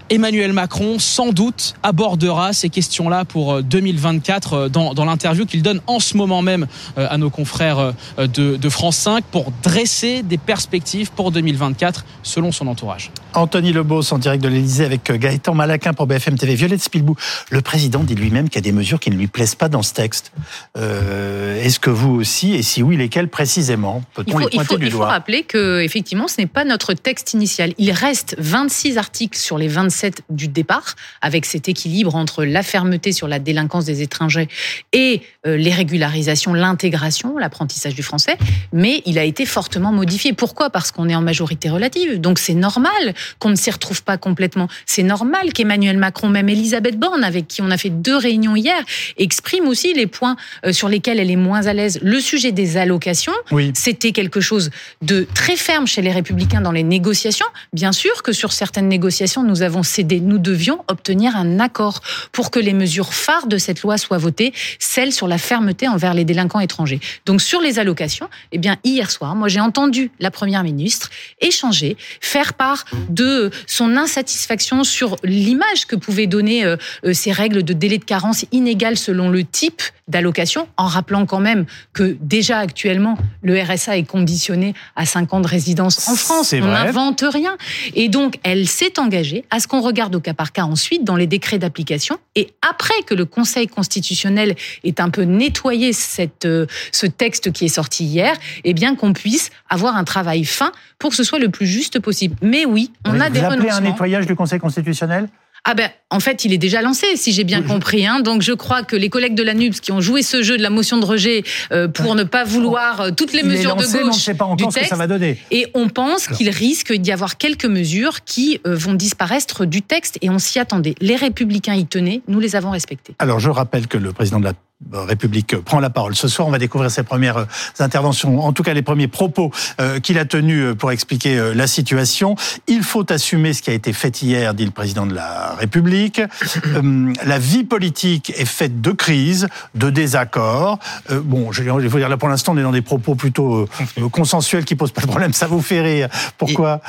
Emmanuel 0.09 0.53
Macron, 0.53 0.97
sans 0.97 1.31
doute, 1.31 1.75
abordera 1.83 2.53
ces 2.53 2.69
questions-là 2.69 3.25
pour 3.25 3.61
2024 3.61 4.53
euh, 4.53 4.69
dans, 4.69 4.93
dans 4.93 5.05
l'interview 5.05 5.45
qu'il 5.45 5.61
donne 5.61 5.81
en 5.87 5.99
ce 5.99 6.17
moment 6.17 6.41
même 6.41 6.67
euh, 6.97 7.07
à 7.09 7.17
nos 7.17 7.29
confrères 7.29 7.79
euh, 7.79 8.27
de, 8.27 8.55
de 8.55 8.69
France 8.69 8.97
5 8.97 9.23
pour 9.25 9.51
dresser 9.61 10.23
des 10.23 10.37
perspectives 10.37 11.11
pour 11.11 11.31
2024 11.31 12.05
selon 12.23 12.51
son 12.51 12.67
entourage. 12.67 13.11
Anthony 13.33 13.71
Lebos 13.71 14.11
en 14.11 14.17
direct 14.17 14.43
de 14.43 14.49
l'Elysée 14.49 14.85
avec 14.85 15.11
Gaëtan 15.11 15.53
Malaquin 15.53 15.93
pour 15.93 16.07
BFM 16.07 16.37
TV. 16.37 16.55
Violette 16.55 16.81
Spilbou, 16.81 17.15
le 17.51 17.61
président 17.61 18.03
dit 18.03 18.15
lui-même 18.15 18.49
qu'il 18.49 18.55
y 18.55 18.59
a 18.59 18.61
des 18.61 18.71
mesures 18.71 18.99
qui 18.99 19.11
ne 19.11 19.15
lui 19.15 19.27
plaisent 19.27 19.55
pas 19.55 19.69
dans 19.69 19.83
ce 19.83 19.93
texte. 19.93 20.31
Euh, 20.77 21.63
Est-ce 21.63 21.79
que 21.79 21.89
vous 21.91 22.15
aussi, 22.15 22.55
et 22.55 22.63
si 22.63 22.81
oui, 22.81 22.97
lesquelles 22.97 23.27
précisément 23.27 24.01
Peut-on 24.15 24.39
les 24.39 24.47
pointer 24.47 24.57
il 24.57 24.65
faut, 24.65 24.77
du 24.77 24.85
il 24.87 24.91
doigt? 24.91 25.05
Il 25.05 25.07
faut 25.07 25.11
rappeler 25.11 25.43
que 25.43 25.81
effectivement, 25.81 26.27
ce 26.27 26.41
n'est 26.41 26.47
pas 26.47 26.65
notre 26.65 26.93
texte 26.93 27.33
initial. 27.33 27.73
Il 27.77 27.91
reste 27.91 28.35
26 28.39 28.97
articles 28.97 29.37
sur 29.37 29.57
les 29.57 29.67
27 29.99 30.23
du 30.29 30.47
départ, 30.47 30.95
avec 31.21 31.45
cet 31.45 31.67
équilibre 31.67 32.15
entre 32.15 32.45
la 32.45 32.63
fermeté 32.63 33.11
sur 33.11 33.27
la 33.27 33.39
délinquance 33.39 33.85
des 33.85 34.01
étrangers 34.01 34.47
et 34.93 35.21
euh, 35.45 35.57
les 35.57 35.73
régularisations, 35.73 36.53
l'intégration, 36.53 37.37
l'apprentissage 37.37 37.95
du 37.95 38.03
français, 38.03 38.37
mais 38.71 39.01
il 39.05 39.19
a 39.19 39.23
été 39.23 39.45
fortement 39.45 39.91
modifié. 39.91 40.33
Pourquoi? 40.33 40.69
Parce 40.69 40.91
qu'on 40.91 41.09
est 41.09 41.15
en 41.15 41.21
majorité 41.21 41.69
relative. 41.69 42.19
Donc 42.19 42.39
c'est 42.39 42.53
normal 42.53 43.13
qu'on 43.39 43.49
ne 43.49 43.55
s'y 43.55 43.71
retrouve 43.71 44.03
pas 44.03 44.17
complètement. 44.17 44.67
C'est 44.85 45.03
normal 45.03 45.51
qu'Emmanuel 45.53 45.97
Macron, 45.97 46.29
même 46.29 46.49
Elisabeth 46.49 46.97
Borne, 46.97 47.23
avec 47.23 47.47
qui 47.47 47.61
on 47.61 47.71
a 47.71 47.77
fait 47.77 47.89
deux 47.89 48.17
réunions 48.17 48.55
hier, 48.55 48.81
exprime 49.17 49.67
aussi 49.67 49.93
les 49.93 50.07
points 50.07 50.35
euh, 50.65 50.71
sur 50.71 50.87
lesquels 50.87 51.19
elle 51.19 51.31
est 51.31 51.35
moins 51.35 51.65
à 51.67 51.73
l'aise. 51.73 51.99
Le 52.01 52.19
sujet 52.19 52.51
des 52.51 52.77
allocations, 52.77 53.33
oui. 53.51 53.71
c'était 53.75 54.11
quelque 54.11 54.39
chose 54.39 54.69
de 55.01 55.27
très 55.33 55.57
ferme 55.57 55.87
chez 55.87 56.01
les 56.01 56.11
républicains 56.11 56.61
dans 56.61 56.71
les 56.71 56.83
négociations. 56.83 57.47
Bien 57.73 57.91
sûr 57.91 58.23
que 58.23 58.31
sur 58.31 58.53
certaines 58.53 58.87
négociations, 58.87 59.43
nous 59.43 59.61
avons 59.61 59.83
Nous 59.97 60.37
devions 60.37 60.83
obtenir 60.87 61.35
un 61.35 61.59
accord 61.59 62.01
pour 62.31 62.51
que 62.51 62.59
les 62.59 62.73
mesures 62.73 63.13
phares 63.13 63.47
de 63.47 63.57
cette 63.57 63.81
loi 63.81 63.97
soient 63.97 64.17
votées, 64.17 64.53
celles 64.79 65.11
sur 65.11 65.27
la 65.27 65.37
fermeté 65.37 65.87
envers 65.87 66.13
les 66.13 66.25
délinquants 66.25 66.59
étrangers. 66.59 66.99
Donc 67.25 67.41
sur 67.41 67.61
les 67.61 67.79
allocations, 67.79 68.29
eh 68.51 68.57
bien 68.57 68.77
hier 68.83 69.11
soir, 69.11 69.35
moi 69.35 69.47
j'ai 69.47 69.59
entendu 69.59 70.11
la 70.19 70.31
première 70.31 70.63
ministre 70.63 71.09
échanger, 71.41 71.97
faire 72.21 72.53
part 72.53 72.85
de 73.09 73.49
son 73.67 73.97
insatisfaction 73.97 74.83
sur 74.83 75.15
l'image 75.23 75.85
que 75.87 75.95
pouvaient 75.95 76.27
donner 76.27 76.65
euh, 76.65 76.77
euh, 77.05 77.13
ces 77.13 77.31
règles 77.31 77.63
de 77.63 77.73
délai 77.73 77.97
de 77.97 78.03
carence 78.03 78.45
inégales 78.51 78.97
selon 78.97 79.29
le 79.29 79.43
type 79.43 79.81
d'allocation, 80.07 80.67
en 80.77 80.87
rappelant 80.87 81.25
quand 81.25 81.39
même 81.39 81.65
que 81.93 82.17
déjà 82.19 82.57
actuellement 82.57 83.17
le 83.41 83.61
RSA 83.61 83.97
est 83.97 84.03
conditionné 84.03 84.73
à 84.95 85.05
5 85.05 85.33
ans 85.33 85.39
de 85.39 85.47
résidence 85.47 86.07
en 86.07 86.15
France. 86.15 86.53
On 86.53 86.65
n'invente 86.65 87.23
rien. 87.31 87.57
Et 87.93 88.09
donc 88.09 88.39
elle 88.43 88.67
s'est 88.67 88.99
engagée 88.99 89.45
à 89.51 89.59
ce 89.59 89.67
qu'on 89.67 89.78
regarde 89.81 90.15
au 90.15 90.19
cas 90.19 90.33
par 90.33 90.51
cas 90.51 90.63
ensuite 90.63 91.03
dans 91.03 91.15
les 91.15 91.27
décrets 91.27 91.59
d'application. 91.59 92.17
Et 92.35 92.53
après 92.67 93.01
que 93.05 93.13
le 93.13 93.25
Conseil 93.25 93.67
constitutionnel 93.67 94.55
ait 94.83 95.01
un 95.01 95.09
peu 95.09 95.23
nettoyé 95.23 95.93
cette, 95.93 96.45
euh, 96.45 96.65
ce 96.91 97.05
texte 97.05 97.51
qui 97.51 97.65
est 97.65 97.69
sorti 97.69 98.05
hier, 98.05 98.35
eh 98.63 98.73
bien 98.73 98.95
qu'on 98.95 99.13
puisse 99.13 99.49
avoir 99.69 99.95
un 99.95 100.03
travail 100.03 100.45
fin 100.45 100.71
pour 100.97 101.11
que 101.11 101.15
ce 101.15 101.23
soit 101.23 101.39
le 101.39 101.49
plus 101.49 101.67
juste 101.67 101.99
possible. 101.99 102.35
Mais 102.41 102.65
oui, 102.65 102.91
on 103.05 103.11
Vous 103.13 103.21
a 103.21 103.29
des 103.29 103.39
renoncements. 103.41 103.73
un 103.75 103.81
nettoyage 103.81 104.25
du 104.27 104.35
Conseil 104.35 104.59
constitutionnel? 104.59 105.29
Ah 105.65 105.73
ben, 105.73 105.89
en 106.09 106.19
fait, 106.19 106.45
il 106.45 106.53
est 106.53 106.57
déjà 106.57 106.81
lancé, 106.81 107.05
si 107.15 107.31
j'ai 107.31 107.43
bien 107.43 107.61
compris. 107.61 108.05
Hein. 108.05 108.21
Donc, 108.21 108.41
je 108.41 108.53
crois 108.53 108.83
que 108.83 108.95
les 108.95 109.09
collègues 109.09 109.35
de 109.35 109.43
la 109.43 109.53
NUPS 109.53 109.79
qui 109.79 109.91
ont 109.91 110.01
joué 110.01 110.21
ce 110.21 110.41
jeu 110.41 110.57
de 110.57 110.63
la 110.63 110.69
motion 110.69 110.97
de 110.97 111.05
rejet 111.05 111.43
euh, 111.71 111.87
pour 111.87 112.15
ne 112.15 112.23
pas 112.23 112.43
vouloir 112.43 113.01
euh, 113.01 113.11
toutes 113.11 113.33
les 113.33 113.41
il 113.41 113.45
mesures 113.45 113.75
lancé, 113.75 113.99
de 113.99 114.03
gauche 114.03 114.13
on 114.13 114.15
ne 114.15 114.19
sait 114.19 114.33
pas 114.33 114.45
encore 114.45 114.55
du 114.57 114.63
ce 114.63 114.69
que 114.69 114.73
texte, 114.75 114.89
ça 114.89 114.95
va 114.95 115.07
donner. 115.07 115.37
et 115.51 115.67
on 115.73 115.89
pense 115.89 116.27
qu'il 116.27 116.49
risque 116.49 116.93
d'y 116.93 117.11
avoir 117.11 117.37
quelques 117.37 117.65
mesures 117.65 118.23
qui 118.23 118.59
euh, 118.65 118.75
vont 118.75 118.93
disparaître 118.93 119.65
du 119.65 119.81
texte, 119.81 120.17
et 120.21 120.29
on 120.29 120.39
s'y 120.39 120.59
attendait. 120.59 120.95
Les 121.01 121.15
Républicains 121.15 121.75
y 121.75 121.85
tenaient, 121.85 122.21
nous 122.27 122.39
les 122.39 122.55
avons 122.55 122.71
respectés. 122.71 123.13
Alors, 123.19 123.39
je 123.39 123.49
rappelle 123.49 123.87
que 123.87 123.97
le 123.97 124.11
président 124.13 124.39
de 124.39 124.45
la 124.45 124.53
République 124.93 125.57
prend 125.57 125.79
la 125.79 125.89
parole. 125.89 126.15
Ce 126.15 126.27
soir, 126.27 126.47
on 126.47 126.51
va 126.51 126.57
découvrir 126.57 126.89
ses 126.89 127.03
premières 127.03 127.45
interventions, 127.79 128.39
en 128.39 128.53
tout 128.53 128.63
cas 128.63 128.73
les 128.73 128.81
premiers 128.81 129.07
propos 129.07 129.51
euh, 129.79 129.99
qu'il 129.99 130.17
a 130.17 130.25
tenus 130.25 130.75
pour 130.77 130.91
expliquer 130.91 131.37
euh, 131.37 131.53
la 131.53 131.67
situation. 131.67 132.35
Il 132.67 132.83
faut 132.83 133.11
assumer 133.11 133.53
ce 133.53 133.61
qui 133.61 133.69
a 133.69 133.73
été 133.73 133.93
fait 133.93 134.21
hier, 134.21 134.53
dit 134.53 134.65
le 134.65 134.71
président 134.71 135.05
de 135.05 135.13
la 135.13 135.55
République. 135.55 136.21
Euh, 136.69 137.13
la 137.25 137.39
vie 137.39 137.63
politique 137.63 138.31
est 138.35 138.45
faite 138.45 138.81
de 138.81 138.91
crises, 138.91 139.47
de 139.75 139.89
désaccords. 139.89 140.77
Euh, 141.09 141.21
bon, 141.23 141.51
je 141.51 141.63
vais 141.63 141.71
vous 141.71 141.97
dire 141.97 142.09
là 142.09 142.17
pour 142.17 142.29
l'instant, 142.29 142.53
on 142.53 142.57
est 142.57 142.63
dans 142.63 142.71
des 142.71 142.81
propos 142.81 143.15
plutôt 143.15 143.67
euh, 143.97 144.09
consensuels 144.09 144.65
qui 144.65 144.75
posent 144.75 144.91
pas 144.91 145.01
de 145.01 145.07
problème. 145.07 145.33
Ça 145.33 145.47
vous 145.47 145.61
fait 145.61 145.81
rire 145.81 146.09
Pourquoi? 146.37 146.81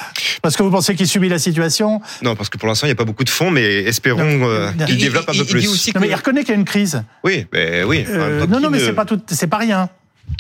Parce 0.42 0.57
que 0.57 0.62
vous 0.62 0.70
pensez 0.70 0.94
qu'il 0.94 1.07
subit 1.07 1.29
la 1.29 1.38
situation? 1.38 2.00
Non, 2.22 2.37
parce 2.37 2.48
que 2.48 2.59
pour 2.59 2.68
l'instant, 2.68 2.87
il 2.87 2.90
n'y 2.90 2.94
a 2.94 2.96
pas 2.96 3.05
beaucoup 3.05 3.24
de 3.24 3.31
fonds, 3.31 3.50
mais 3.50 3.62
espérons 3.62 4.20
euh, 4.22 4.70
qu'il 4.87 4.98
développe 4.98 5.29
un 5.29 5.33
peu 5.33 5.44
plus. 5.44 5.87
Il, 5.87 5.94
non, 5.94 6.00
mais 6.00 6.09
il 6.09 6.14
reconnaît 6.14 6.40
qu'il 6.40 6.50
y 6.50 6.57
a 6.57 6.59
une 6.59 6.64
crise. 6.64 7.03
Oui, 7.24 7.46
mais 7.53 7.80
oui. 7.85 8.05
Euh, 8.09 8.47
non, 8.47 8.61
non, 8.61 8.71
mais 8.71 8.79
c'est 8.79 8.93
pas 8.93 9.05
tout, 9.05 9.21
c'est 9.29 9.47
pas 9.47 9.59
rien. 9.59 9.88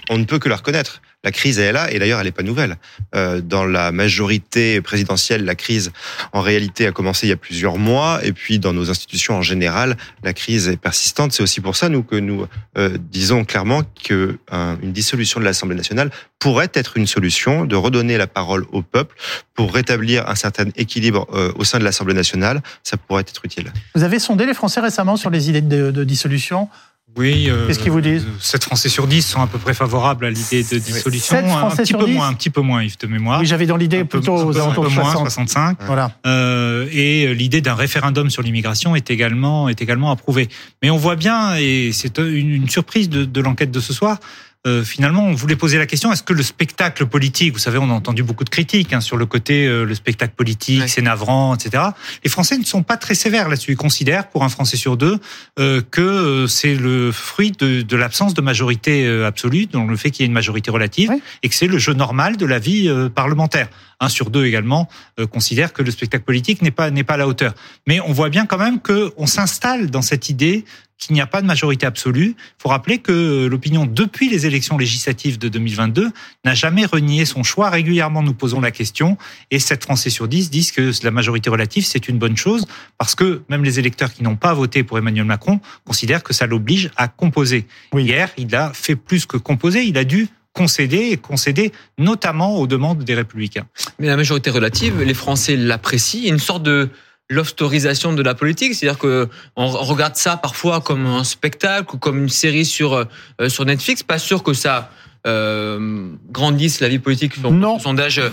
On 0.08 0.18
ne 0.18 0.24
peut 0.24 0.38
que 0.38 0.48
la 0.48 0.56
reconnaître. 0.56 1.02
La 1.22 1.32
crise 1.32 1.58
elle 1.58 1.66
est 1.66 1.72
là, 1.72 1.92
et 1.92 1.98
d'ailleurs 1.98 2.18
elle 2.20 2.26
n'est 2.26 2.32
pas 2.32 2.42
nouvelle. 2.42 2.78
Euh, 3.14 3.42
dans 3.42 3.66
la 3.66 3.92
majorité 3.92 4.80
présidentielle, 4.80 5.44
la 5.44 5.54
crise 5.54 5.92
en 6.32 6.40
réalité 6.40 6.86
a 6.86 6.92
commencé 6.92 7.26
il 7.26 7.30
y 7.30 7.32
a 7.32 7.36
plusieurs 7.36 7.76
mois, 7.76 8.20
et 8.24 8.32
puis 8.32 8.58
dans 8.58 8.72
nos 8.72 8.90
institutions 8.90 9.34
en 9.34 9.42
général, 9.42 9.98
la 10.22 10.32
crise 10.32 10.68
est 10.68 10.78
persistante. 10.78 11.32
C'est 11.32 11.42
aussi 11.42 11.60
pour 11.60 11.76
ça 11.76 11.90
nous 11.90 12.02
que 12.02 12.16
nous 12.16 12.46
euh, 12.78 12.96
disons 12.98 13.44
clairement 13.44 13.82
que 14.02 14.38
un, 14.50 14.78
une 14.82 14.92
dissolution 14.92 15.40
de 15.40 15.44
l'Assemblée 15.44 15.76
nationale 15.76 16.10
pourrait 16.38 16.70
être 16.72 16.96
une 16.96 17.06
solution 17.06 17.66
de 17.66 17.76
redonner 17.76 18.16
la 18.16 18.26
parole 18.26 18.64
au 18.72 18.80
peuple 18.80 19.14
pour 19.54 19.74
rétablir 19.74 20.26
un 20.26 20.36
certain 20.36 20.70
équilibre 20.76 21.28
euh, 21.34 21.52
au 21.56 21.64
sein 21.64 21.78
de 21.78 21.84
l'Assemblée 21.84 22.14
nationale. 22.14 22.62
Ça 22.82 22.96
pourrait 22.96 23.20
être 23.28 23.44
utile. 23.44 23.70
Vous 23.94 24.04
avez 24.04 24.18
sondé 24.18 24.46
les 24.46 24.54
Français 24.54 24.80
récemment 24.80 25.18
sur 25.18 25.28
les 25.28 25.50
idées 25.50 25.60
de, 25.60 25.90
de 25.90 26.02
dissolution 26.02 26.70
oui. 27.16 27.48
Euh, 27.48 27.66
Qu'est-ce 27.66 27.78
qu'ils 27.78 27.90
vous 27.90 28.00
disent 28.00 28.26
7 28.40 28.64
Français 28.64 28.88
sur 28.88 29.06
10 29.06 29.22
sont 29.22 29.42
à 29.42 29.46
peu 29.46 29.58
près 29.58 29.74
favorables 29.74 30.24
à 30.24 30.30
l'idée 30.30 30.62
de 30.62 30.78
dissolution. 30.78 31.36
7 31.36 31.46
Français 31.46 31.74
un 31.74 31.76
petit 31.76 31.86
sur 31.88 31.98
peu 31.98 32.06
10 32.06 32.12
moins, 32.12 32.28
un 32.28 32.34
petit 32.34 32.50
peu 32.50 32.60
moins, 32.60 32.82
Yves 32.82 32.98
de 32.98 33.06
mémoire. 33.06 33.40
Oui, 33.40 33.46
j'avais 33.46 33.66
dans 33.66 33.76
l'idée 33.76 34.04
plutôt 34.04 34.36
peu, 34.36 34.42
aux 34.42 34.56
alentours 34.56 34.84
de 34.84 34.90
60. 34.90 35.22
65. 35.22 35.78
Voilà. 35.86 36.12
Euh, 36.26 36.86
et 36.92 37.34
l'idée 37.34 37.60
d'un 37.60 37.74
référendum 37.74 38.30
sur 38.30 38.42
l'immigration 38.42 38.96
est 38.96 39.10
également 39.10 39.68
est 39.68 39.82
également 39.82 40.10
approuvée. 40.10 40.48
Mais 40.82 40.90
on 40.90 40.96
voit 40.96 41.16
bien, 41.16 41.56
et 41.56 41.90
c'est 41.92 42.18
une, 42.18 42.50
une 42.50 42.68
surprise 42.68 43.08
de, 43.08 43.24
de 43.24 43.40
l'enquête 43.40 43.70
de 43.70 43.80
ce 43.80 43.92
soir, 43.92 44.18
euh, 44.66 44.84
finalement, 44.84 45.24
on 45.24 45.32
voulait 45.32 45.56
poser 45.56 45.78
la 45.78 45.86
question 45.86 46.12
est-ce 46.12 46.22
que 46.22 46.34
le 46.34 46.42
spectacle 46.42 47.06
politique, 47.06 47.54
vous 47.54 47.58
savez, 47.58 47.78
on 47.78 47.88
a 47.88 47.94
entendu 47.94 48.22
beaucoup 48.22 48.44
de 48.44 48.50
critiques 48.50 48.92
hein, 48.92 49.00
sur 49.00 49.16
le 49.16 49.24
côté 49.24 49.66
euh, 49.66 49.84
le 49.84 49.94
spectacle 49.94 50.34
politique, 50.36 50.86
c'est 50.86 51.00
navrant, 51.00 51.54
etc. 51.54 51.82
Les 52.24 52.28
Français 52.28 52.58
ne 52.58 52.64
sont 52.64 52.82
pas 52.82 52.98
très 52.98 53.14
sévères 53.14 53.48
là-dessus. 53.48 53.72
Ils 53.72 53.78
considèrent, 53.78 54.28
pour 54.28 54.44
un 54.44 54.50
Français 54.50 54.76
sur 54.76 54.98
deux, 54.98 55.18
euh, 55.58 55.80
que 55.90 56.46
c'est 56.46 56.74
le 56.74 57.10
fruit 57.10 57.52
de, 57.52 57.80
de 57.80 57.96
l'absence 57.96 58.34
de 58.34 58.42
majorité 58.42 59.08
absolue, 59.24 59.64
dans 59.64 59.84
le 59.84 59.96
fait 59.96 60.10
qu'il 60.10 60.24
y 60.24 60.24
ait 60.24 60.26
une 60.26 60.34
majorité 60.34 60.70
relative, 60.70 61.10
et 61.42 61.48
que 61.48 61.54
c'est 61.54 61.66
le 61.66 61.78
jeu 61.78 61.94
normal 61.94 62.36
de 62.36 62.44
la 62.44 62.58
vie 62.58 62.92
parlementaire. 63.14 63.68
Un 63.98 64.08
sur 64.08 64.30
deux 64.30 64.44
également 64.44 64.88
considère 65.30 65.72
que 65.72 65.82
le 65.82 65.90
spectacle 65.90 66.24
politique 66.24 66.62
n'est 66.62 66.70
pas 66.70 66.90
n'est 66.90 67.04
pas 67.04 67.14
à 67.14 67.18
la 67.18 67.28
hauteur. 67.28 67.54
Mais 67.86 68.00
on 68.00 68.12
voit 68.12 68.28
bien 68.30 68.46
quand 68.46 68.58
même 68.58 68.80
que 68.80 69.12
on 69.16 69.26
s'installe 69.26 69.90
dans 69.90 70.02
cette 70.02 70.28
idée 70.28 70.64
qu'il 71.00 71.14
n'y 71.14 71.20
a 71.20 71.26
pas 71.26 71.40
de 71.40 71.46
majorité 71.46 71.86
absolue. 71.86 72.36
Il 72.36 72.62
faut 72.62 72.68
rappeler 72.68 72.98
que 72.98 73.46
l'opinion, 73.46 73.86
depuis 73.86 74.28
les 74.28 74.46
élections 74.46 74.78
législatives 74.78 75.38
de 75.38 75.48
2022, 75.48 76.10
n'a 76.44 76.54
jamais 76.54 76.84
renié 76.84 77.24
son 77.24 77.42
choix. 77.42 77.70
Régulièrement, 77.70 78.22
nous 78.22 78.34
posons 78.34 78.60
la 78.60 78.70
question 78.70 79.16
et 79.50 79.58
7 79.58 79.82
Français 79.82 80.10
sur 80.10 80.28
10 80.28 80.50
disent 80.50 80.72
que 80.72 80.92
la 81.02 81.10
majorité 81.10 81.50
relative, 81.50 81.84
c'est 81.84 82.08
une 82.08 82.18
bonne 82.18 82.36
chose 82.36 82.66
parce 82.98 83.14
que 83.14 83.42
même 83.48 83.64
les 83.64 83.78
électeurs 83.78 84.12
qui 84.12 84.22
n'ont 84.22 84.36
pas 84.36 84.52
voté 84.52 84.84
pour 84.84 84.98
Emmanuel 84.98 85.24
Macron 85.24 85.60
considèrent 85.84 86.22
que 86.22 86.34
ça 86.34 86.46
l'oblige 86.46 86.90
à 86.96 87.08
composer. 87.08 87.66
Hier, 87.96 88.28
il 88.36 88.54
a 88.54 88.72
fait 88.74 88.96
plus 88.96 89.24
que 89.24 89.38
composer, 89.38 89.82
il 89.84 89.96
a 89.96 90.04
dû 90.04 90.28
concéder 90.52 91.08
et 91.12 91.16
concéder 91.16 91.72
notamment 91.96 92.58
aux 92.58 92.66
demandes 92.66 93.04
des 93.04 93.14
républicains. 93.14 93.66
Mais 93.98 94.06
la 94.06 94.16
majorité 94.16 94.50
relative, 94.50 95.00
les 95.00 95.14
Français 95.14 95.56
l'apprécient. 95.56 96.20
Il 96.20 96.26
y 96.26 96.30
a 96.30 96.32
une 96.32 96.40
sorte 96.40 96.62
de 96.62 96.90
l'ostorisation 97.30 98.12
de 98.12 98.22
la 98.22 98.34
politique, 98.34 98.74
c'est-à-dire 98.74 98.98
que 98.98 99.28
on 99.56 99.68
regarde 99.68 100.16
ça 100.16 100.36
parfois 100.36 100.80
comme 100.80 101.06
un 101.06 101.24
spectacle 101.24 101.94
ou 101.94 101.98
comme 101.98 102.18
une 102.18 102.28
série 102.28 102.66
sur 102.66 102.94
euh, 102.94 103.48
sur 103.48 103.64
Netflix. 103.64 104.02
Pas 104.02 104.18
sûr 104.18 104.42
que 104.42 104.52
ça 104.52 104.90
euh, 105.26 106.08
grandisse 106.30 106.80
la 106.80 106.88
vie 106.88 106.98
politique. 106.98 107.42
Non. 107.42 107.74
Le 107.76 107.80
sondage, 107.80 108.18
euh, 108.18 108.30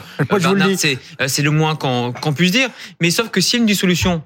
c'est 0.77 0.97
euh, 1.21 1.27
c'est 1.27 1.41
le 1.41 1.51
moins 1.51 1.75
qu'on 1.75 2.33
puisse 2.33 2.51
dire. 2.51 2.69
Mais 3.01 3.11
sauf 3.11 3.29
que 3.29 3.41
s'il 3.41 3.57
y 3.57 3.59
a 3.59 3.61
une 3.61 3.67
dissolution, 3.67 4.23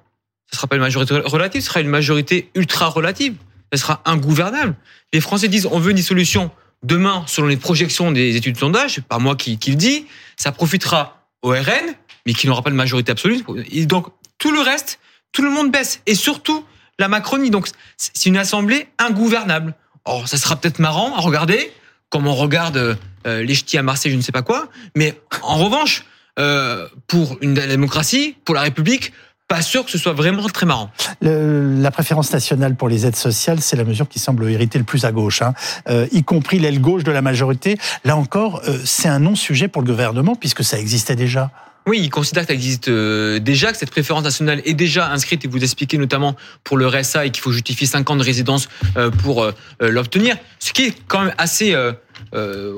ce 0.52 0.58
sera 0.58 0.68
pas 0.68 0.76
une 0.76 0.82
majorité 0.82 1.16
relative, 1.16 1.62
ce 1.62 1.68
sera 1.68 1.82
une 1.82 1.90
majorité 1.90 2.50
ultra 2.54 2.88
relative. 2.88 3.34
Ce 3.74 3.80
sera 3.80 4.02
ingouvernable. 4.06 4.76
Les 5.12 5.22
Français 5.22 5.48
disent 5.48 5.68
on 5.72 5.80
veut 5.80 5.92
une 5.92 5.98
dissolution 5.98 6.52
demain, 6.84 7.24
selon 7.26 7.48
les 7.48 7.58
projections 7.58 8.12
des 8.12 8.36
études 8.36 8.56
de 8.56 8.60
sondage, 8.60 8.96
c'est 8.96 9.06
pas 9.06 9.18
moi 9.18 9.36
qui, 9.36 9.58
qui 9.58 9.72
le 9.72 9.78
dis, 9.78 10.06
ça 10.36 10.52
profitera 10.52 11.26
au 11.42 11.50
RN, 11.50 11.96
mais 12.26 12.34
qui 12.34 12.48
n'aura 12.48 12.62
pas 12.62 12.70
de 12.70 12.76
majorité 12.76 13.12
absolue. 13.12 13.44
Et 13.72 13.86
donc 13.86 14.08
tout 14.42 14.52
le 14.52 14.60
reste, 14.60 15.00
tout 15.32 15.44
le 15.44 15.52
monde 15.52 15.72
baisse. 15.72 16.02
Et 16.08 16.16
surtout, 16.16 16.66
la 16.98 17.08
Macronie. 17.08 17.52
Donc, 17.52 17.70
c'est 17.96 18.26
une 18.26 18.38
assemblée 18.38 18.88
ingouvernable. 18.98 19.76
Or, 20.04 20.28
ça 20.28 20.38
sera 20.38 20.56
peut-être 20.56 20.80
marrant 20.80 21.16
à 21.16 21.22
regarder, 21.22 21.72
comme 22.10 22.26
on 22.26 22.34
regarde 22.34 22.98
euh, 23.28 23.44
les 23.44 23.54
ch'tis 23.54 23.78
à 23.78 23.84
Marseille, 23.84 24.12
je 24.12 24.18
ne 24.18 24.22
sais 24.22 24.32
pas 24.32 24.42
quoi. 24.42 24.68
Mais 24.96 25.16
en 25.44 25.58
revanche, 25.58 26.06
euh, 26.40 26.88
pour 27.08 27.38
une 27.42 27.54
démocratie, 27.54 28.36
pour 28.44 28.56
la 28.56 28.62
République, 28.62 29.14
pas 29.48 29.62
sûr 29.62 29.86
que 29.86 29.92
ce 29.92 30.00
soit 30.00 30.14
vraiment 30.14 30.48
très 30.48 30.66
marrant. 30.66 30.90
la 31.22 31.92
préférence 31.92 32.32
nationale 32.34 32.76
pour 32.76 32.90
les 32.90 33.06
aides 33.06 33.18
sociales, 33.18 33.62
c'est 33.62 33.76
la 33.76 33.84
mesure 33.84 34.08
qui 34.08 34.18
semble 34.18 34.50
hériter 34.50 34.80
le 34.80 34.86
plus 34.86 35.06
à 35.06 35.12
gauche, 35.12 35.42
hein. 35.42 35.54
euh, 35.90 36.08
y 36.14 36.24
compris 36.24 36.58
l'aile 36.58 36.82
gauche 36.82 37.04
de 37.04 37.12
la 37.12 37.22
majorité. 37.22 37.78
Là 38.06 38.16
encore, 38.16 38.64
c'est 38.86 39.10
un 39.10 39.20
non-sujet 39.20 39.68
pour 39.68 39.84
le 39.84 39.88
gouvernement 39.88 40.36
puisque 40.36 40.64
ça 40.64 40.80
existait 40.80 41.18
déjà. 41.18 41.52
Oui, 41.88 42.00
il 42.02 42.10
considère 42.10 42.44
que 42.44 42.50
ça 42.50 42.54
existe 42.54 42.90
euh, 42.90 43.40
déjà, 43.40 43.72
que 43.72 43.78
cette 43.78 43.90
préférence 43.90 44.24
nationale 44.24 44.62
est 44.66 44.74
déjà 44.74 45.10
inscrite 45.10 45.46
et 45.46 45.48
vous 45.48 45.64
expliquez 45.64 45.98
notamment 45.98 46.36
pour 46.64 46.78
le 46.78 46.88
RSA 46.88 47.26
et 47.26 47.32
qu'il 47.32 47.42
faut 47.42 47.52
justifier 47.52 47.88
5 47.88 48.10
ans 48.10 48.16
de 48.16 48.24
résidence 48.24 48.70
euh, 48.98 49.10
pour 49.10 49.44
euh, 49.44 49.52
l'obtenir. 49.80 50.38
Ce 50.60 50.74
qui 50.74 50.84
est 50.84 50.96
quand 51.08 51.22
même 51.22 51.34
assez 51.38 51.76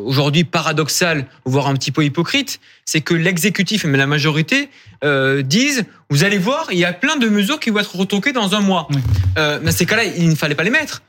aujourd'hui 0.06 0.46
paradoxal, 0.46 1.28
voire 1.46 1.68
un 1.68 1.76
petit 1.76 1.92
peu 1.92 2.04
hypocrite, 2.04 2.60
c'est 2.86 3.02
que 3.02 3.14
l'exécutif 3.14 3.86
et 3.86 3.92
la 3.92 4.08
majorité 4.08 4.70
disent 5.44 5.86
vous 6.14 6.24
allez 6.24 6.38
voir, 6.38 6.68
il 6.72 6.78
y 6.78 6.86
a 6.86 6.94
plein 6.94 7.18
de 7.18 7.28
mesures 7.28 7.60
qui 7.60 7.72
vont 7.72 7.80
être 7.80 7.96
retoquées 7.96 8.34
dans 8.34 8.54
un 8.54 8.62
mois. 8.62 8.88
Euh, 9.40 9.60
mais 9.64 9.72
ces 9.72 9.88
cas-là, 9.88 10.04
il 10.04 10.30
ne 10.30 10.36
fallait 10.36 10.54
pas 10.54 10.62
les 10.62 10.70
mettre. 10.70 11.02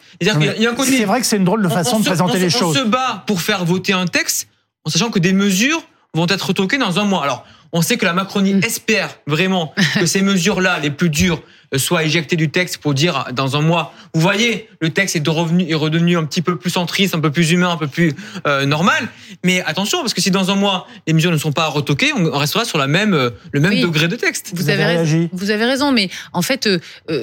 C'est 0.99 1.05
vrai 1.05 1.21
que 1.21 1.27
c'est 1.27 1.37
une 1.37 1.45
drôle 1.45 1.63
de 1.63 1.69
façon 1.69 2.01
de 2.01 2.05
présenter 2.07 2.39
les 2.39 2.49
choses. 2.49 2.75
On 2.75 2.81
se 2.81 2.89
bat 2.89 3.23
pour 3.27 3.43
faire 3.43 3.67
voter 3.67 3.93
un 3.93 4.07
texte 4.07 4.49
en 4.87 4.91
sachant 4.91 5.11
que 5.11 5.19
des 5.19 5.35
mesures 5.35 5.83
vont 6.15 6.27
être 6.27 6.47
retoquées 6.47 6.79
dans 6.79 6.99
un 6.99 7.05
mois. 7.05 7.23
Alors, 7.23 7.45
on 7.75 7.83
sait 7.83 7.99
que 7.99 8.07
la 8.07 8.15
Macronie 8.15 8.55
mm. 8.55 8.65
espère 8.65 9.19
vraiment 9.27 9.75
que 9.99 10.07
ces 10.07 10.23
mesures-là, 10.23 10.79
les 10.79 10.91
plus 10.91 11.11
dures, 11.11 11.43
soit 11.77 12.05
éjecté 12.05 12.37
du 12.37 12.51
texte 12.51 12.79
pour 12.79 12.95
dire 12.95 13.27
dans 13.33 13.57
un 13.57 13.61
mois, 13.61 13.95
vous 14.15 14.21
voyez, 14.21 14.69
le 14.81 14.91
texte 14.91 15.17
est, 15.17 15.29
revenu, 15.29 15.69
est 15.69 15.75
redevenu 15.75 16.17
un 16.17 16.25
petit 16.25 16.41
peu 16.41 16.57
plus 16.57 16.71
centriste, 16.71 17.17
un 17.17 17.21
peu 17.21 17.33
plus 17.33 17.51
humain, 17.51 17.71
un 17.71 17.77
peu 17.77 17.89
plus 17.89 18.13
euh, 18.47 18.65
normal. 18.65 19.09
Mais 19.43 19.61
attention, 19.63 20.01
parce 20.01 20.15
que 20.15 20.21
si 20.21 20.31
dans 20.31 20.53
un 20.53 20.55
mois 20.55 20.87
les 21.09 21.13
mesures 21.13 21.33
ne 21.33 21.37
sont 21.37 21.51
pas 21.51 21.67
retoquées, 21.67 22.13
on 22.17 22.31
restera 22.39 22.65
sur 22.65 22.79
la 22.79 22.87
même, 22.87 23.13
euh, 23.13 23.31
le 23.51 23.59
même 23.59 23.81
degré 23.81 24.07
de 24.07 24.15
texte. 24.15 24.53
Vous, 24.55 24.71
avez, 24.71 24.85
raison, 24.85 25.29
vous 25.33 25.51
avez 25.51 25.65
raison, 25.65 25.91
mais 25.91 26.11
en 26.33 26.43
fait, 26.43 26.69
euh, 26.69 26.79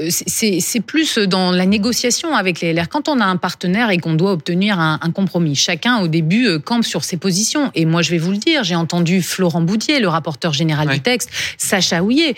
c'est 0.09 0.79
plus 0.85 1.17
dans 1.17 1.51
la 1.51 1.65
négociation 1.65 2.35
avec 2.35 2.59
les 2.59 2.73
LR. 2.73 2.89
Quand 2.89 3.07
on 3.07 3.21
a 3.21 3.25
un 3.25 3.37
partenaire 3.37 3.89
et 3.89 3.97
qu'on 3.97 4.13
doit 4.13 4.33
obtenir 4.33 4.77
un, 4.79 4.99
compromis, 5.13 5.55
chacun 5.55 5.99
au 5.99 6.07
début 6.07 6.59
campe 6.59 6.83
sur 6.83 7.03
ses 7.03 7.17
positions. 7.17 7.71
Et 7.75 7.85
moi, 7.85 8.01
je 8.01 8.11
vais 8.11 8.17
vous 8.17 8.31
le 8.31 8.37
dire, 8.37 8.63
j'ai 8.63 8.75
entendu 8.75 9.21
Florent 9.21 9.61
Boudier, 9.61 9.99
le 9.99 10.07
rapporteur 10.07 10.51
général 10.51 10.89
du 10.89 10.99
texte, 10.99 11.29
Sacha 11.57 12.03
Houillet, 12.03 12.35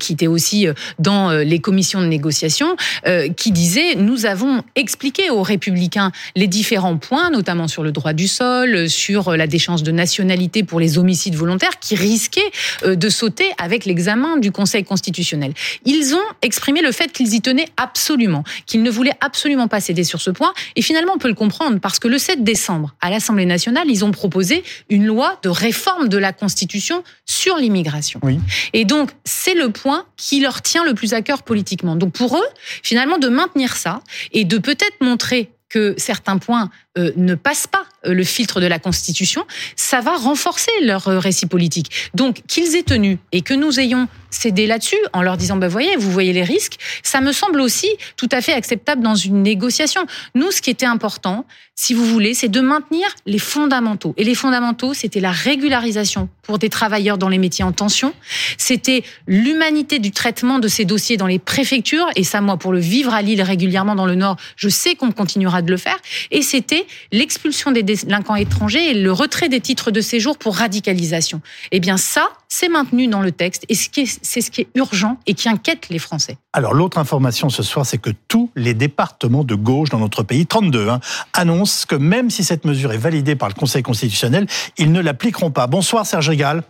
qui 0.00 0.12
était 0.12 0.26
aussi 0.26 0.66
dans 0.98 1.13
euh, 1.14 1.44
les 1.44 1.58
commissions 1.58 2.00
de 2.00 2.06
négociation 2.06 2.76
euh, 3.06 3.28
qui 3.28 3.52
disait 3.52 3.94
nous 3.96 4.26
avons 4.26 4.62
expliqué 4.74 5.30
aux 5.30 5.42
républicains 5.42 6.12
les 6.36 6.46
différents 6.46 6.96
points, 6.96 7.30
notamment 7.30 7.68
sur 7.68 7.82
le 7.82 7.92
droit 7.92 8.12
du 8.12 8.28
sol, 8.28 8.88
sur 8.88 9.36
la 9.36 9.46
déchéance 9.46 9.82
de 9.82 9.92
nationalité 9.92 10.62
pour 10.62 10.80
les 10.80 10.98
homicides 10.98 11.34
volontaires 11.34 11.78
qui 11.80 11.94
risquaient 11.94 12.40
euh, 12.84 12.96
de 12.96 13.08
sauter 13.08 13.46
avec 13.58 13.84
l'examen 13.84 14.36
du 14.36 14.52
Conseil 14.52 14.84
constitutionnel. 14.84 15.52
Ils 15.84 16.14
ont 16.14 16.28
exprimé 16.42 16.82
le 16.82 16.92
fait 16.92 17.12
qu'ils 17.12 17.34
y 17.34 17.40
tenaient 17.40 17.68
absolument, 17.76 18.44
qu'ils 18.66 18.82
ne 18.82 18.90
voulaient 18.90 19.16
absolument 19.20 19.68
pas 19.68 19.80
céder 19.80 20.04
sur 20.04 20.20
ce 20.20 20.30
point. 20.30 20.52
Et 20.76 20.82
finalement, 20.82 21.12
on 21.14 21.18
peut 21.18 21.28
le 21.28 21.34
comprendre 21.34 21.78
parce 21.80 21.98
que 21.98 22.08
le 22.08 22.18
7 22.18 22.44
décembre, 22.44 22.94
à 23.00 23.10
l'Assemblée 23.10 23.46
nationale, 23.46 23.86
ils 23.88 24.04
ont 24.04 24.10
proposé 24.10 24.64
une 24.90 25.06
loi 25.06 25.38
de 25.42 25.48
réforme 25.48 26.08
de 26.08 26.18
la 26.18 26.32
Constitution 26.32 27.02
sur 27.26 27.56
l'immigration. 27.56 28.20
Oui. 28.22 28.38
Et 28.72 28.84
donc, 28.84 29.10
c'est 29.24 29.54
le 29.54 29.70
point 29.70 30.04
qui 30.16 30.40
leur 30.40 30.62
tient 30.62 30.84
le 30.84 30.94
plus 30.94 31.03
à 31.12 31.22
cœur 31.22 31.42
politiquement. 31.42 31.96
Donc 31.96 32.12
pour 32.12 32.36
eux, 32.36 32.48
finalement, 32.82 33.18
de 33.18 33.28
maintenir 33.28 33.76
ça 33.76 34.00
et 34.32 34.44
de 34.44 34.58
peut-être 34.58 35.00
montrer 35.00 35.50
que 35.68 35.94
certains 35.98 36.38
points 36.38 36.70
euh, 36.96 37.12
ne 37.16 37.34
passent 37.34 37.66
pas 37.66 37.86
euh, 38.06 38.14
le 38.14 38.22
filtre 38.22 38.60
de 38.60 38.66
la 38.66 38.78
Constitution, 38.78 39.44
ça 39.74 40.00
va 40.00 40.16
renforcer 40.16 40.70
leur 40.82 41.08
euh, 41.08 41.18
récit 41.18 41.46
politique. 41.46 42.10
Donc 42.14 42.42
qu'ils 42.46 42.76
aient 42.76 42.84
tenu 42.84 43.18
et 43.32 43.40
que 43.40 43.52
nous 43.52 43.80
ayons 43.80 44.06
cédé 44.30 44.66
là-dessus 44.66 44.98
en 45.12 45.22
leur 45.22 45.36
disant, 45.36 45.56
bah, 45.56 45.68
voyez, 45.68 45.96
vous 45.96 46.10
voyez 46.10 46.32
les 46.32 46.42
risques, 46.42 46.76
ça 47.02 47.20
me 47.20 47.32
semble 47.32 47.60
aussi 47.60 47.88
tout 48.16 48.28
à 48.32 48.40
fait 48.40 48.52
acceptable 48.52 49.02
dans 49.02 49.14
une 49.14 49.42
négociation. 49.42 50.06
Nous, 50.34 50.50
ce 50.50 50.60
qui 50.60 50.70
était 50.70 50.86
important, 50.86 51.46
si 51.76 51.94
vous 51.94 52.04
voulez, 52.04 52.34
c'est 52.34 52.48
de 52.48 52.60
maintenir 52.60 53.06
les 53.26 53.38
fondamentaux. 53.38 54.14
Et 54.16 54.24
les 54.24 54.34
fondamentaux, 54.34 54.94
c'était 54.94 55.20
la 55.20 55.32
régularisation 55.32 56.28
pour 56.42 56.58
des 56.58 56.68
travailleurs 56.68 57.18
dans 57.18 57.28
les 57.28 57.38
métiers 57.38 57.64
en 57.64 57.72
tension, 57.72 58.12
c'était 58.58 59.02
l'humanité 59.26 59.98
du 59.98 60.10
traitement 60.10 60.58
de 60.58 60.68
ces 60.68 60.84
dossiers 60.84 61.16
dans 61.16 61.26
les 61.26 61.38
préfectures, 61.38 62.06
et 62.16 62.22
ça, 62.22 62.40
moi, 62.40 62.58
pour 62.58 62.72
le 62.72 62.80
vivre 62.80 63.14
à 63.14 63.22
Lille 63.22 63.42
régulièrement 63.42 63.94
dans 63.94 64.06
le 64.06 64.14
Nord, 64.14 64.36
je 64.56 64.68
sais 64.68 64.94
qu'on 64.94 65.10
continuera 65.10 65.62
de 65.62 65.70
le 65.70 65.78
faire, 65.78 65.98
et 66.30 66.42
c'était 66.42 66.83
l'expulsion 67.12 67.72
des 67.72 67.82
délinquants 67.82 68.36
étrangers 68.36 68.90
et 68.90 68.94
le 68.94 69.12
retrait 69.12 69.48
des 69.48 69.60
titres 69.60 69.90
de 69.90 70.00
séjour 70.00 70.38
pour 70.38 70.56
radicalisation. 70.56 71.40
Eh 71.72 71.80
bien 71.80 71.96
ça, 71.96 72.28
c'est 72.48 72.68
maintenu 72.68 73.08
dans 73.08 73.20
le 73.20 73.32
texte 73.32 73.64
et 73.68 73.74
c'est 73.74 74.40
ce 74.40 74.50
qui 74.50 74.60
est 74.62 74.68
urgent 74.74 75.18
et 75.26 75.34
qui 75.34 75.48
inquiète 75.48 75.88
les 75.88 75.98
Français. 75.98 76.36
Alors 76.52 76.74
l'autre 76.74 76.98
information 76.98 77.48
ce 77.50 77.62
soir, 77.62 77.84
c'est 77.84 77.98
que 77.98 78.10
tous 78.28 78.50
les 78.56 78.74
départements 78.74 79.44
de 79.44 79.54
gauche 79.54 79.90
dans 79.90 79.98
notre 79.98 80.22
pays, 80.22 80.46
32, 80.46 80.88
hein, 80.88 81.00
annoncent 81.32 81.86
que 81.88 81.96
même 81.96 82.30
si 82.30 82.44
cette 82.44 82.64
mesure 82.64 82.92
est 82.92 82.98
validée 82.98 83.34
par 83.34 83.48
le 83.48 83.54
Conseil 83.54 83.82
constitutionnel, 83.82 84.46
ils 84.78 84.92
ne 84.92 85.00
l'appliqueront 85.00 85.50
pas. 85.50 85.66
Bonsoir 85.66 86.06
Serge 86.06 86.28
Régal. 86.28 86.62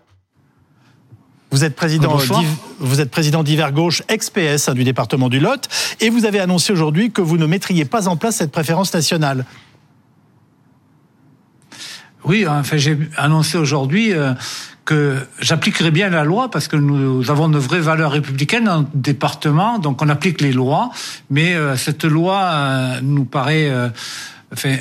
Vous 1.51 1.63
êtes 1.63 1.77
président, 1.77 2.19
vous 2.81 3.01
êtes 3.01 3.13
président 3.13 3.45
d'Hiver 3.45 3.71
Gauche, 3.71 4.03
ex-PS 4.09 4.69
hein, 4.69 4.75
du 4.75 4.83
département 4.83 5.29
du 5.29 5.39
Lot, 5.39 5.69
et 6.01 6.11
vous 6.11 6.25
avez 6.25 6.41
annoncé 6.41 6.73
aujourd'hui 6.73 7.13
que 7.13 7.21
vous 7.21 7.37
ne 7.37 7.47
mettriez 7.47 7.85
pas 7.85 8.09
en 8.09 8.17
place 8.17 8.37
cette 8.37 8.51
préférence 8.51 8.93
nationale. 8.93 9.45
Oui, 12.25 12.47
enfin, 12.47 12.79
j'ai 12.79 12.97
annoncé 13.17 13.59
aujourd'hui 13.59 14.15
euh, 14.15 14.33
que 14.87 15.17
j'appliquerai 15.41 15.91
bien 15.91 16.09
la 16.09 16.25
loi 16.25 16.51
parce 16.51 16.69
que 16.69 16.77
nous 16.77 17.31
avons 17.31 17.49
de 17.49 17.59
vraies 17.59 17.81
valeurs 17.81 18.13
républicaines 18.13 18.65
dans 18.65 18.81
le 18.81 18.87
département, 18.95 19.79
donc 19.79 20.01
on 20.01 20.09
applique 20.09 20.41
les 20.41 20.53
lois. 20.53 20.91
Mais 21.29 21.55
euh, 21.55 21.77
cette 21.77 22.05
loi 22.05 22.41
euh, 22.43 23.01
nous 23.03 23.25
paraît, 23.25 23.71
enfin, 24.53 24.77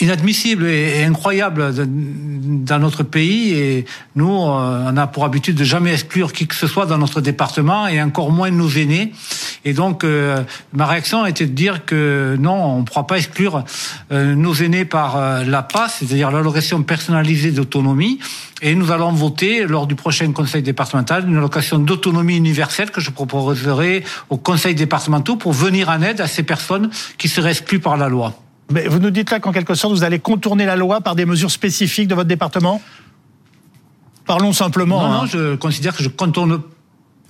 inadmissible 0.00 0.66
et 0.66 1.04
incroyable 1.04 1.74
dans 1.74 2.78
notre 2.78 3.02
pays. 3.02 3.52
Et 3.52 3.84
nous 4.16 4.28
on 4.28 4.96
a 4.96 5.06
pour 5.06 5.24
habitude 5.24 5.56
de 5.56 5.64
jamais 5.64 5.92
exclure 5.92 6.32
qui 6.32 6.46
que 6.46 6.54
ce 6.54 6.66
soit 6.66 6.86
dans 6.86 6.98
notre 6.98 7.20
département 7.20 7.86
et 7.86 8.00
encore 8.02 8.30
moins 8.30 8.50
nos 8.50 8.70
aînés. 8.70 9.12
Et 9.64 9.72
donc 9.72 10.04
ma 10.72 10.86
réaction 10.86 11.26
était 11.26 11.46
de 11.46 11.52
dire 11.52 11.84
que 11.84 12.36
non 12.38 12.76
on 12.76 12.78
ne 12.80 12.84
pourra 12.84 13.06
pas 13.06 13.18
exclure 13.18 13.64
nos 14.10 14.54
aînés 14.54 14.84
par 14.84 15.44
la 15.44 15.62
PAS 15.62 15.98
c'est-à-dire 15.98 16.30
l'allocation 16.30 16.82
personnalisée 16.82 17.50
d'autonomie. 17.50 18.18
Et 18.62 18.74
nous 18.74 18.92
allons 18.92 19.12
voter 19.12 19.66
lors 19.66 19.86
du 19.86 19.94
prochain 19.94 20.30
conseil 20.32 20.62
départemental 20.62 21.26
une 21.26 21.36
allocation 21.38 21.78
d'autonomie 21.78 22.36
universelle 22.36 22.90
que 22.90 23.00
je 23.00 23.10
proposerai 23.10 24.04
aux 24.28 24.36
conseils 24.36 24.74
départementaux 24.74 25.36
pour 25.36 25.52
venir 25.52 25.88
en 25.88 26.02
aide 26.02 26.20
à 26.20 26.26
ces 26.26 26.42
personnes 26.42 26.90
qui 27.16 27.28
seraient 27.28 27.50
exclues 27.50 27.80
par 27.80 27.96
la 27.96 28.08
loi. 28.08 28.34
Mais 28.70 28.86
vous 28.86 28.98
nous 28.98 29.10
dites 29.10 29.30
là 29.30 29.40
qu'en 29.40 29.52
quelque 29.52 29.74
sorte, 29.74 29.94
vous 29.94 30.04
allez 30.04 30.18
contourner 30.18 30.64
la 30.64 30.76
loi 30.76 31.00
par 31.00 31.14
des 31.14 31.26
mesures 31.26 31.50
spécifiques 31.50 32.08
de 32.08 32.14
votre 32.14 32.28
département? 32.28 32.80
Parlons 34.26 34.52
simplement. 34.52 35.02
Non, 35.02 35.08
non, 35.08 35.22
hein. 35.22 35.26
je 35.26 35.56
considère 35.56 35.96
que 35.96 36.02
je 36.02 36.08
contourne 36.08 36.60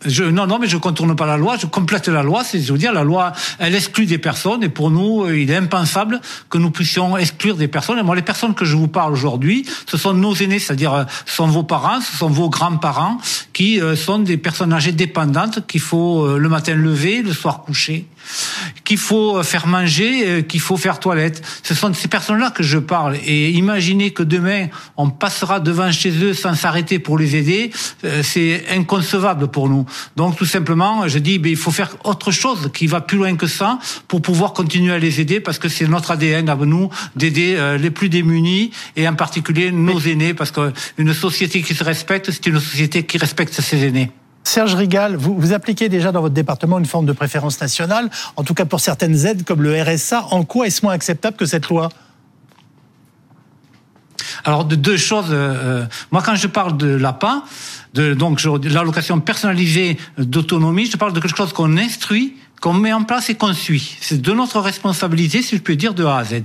je, 0.07 0.25
non, 0.25 0.47
non, 0.47 0.59
mais 0.59 0.67
je 0.67 0.79
contourne 0.79 1.15
pas 1.15 1.27
la 1.27 1.37
loi, 1.37 1.57
je 1.59 1.67
complète 1.67 2.09
la 2.09 2.23
loi. 2.23 2.43
C'est, 2.43 2.61
je 2.61 2.73
veux 2.73 2.79
dire, 2.79 2.93
la 2.93 3.05
loi, 3.05 3.33
elle 3.59 3.75
exclut 3.75 4.07
des 4.07 4.17
personnes, 4.17 4.63
et 4.63 4.71
pour 4.71 4.91
nous, 4.91 5.29
il 5.29 5.51
est 5.51 5.57
impensable 5.57 6.21
que 6.49 6.57
nous 6.57 6.71
puissions 6.71 7.17
exclure 7.19 7.57
des 7.57 7.69
personnes. 7.69 7.99
Et 7.99 8.03
moi, 8.03 8.17
les 8.17 8.23
personnes 8.23 8.55
que 8.55 8.65
je 8.65 8.77
vous 8.77 8.89
parle 8.89 9.13
aujourd'hui, 9.13 9.67
ce 9.87 9.99
sont 9.99 10.15
nos 10.15 10.35
aînés, 10.35 10.59
c'est-à-dire, 10.59 10.95
euh, 10.95 11.05
ce 11.27 11.37
sont 11.37 11.49
vos 11.49 11.65
parents, 11.65 12.01
ce 12.01 12.17
sont 12.17 12.31
vos 12.31 12.49
grands-parents, 12.49 13.19
qui 13.53 13.81
euh, 13.81 13.95
sont 13.95 14.21
des 14.21 14.39
personnes 14.39 14.73
âgées 14.73 14.93
dépendantes 14.93 15.67
qu'il 15.67 15.81
faut 15.81 16.25
euh, 16.25 16.39
le 16.39 16.49
matin 16.49 16.75
lever, 16.75 17.23
le 17.23 17.35
soir 17.35 17.63
coucher 17.63 18.07
qu'il 18.85 18.99
faut 18.99 19.43
faire 19.43 19.67
manger, 19.67 20.27
euh, 20.27 20.43
qu'il 20.43 20.61
faut 20.61 20.77
faire 20.77 20.99
toilette. 20.99 21.43
Ce 21.63 21.75
sont 21.75 21.89
de 21.89 21.95
ces 21.95 22.09
personnes-là 22.09 22.51
que 22.51 22.63
je 22.63 22.79
parle. 22.79 23.17
Et 23.25 23.51
imaginez 23.51 24.13
que 24.13 24.23
demain, 24.23 24.69
on 24.97 25.11
passera 25.11 25.61
devant 25.61 25.91
chez 25.93 26.11
eux 26.23 26.35
sans 26.35 26.55
s'arrêter 26.55 26.99
pour 26.99 27.19
les 27.19 27.37
aider, 27.37 27.71
euh, 28.05 28.23
c'est 28.23 28.65
inconcevable 28.71 29.49
pour 29.49 29.69
nous. 29.69 29.87
Donc 30.17 30.37
tout 30.37 30.47
simplement, 30.47 31.09
je 31.09 31.19
dis, 31.19 31.39
ben, 31.39 31.51
il 31.51 31.57
faut 31.57 31.71
faire 31.71 31.97
autre 32.05 32.31
chose 32.31 32.71
qui 32.73 32.87
va 32.87 33.01
plus 33.01 33.19
loin 33.19 33.37
que 33.37 33.47
ça 33.47 33.79
pour 34.09 34.23
pouvoir 34.23 34.53
continuer 34.53 34.93
à 34.93 34.99
les 34.99 35.21
aider 35.21 35.41
parce 35.41 35.59
que 35.59 35.69
c'est 35.69 35.87
notre 35.87 36.11
ADN 36.11 36.49
à 36.49 36.57
nous 36.57 36.91
d'aider 37.17 37.55
euh, 37.57 37.79
les 37.79 37.91
plus 37.91 38.09
démunis 38.09 38.71
et 38.97 39.09
en 39.09 39.15
particulier 39.15 39.71
nos 39.71 40.01
aînés 40.01 40.35
parce 40.35 40.51
qu'une 40.53 41.15
société 41.15 41.63
qui 41.63 41.75
se 41.75 41.85
respecte, 41.85 42.31
c'est 42.31 42.47
une 42.47 42.61
société 42.61 43.05
qui 43.05 43.19
respecte 43.19 43.61
ses 43.61 43.85
aînés. 43.85 44.11
Serge 44.51 44.75
Rigal, 44.75 45.15
vous, 45.15 45.53
appliquez 45.53 45.89
déjà 45.89 46.11
dans 46.11 46.23
votre 46.23 46.35
département 46.35 46.81
une 46.81 46.85
forme 46.85 47.07
de 47.07 47.13
préférence 47.13 47.61
nationale, 47.61 48.11
en 48.35 48.43
tout 48.43 48.53
cas 48.53 48.65
pour 48.65 48.81
certaines 48.81 49.25
aides 49.25 49.45
comme 49.45 49.63
le 49.63 49.81
RSA. 49.81 50.25
En 50.33 50.43
quoi 50.43 50.67
est-ce 50.67 50.85
moins 50.85 50.93
acceptable 50.93 51.37
que 51.37 51.47
cette 51.47 51.69
loi? 51.69 51.89
Alors 54.45 54.65
de 54.65 54.75
deux 54.75 54.97
choses. 54.97 55.29
Euh, 55.31 55.87
moi, 56.11 56.21
quand 56.27 56.35
je 56.35 56.49
parle 56.49 56.77
de 56.77 56.89
l'APA, 56.89 57.45
de 57.95 58.13
donc 58.13 58.43
l'allocation 58.65 59.21
personnalisée 59.21 59.99
d'autonomie, 60.19 60.87
je 60.87 60.97
parle 60.97 61.13
de 61.13 61.21
quelque 61.21 61.37
chose 61.37 61.53
qu'on 61.53 61.77
instruit 61.77 62.37
qu'on 62.61 62.75
met 62.75 62.93
en 62.93 63.05
place 63.05 63.31
et 63.31 63.35
qu'on 63.35 63.55
suit. 63.55 63.97
C'est 64.01 64.21
de 64.21 64.33
notre 64.33 64.61
responsabilité, 64.61 65.43
si 65.43 65.57
je 65.57 65.63
peux 65.63 65.77
dire, 65.77 65.95
de 65.95 66.05
A 66.05 66.19
à 66.19 66.25
Z. 66.25 66.43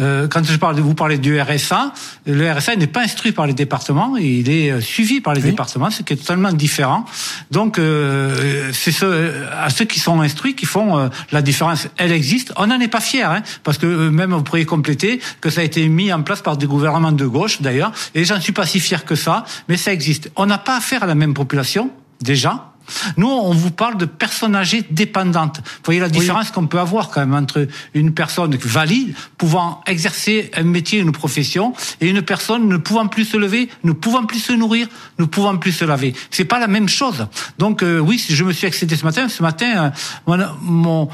Euh, 0.00 0.28
quand 0.28 0.44
je 0.44 0.56
parle 0.56 0.76
de 0.76 0.82
vous 0.82 0.94
parlez 0.94 1.18
du 1.18 1.40
RSA, 1.40 1.92
le 2.26 2.52
RSA 2.52 2.76
n'est 2.76 2.86
pas 2.86 3.02
instruit 3.02 3.32
par 3.32 3.46
les 3.46 3.54
départements, 3.54 4.16
il 4.16 4.50
est 4.50 4.70
euh, 4.70 4.80
suivi 4.80 5.20
par 5.20 5.34
les 5.34 5.40
départements, 5.40 5.90
ce 5.90 6.02
qui 6.02 6.12
est 6.12 6.16
totalement 6.16 6.52
différent. 6.52 7.04
Donc, 7.50 7.78
euh, 7.78 8.70
c'est 8.72 8.92
ce, 8.92 9.44
à 9.52 9.70
ceux 9.70 9.84
qui 9.84 10.00
sont 10.00 10.20
instruits 10.20 10.54
qui 10.54 10.66
font 10.66 10.98
euh, 10.98 11.08
la 11.32 11.42
différence. 11.42 11.88
Elle 11.96 12.12
existe. 12.12 12.52
On 12.56 12.66
n'en 12.66 12.80
est 12.80 12.88
pas 12.88 13.00
fier, 13.00 13.30
hein, 13.30 13.42
parce 13.62 13.78
que 13.78 13.86
euh, 13.86 14.10
même 14.10 14.32
vous 14.32 14.42
pourriez 14.42 14.66
compléter 14.66 15.20
que 15.40 15.50
ça 15.50 15.60
a 15.60 15.64
été 15.64 15.88
mis 15.88 16.12
en 16.12 16.22
place 16.22 16.42
par 16.42 16.56
des 16.56 16.66
gouvernements 16.66 17.12
de 17.12 17.26
gauche, 17.26 17.62
d'ailleurs, 17.62 17.92
et 18.14 18.24
j'en 18.24 18.40
suis 18.40 18.52
pas 18.52 18.66
si 18.66 18.80
fier 18.80 19.04
que 19.04 19.14
ça, 19.14 19.44
mais 19.68 19.76
ça 19.76 19.92
existe. 19.92 20.30
On 20.36 20.46
n'a 20.46 20.58
pas 20.58 20.76
affaire 20.76 21.02
à 21.02 21.06
la 21.06 21.14
même 21.14 21.34
population, 21.34 21.90
déjà, 22.20 22.72
nous, 23.16 23.28
on 23.28 23.52
vous 23.52 23.70
parle 23.70 23.96
de 23.96 24.04
personnes 24.04 24.56
âgées 24.56 24.84
dépendantes. 24.90 25.58
Vous 25.58 25.84
voyez 25.84 26.00
la 26.00 26.08
différence 26.08 26.50
qu'on 26.50 26.66
peut 26.66 26.80
avoir 26.80 27.10
quand 27.10 27.20
même 27.20 27.34
entre 27.34 27.66
une 27.94 28.12
personne 28.12 28.56
valide, 28.56 29.14
pouvant 29.38 29.82
exercer 29.86 30.50
un 30.54 30.62
métier, 30.62 31.00
une 31.00 31.12
profession, 31.12 31.72
et 32.00 32.08
une 32.08 32.22
personne 32.22 32.68
ne 32.68 32.76
pouvant 32.76 33.06
plus 33.08 33.24
se 33.24 33.36
lever, 33.36 33.68
ne 33.84 33.92
pouvant 33.92 34.24
plus 34.24 34.40
se 34.40 34.52
nourrir, 34.52 34.88
ne 35.18 35.24
pouvant 35.24 35.56
plus 35.56 35.72
se 35.72 35.84
laver. 35.84 36.14
C'est 36.30 36.44
pas 36.44 36.58
la 36.58 36.68
même 36.68 36.88
chose. 36.88 37.26
Donc 37.58 37.82
euh, 37.82 37.98
oui, 37.98 38.24
je 38.28 38.44
me 38.44 38.52
suis 38.52 38.66
excédé 38.66 38.96
ce 38.96 39.04
matin. 39.04 39.28
Ce 39.28 39.42
matin, 39.42 39.92
euh, 40.28 40.46
mon, 40.62 41.08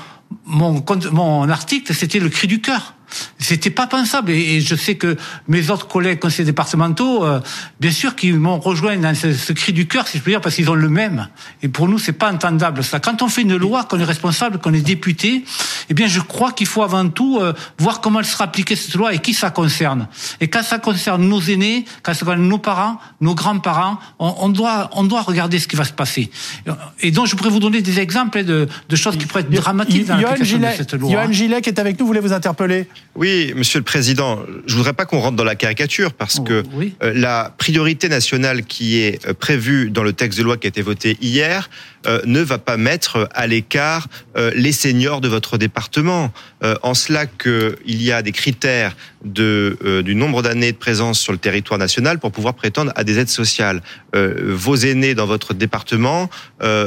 mon, 0.46 0.84
mon 1.12 1.48
article, 1.48 1.94
c'était 1.94 2.18
le 2.20 2.28
cri 2.28 2.46
du 2.46 2.60
cœur. 2.60 2.94
C'était 3.38 3.70
pas 3.70 3.86
pensable. 3.86 4.30
Et, 4.30 4.60
je 4.60 4.74
sais 4.74 4.94
que 4.94 5.16
mes 5.48 5.70
autres 5.70 5.88
collègues 5.88 6.18
conseillers 6.18 6.44
départementaux, 6.44 7.24
euh, 7.24 7.40
bien 7.80 7.90
sûr, 7.90 8.14
qui 8.16 8.32
m'ont 8.32 8.58
rejoint 8.58 8.96
dans 8.96 9.14
ce, 9.14 9.52
cri 9.52 9.72
du 9.72 9.86
cœur, 9.86 10.06
si 10.08 10.18
je 10.18 10.22
peux 10.22 10.30
dire, 10.30 10.40
parce 10.40 10.54
qu'ils 10.54 10.70
ont 10.70 10.74
le 10.74 10.88
même. 10.88 11.28
Et 11.62 11.68
pour 11.68 11.88
nous, 11.88 11.98
c'est 11.98 12.12
pas 12.12 12.32
entendable 12.32 12.84
ça. 12.84 13.00
Quand 13.00 13.22
on 13.22 13.28
fait 13.28 13.42
une 13.42 13.56
loi, 13.56 13.84
qu'on 13.84 13.98
est 13.98 14.04
responsable, 14.04 14.58
qu'on 14.58 14.72
est 14.72 14.80
député, 14.80 15.44
eh 15.90 15.94
bien, 15.94 16.06
je 16.06 16.20
crois 16.20 16.52
qu'il 16.52 16.66
faut 16.66 16.82
avant 16.82 17.08
tout 17.08 17.38
euh, 17.40 17.52
voir 17.78 18.00
comment 18.00 18.20
elle 18.20 18.26
sera 18.26 18.44
appliquée 18.44 18.76
cette 18.76 18.94
loi 18.94 19.12
et 19.14 19.18
qui 19.18 19.34
ça 19.34 19.50
concerne. 19.50 20.08
Et 20.40 20.48
quand 20.48 20.62
ça 20.62 20.78
concerne 20.78 21.26
nos 21.26 21.40
aînés, 21.40 21.84
quand 22.02 22.14
ça 22.14 22.24
concerne 22.24 22.46
nos 22.46 22.58
parents, 22.58 22.98
nos 23.20 23.34
grands-parents, 23.34 23.98
on, 24.18 24.48
doit, 24.48 24.90
on 24.92 25.04
doit 25.04 25.22
regarder 25.22 25.58
ce 25.58 25.68
qui 25.68 25.76
va 25.76 25.84
se 25.84 25.92
passer. 25.92 26.30
Et 27.00 27.10
donc, 27.10 27.26
je 27.26 27.36
pourrais 27.36 27.50
vous 27.50 27.60
donner 27.60 27.82
des 27.82 28.00
exemples 28.00 28.44
de, 28.44 28.68
de 28.88 28.96
choses 28.96 29.16
qui 29.16 29.26
pourraient 29.26 29.42
être 29.42 29.50
dramatiques 29.50 30.06
dans 30.06 30.16
l'application 30.16 30.58
de 30.58 30.66
cette 30.76 30.94
loi. 30.94 31.10
Johan 31.10 31.32
Gillet, 31.32 31.60
qui 31.60 31.70
est 31.70 31.78
avec 31.78 31.98
nous, 31.98 32.06
voulait 32.06 32.20
vous 32.20 32.32
interpeller? 32.32 32.86
Oui, 33.14 33.52
Monsieur 33.54 33.78
le 33.78 33.84
Président, 33.84 34.42
je 34.66 34.74
voudrais 34.74 34.94
pas 34.94 35.04
qu'on 35.04 35.20
rentre 35.20 35.36
dans 35.36 35.44
la 35.44 35.54
caricature 35.54 36.14
parce 36.14 36.38
oh, 36.40 36.44
que 36.44 36.64
euh, 37.02 37.12
la 37.14 37.52
priorité 37.58 38.08
nationale 38.08 38.64
qui 38.64 39.00
est 39.00 39.26
euh, 39.26 39.34
prévue 39.34 39.90
dans 39.90 40.02
le 40.02 40.14
texte 40.14 40.38
de 40.38 40.44
loi 40.44 40.56
qui 40.56 40.66
a 40.66 40.68
été 40.68 40.80
voté 40.80 41.18
hier 41.20 41.68
ne 42.24 42.40
va 42.40 42.58
pas 42.58 42.76
mettre 42.76 43.28
à 43.34 43.46
l'écart 43.46 44.08
les 44.54 44.72
seniors 44.72 45.20
de 45.20 45.28
votre 45.28 45.58
département. 45.58 46.32
en 46.82 46.94
cela 46.94 47.26
qu'il 47.26 48.02
y 48.02 48.12
a 48.12 48.22
des 48.22 48.32
critères 48.32 48.96
de, 49.24 50.02
du 50.04 50.14
nombre 50.14 50.42
d'années 50.42 50.72
de 50.72 50.76
présence 50.76 51.20
sur 51.20 51.32
le 51.32 51.38
territoire 51.38 51.78
national 51.78 52.18
pour 52.18 52.32
pouvoir 52.32 52.54
prétendre 52.54 52.92
à 52.96 53.04
des 53.04 53.18
aides 53.18 53.28
sociales. 53.28 53.82
vos 54.14 54.76
aînés 54.76 55.14
dans 55.14 55.26
votre 55.26 55.54
département 55.54 56.28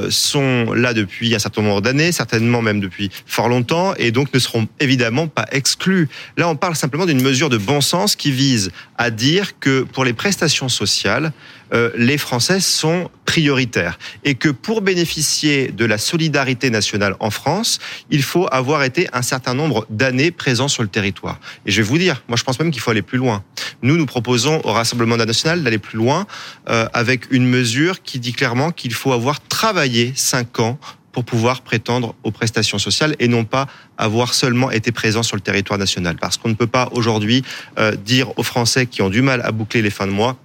sont 0.09 0.73
là 0.73 0.93
depuis 0.93 1.33
un 1.35 1.39
certain 1.39 1.61
nombre 1.61 1.81
d'années, 1.81 2.11
certainement 2.11 2.61
même 2.61 2.79
depuis 2.79 3.09
fort 3.25 3.49
longtemps, 3.49 3.93
et 3.95 4.11
donc 4.11 4.33
ne 4.33 4.39
seront 4.39 4.67
évidemment 4.79 5.27
pas 5.27 5.45
exclus. 5.51 6.09
Là, 6.37 6.49
on 6.49 6.55
parle 6.55 6.75
simplement 6.75 7.05
d'une 7.05 7.21
mesure 7.21 7.49
de 7.49 7.57
bon 7.57 7.81
sens 7.81 8.15
qui 8.15 8.31
vise 8.31 8.71
à 8.97 9.09
dire 9.11 9.59
que 9.59 9.83
pour 9.83 10.05
les 10.05 10.13
prestations 10.13 10.69
sociales, 10.69 11.31
euh, 11.73 11.91
les 11.95 12.17
Français 12.17 12.59
sont 12.59 13.09
prioritaires 13.25 13.97
et 14.23 14.35
que 14.35 14.49
pour 14.49 14.81
bénéficier 14.81 15.69
de 15.69 15.85
la 15.85 15.97
solidarité 15.97 16.69
nationale 16.69 17.15
en 17.19 17.31
France, 17.31 17.79
il 18.09 18.23
faut 18.23 18.47
avoir 18.51 18.83
été 18.83 19.07
un 19.13 19.21
certain 19.21 19.53
nombre 19.53 19.85
d'années 19.89 20.31
présents 20.31 20.67
sur 20.67 20.83
le 20.83 20.89
territoire. 20.89 21.39
Et 21.65 21.71
je 21.71 21.81
vais 21.81 21.87
vous 21.87 21.97
dire, 21.97 22.23
moi 22.27 22.37
je 22.37 22.43
pense 22.43 22.59
même 22.59 22.71
qu'il 22.71 22.81
faut 22.81 22.91
aller 22.91 23.01
plus 23.01 23.17
loin. 23.17 23.43
Nous, 23.81 23.97
nous 23.97 24.05
proposons 24.05 24.61
au 24.63 24.71
Rassemblement 24.71 25.17
national 25.17 25.63
d'aller 25.63 25.79
plus 25.79 25.97
loin 25.97 26.27
euh, 26.69 26.87
avec 26.93 27.31
une 27.31 27.47
mesure 27.47 28.01
qui 28.03 28.19
dit 28.19 28.33
clairement 28.33 28.71
qu'il 28.71 28.93
faut 28.93 29.11
avoir 29.11 29.41
travaillé 29.41 30.13
cinq 30.15 30.59
ans 30.59 30.79
pour 31.15 31.23
pouvoir 31.23 31.61
prétendre 31.61 32.13
aux 32.23 32.31
prestations 32.31 32.77
sociales 32.77 33.15
et 33.19 33.29
non 33.29 33.45
pas 33.45 33.67
avoir 33.97 34.33
seulement 34.33 34.69
été 34.69 34.91
présent 34.91 35.23
sur 35.23 35.37
le 35.37 35.41
territoire 35.41 35.79
national. 35.79 36.17
Parce 36.17 36.35
qu'on 36.35 36.49
ne 36.49 36.55
peut 36.55 36.67
pas 36.67 36.89
aujourd'hui 36.91 37.41
euh, 37.79 37.95
dire 37.95 38.37
aux 38.37 38.43
Français 38.43 38.85
qui 38.85 39.01
ont 39.01 39.09
du 39.09 39.21
mal 39.21 39.41
à 39.41 39.53
boucler 39.53 39.81
les 39.81 39.89
fins 39.89 40.07
de 40.07 40.11
mois 40.11 40.35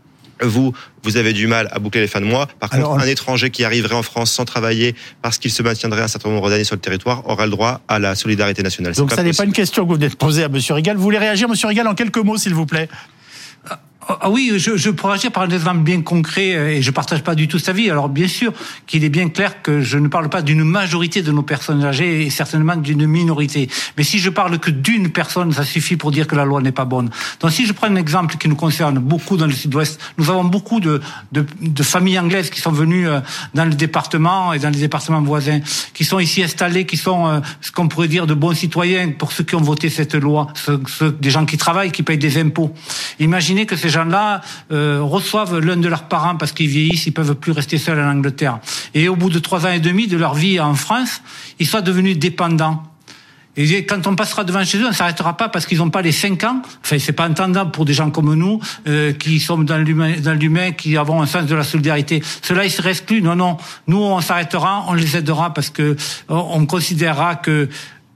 vous, 0.43 0.73
vous 1.03 1.17
avez 1.17 1.33
du 1.33 1.47
mal 1.47 1.69
à 1.73 1.79
boucler 1.79 2.01
les 2.01 2.07
fins 2.07 2.21
de 2.21 2.27
mois. 2.27 2.49
Par 2.59 2.71
contre, 2.71 2.91
un 2.91 3.07
étranger 3.07 3.51
qui 3.51 3.65
arriverait 3.65 3.95
en 3.95 4.03
France 4.03 4.33
sans 4.33 4.45
travailler 4.45 4.95
parce 5.23 5.39
qu'il 5.39 5.51
se 5.51 5.63
maintiendrait 5.63 6.03
un 6.03 6.09
certain 6.09 6.31
nombre 6.31 6.51
d'années 6.51 6.65
sur 6.65 6.77
le 6.77 6.81
territoire 6.81 7.29
aura 7.29 7.45
le 7.45 7.51
droit 7.51 7.81
à 7.89 7.99
la 7.99 8.15
solidarité 8.15 8.63
nationale. 8.63 8.95
Donc 8.95 9.13
ça 9.13 9.23
n'est 9.23 9.33
pas 9.33 9.45
une 9.45 9.53
question 9.53 9.85
que 9.85 9.89
vous 9.89 9.95
venez 9.95 10.09
de 10.09 10.15
poser 10.15 10.43
à 10.43 10.47
M. 10.47 10.59
Rigal. 10.71 10.97
Vous 10.97 11.03
voulez 11.03 11.19
réagir, 11.19 11.49
M. 11.49 11.55
Rigal, 11.69 11.87
en 11.87 11.95
quelques 11.95 12.19
mots, 12.19 12.37
s'il 12.37 12.55
vous 12.55 12.67
plaît? 12.67 12.89
Ah 14.21 14.31
oui, 14.31 14.53
je, 14.57 14.77
je 14.77 14.91
pourrais 14.91 15.15
agir 15.15 15.31
par 15.31 15.43
un 15.45 15.51
exemple 15.51 15.81
bien 15.81 16.03
concret 16.03 16.55
euh, 16.55 16.71
et 16.71 16.83
je 16.83 16.91
partage 16.91 17.23
pas 17.23 17.35
du 17.35 17.49
tout 17.49 17.59
sa 17.59 17.73
vie. 17.73 17.91
Alors 17.91 18.09
bien 18.09 18.29
sûr 18.29 18.53
qu'il 18.87 19.05
est 19.05 19.09
bien 19.09 19.29
clair 19.29 19.63
que 19.63 19.81
je 19.81 19.99
ne 19.99 20.09
parle 20.09 20.29
pas 20.29 20.43
d'une 20.43 20.65
majorité 20.65 21.23
de 21.23 21.33
nos 21.33 21.43
personnes 21.43 21.85
âgées 21.85 22.23
et 22.23 22.31
certainement 22.31 22.77
d'une 22.77 23.07
minorité. 23.07 23.69
Mais 23.97 24.05
si 24.05 24.19
je 24.19 24.31
parle 24.31 24.59
que 24.59 24.71
d'une 24.71 25.11
personne, 25.11 25.53
ça 25.53 25.65
suffit 25.65 25.97
pour 25.97 26.11
dire 26.11 26.27
que 26.27 26.35
la 26.35 26.45
loi 26.45 26.61
n'est 26.61 26.73
pas 26.73 26.85
bonne. 26.85 27.11
Donc 27.41 27.53
si 27.53 27.67
je 27.67 27.73
prends 27.73 27.87
un 27.87 27.97
exemple 27.97 28.37
qui 28.37 28.49
nous 28.49 28.57
concerne 28.57 28.99
beaucoup 28.99 29.37
dans 29.37 29.47
le 29.47 29.53
Sud-Ouest, 29.53 30.01
nous 30.19 30.31
avons 30.31 30.45
beaucoup 30.45 30.81
de, 30.81 31.01
de, 31.33 31.47
de, 31.61 31.83
familles 31.83 32.19
anglaises 32.19 32.51
qui 32.51 32.61
sont 32.61 32.73
venues 32.73 33.09
euh, 33.09 33.21
dans 33.55 33.65
le 33.65 33.75
département 33.75 34.53
et 34.53 34.59
dans 34.59 34.71
les 34.71 34.79
départements 34.79 35.23
voisins, 35.23 35.61
qui 35.95 36.05
sont 36.05 36.19
ici 36.19 36.43
installées, 36.43 36.87
qui 36.87 36.97
sont 36.97 37.27
euh, 37.27 37.41
ce 37.61 37.71
qu'on 37.73 37.89
pourrait 37.89 38.09
dire 38.09 38.27
de 38.27 38.35
bons 38.35 38.55
citoyens 38.55 39.11
pour 39.11 39.33
ceux 39.33 39.45
qui 39.45 39.55
ont 39.55 39.61
voté 39.61 39.89
cette 39.91 40.15
loi, 40.15 40.49
ceux, 40.55 41.13
des 41.13 41.31
gens 41.31 41.47
qui 41.47 41.57
travaillent, 41.57 41.93
qui 41.93 42.03
payent 42.03 42.19
des 42.19 42.39
impôts. 42.39 42.73
Imaginez 43.19 43.67
que 43.67 43.77
ces 43.77 43.89
gens 43.89 44.00
là 44.05 44.41
euh, 44.73 45.01
reçoivent 45.03 45.59
l'un 45.59 45.77
de 45.77 45.89
leurs 45.89 46.05
parents 46.05 46.37
parce 46.37 46.53
qu'ils 46.53 46.69
vieillissent, 46.69 47.07
ils 47.07 47.13
peuvent 47.13 47.35
plus 47.35 47.53
rester 47.53 47.79
seuls 47.79 48.01
en 48.01 48.11
Angleterre. 48.11 48.59
Et 48.95 49.09
au 49.09 49.17
bout 49.17 49.31
de 49.31 49.39
trois 49.39 49.67
ans 49.67 49.73
et 49.73 49.81
demi 49.81 50.07
de 50.07 50.17
leur 50.17 50.35
vie 50.35 50.61
en 50.61 50.75
France, 50.75 51.23
ils 51.59 51.67
soient 51.67 51.83
devenus 51.83 52.19
dépendants. 52.19 52.83
Et 53.57 53.85
quand 53.85 54.07
on 54.07 54.15
passera 54.15 54.45
devant 54.45 54.65
chez 54.65 54.79
eux, 54.79 54.87
on 54.89 54.93
s'arrêtera 54.93 55.37
pas 55.37 55.49
parce 55.49 55.67
qu'ils 55.67 55.79
n'ont 55.79 55.91
pas 55.91 56.03
les 56.03 56.13
5 56.13 56.45
ans. 56.45 56.63
Enfin, 56.85 56.99
c'est 56.99 57.13
pas 57.13 57.29
entendable 57.29 57.73
pour 57.73 57.85
des 57.85 57.93
gens 57.93 58.11
comme 58.11 58.33
nous, 58.35 58.61
euh, 58.87 59.13
qui 59.13 59.41
sommes 59.41 59.65
dans 59.65 59.77
l'humain, 59.77 60.73
qui 60.73 60.97
avons 60.97 61.21
un 61.21 61.27
sens 61.27 61.47
de 61.47 61.55
la 61.55 61.65
solidarité. 61.65 62.23
Cela, 62.43 62.65
ils 62.65 62.71
seraient 62.71 62.91
exclus. 62.91 63.23
Non, 63.23 63.35
non. 63.35 63.57
Nous, 63.89 63.99
on 63.99 64.21
s'arrêtera, 64.21 64.85
on 64.89 64.95
les 64.95 65.17
aidera 65.17 65.53
parce 65.53 65.71
que 65.71 65.97
on 66.29 66.65
considérera 66.65 67.35
que 67.35 67.69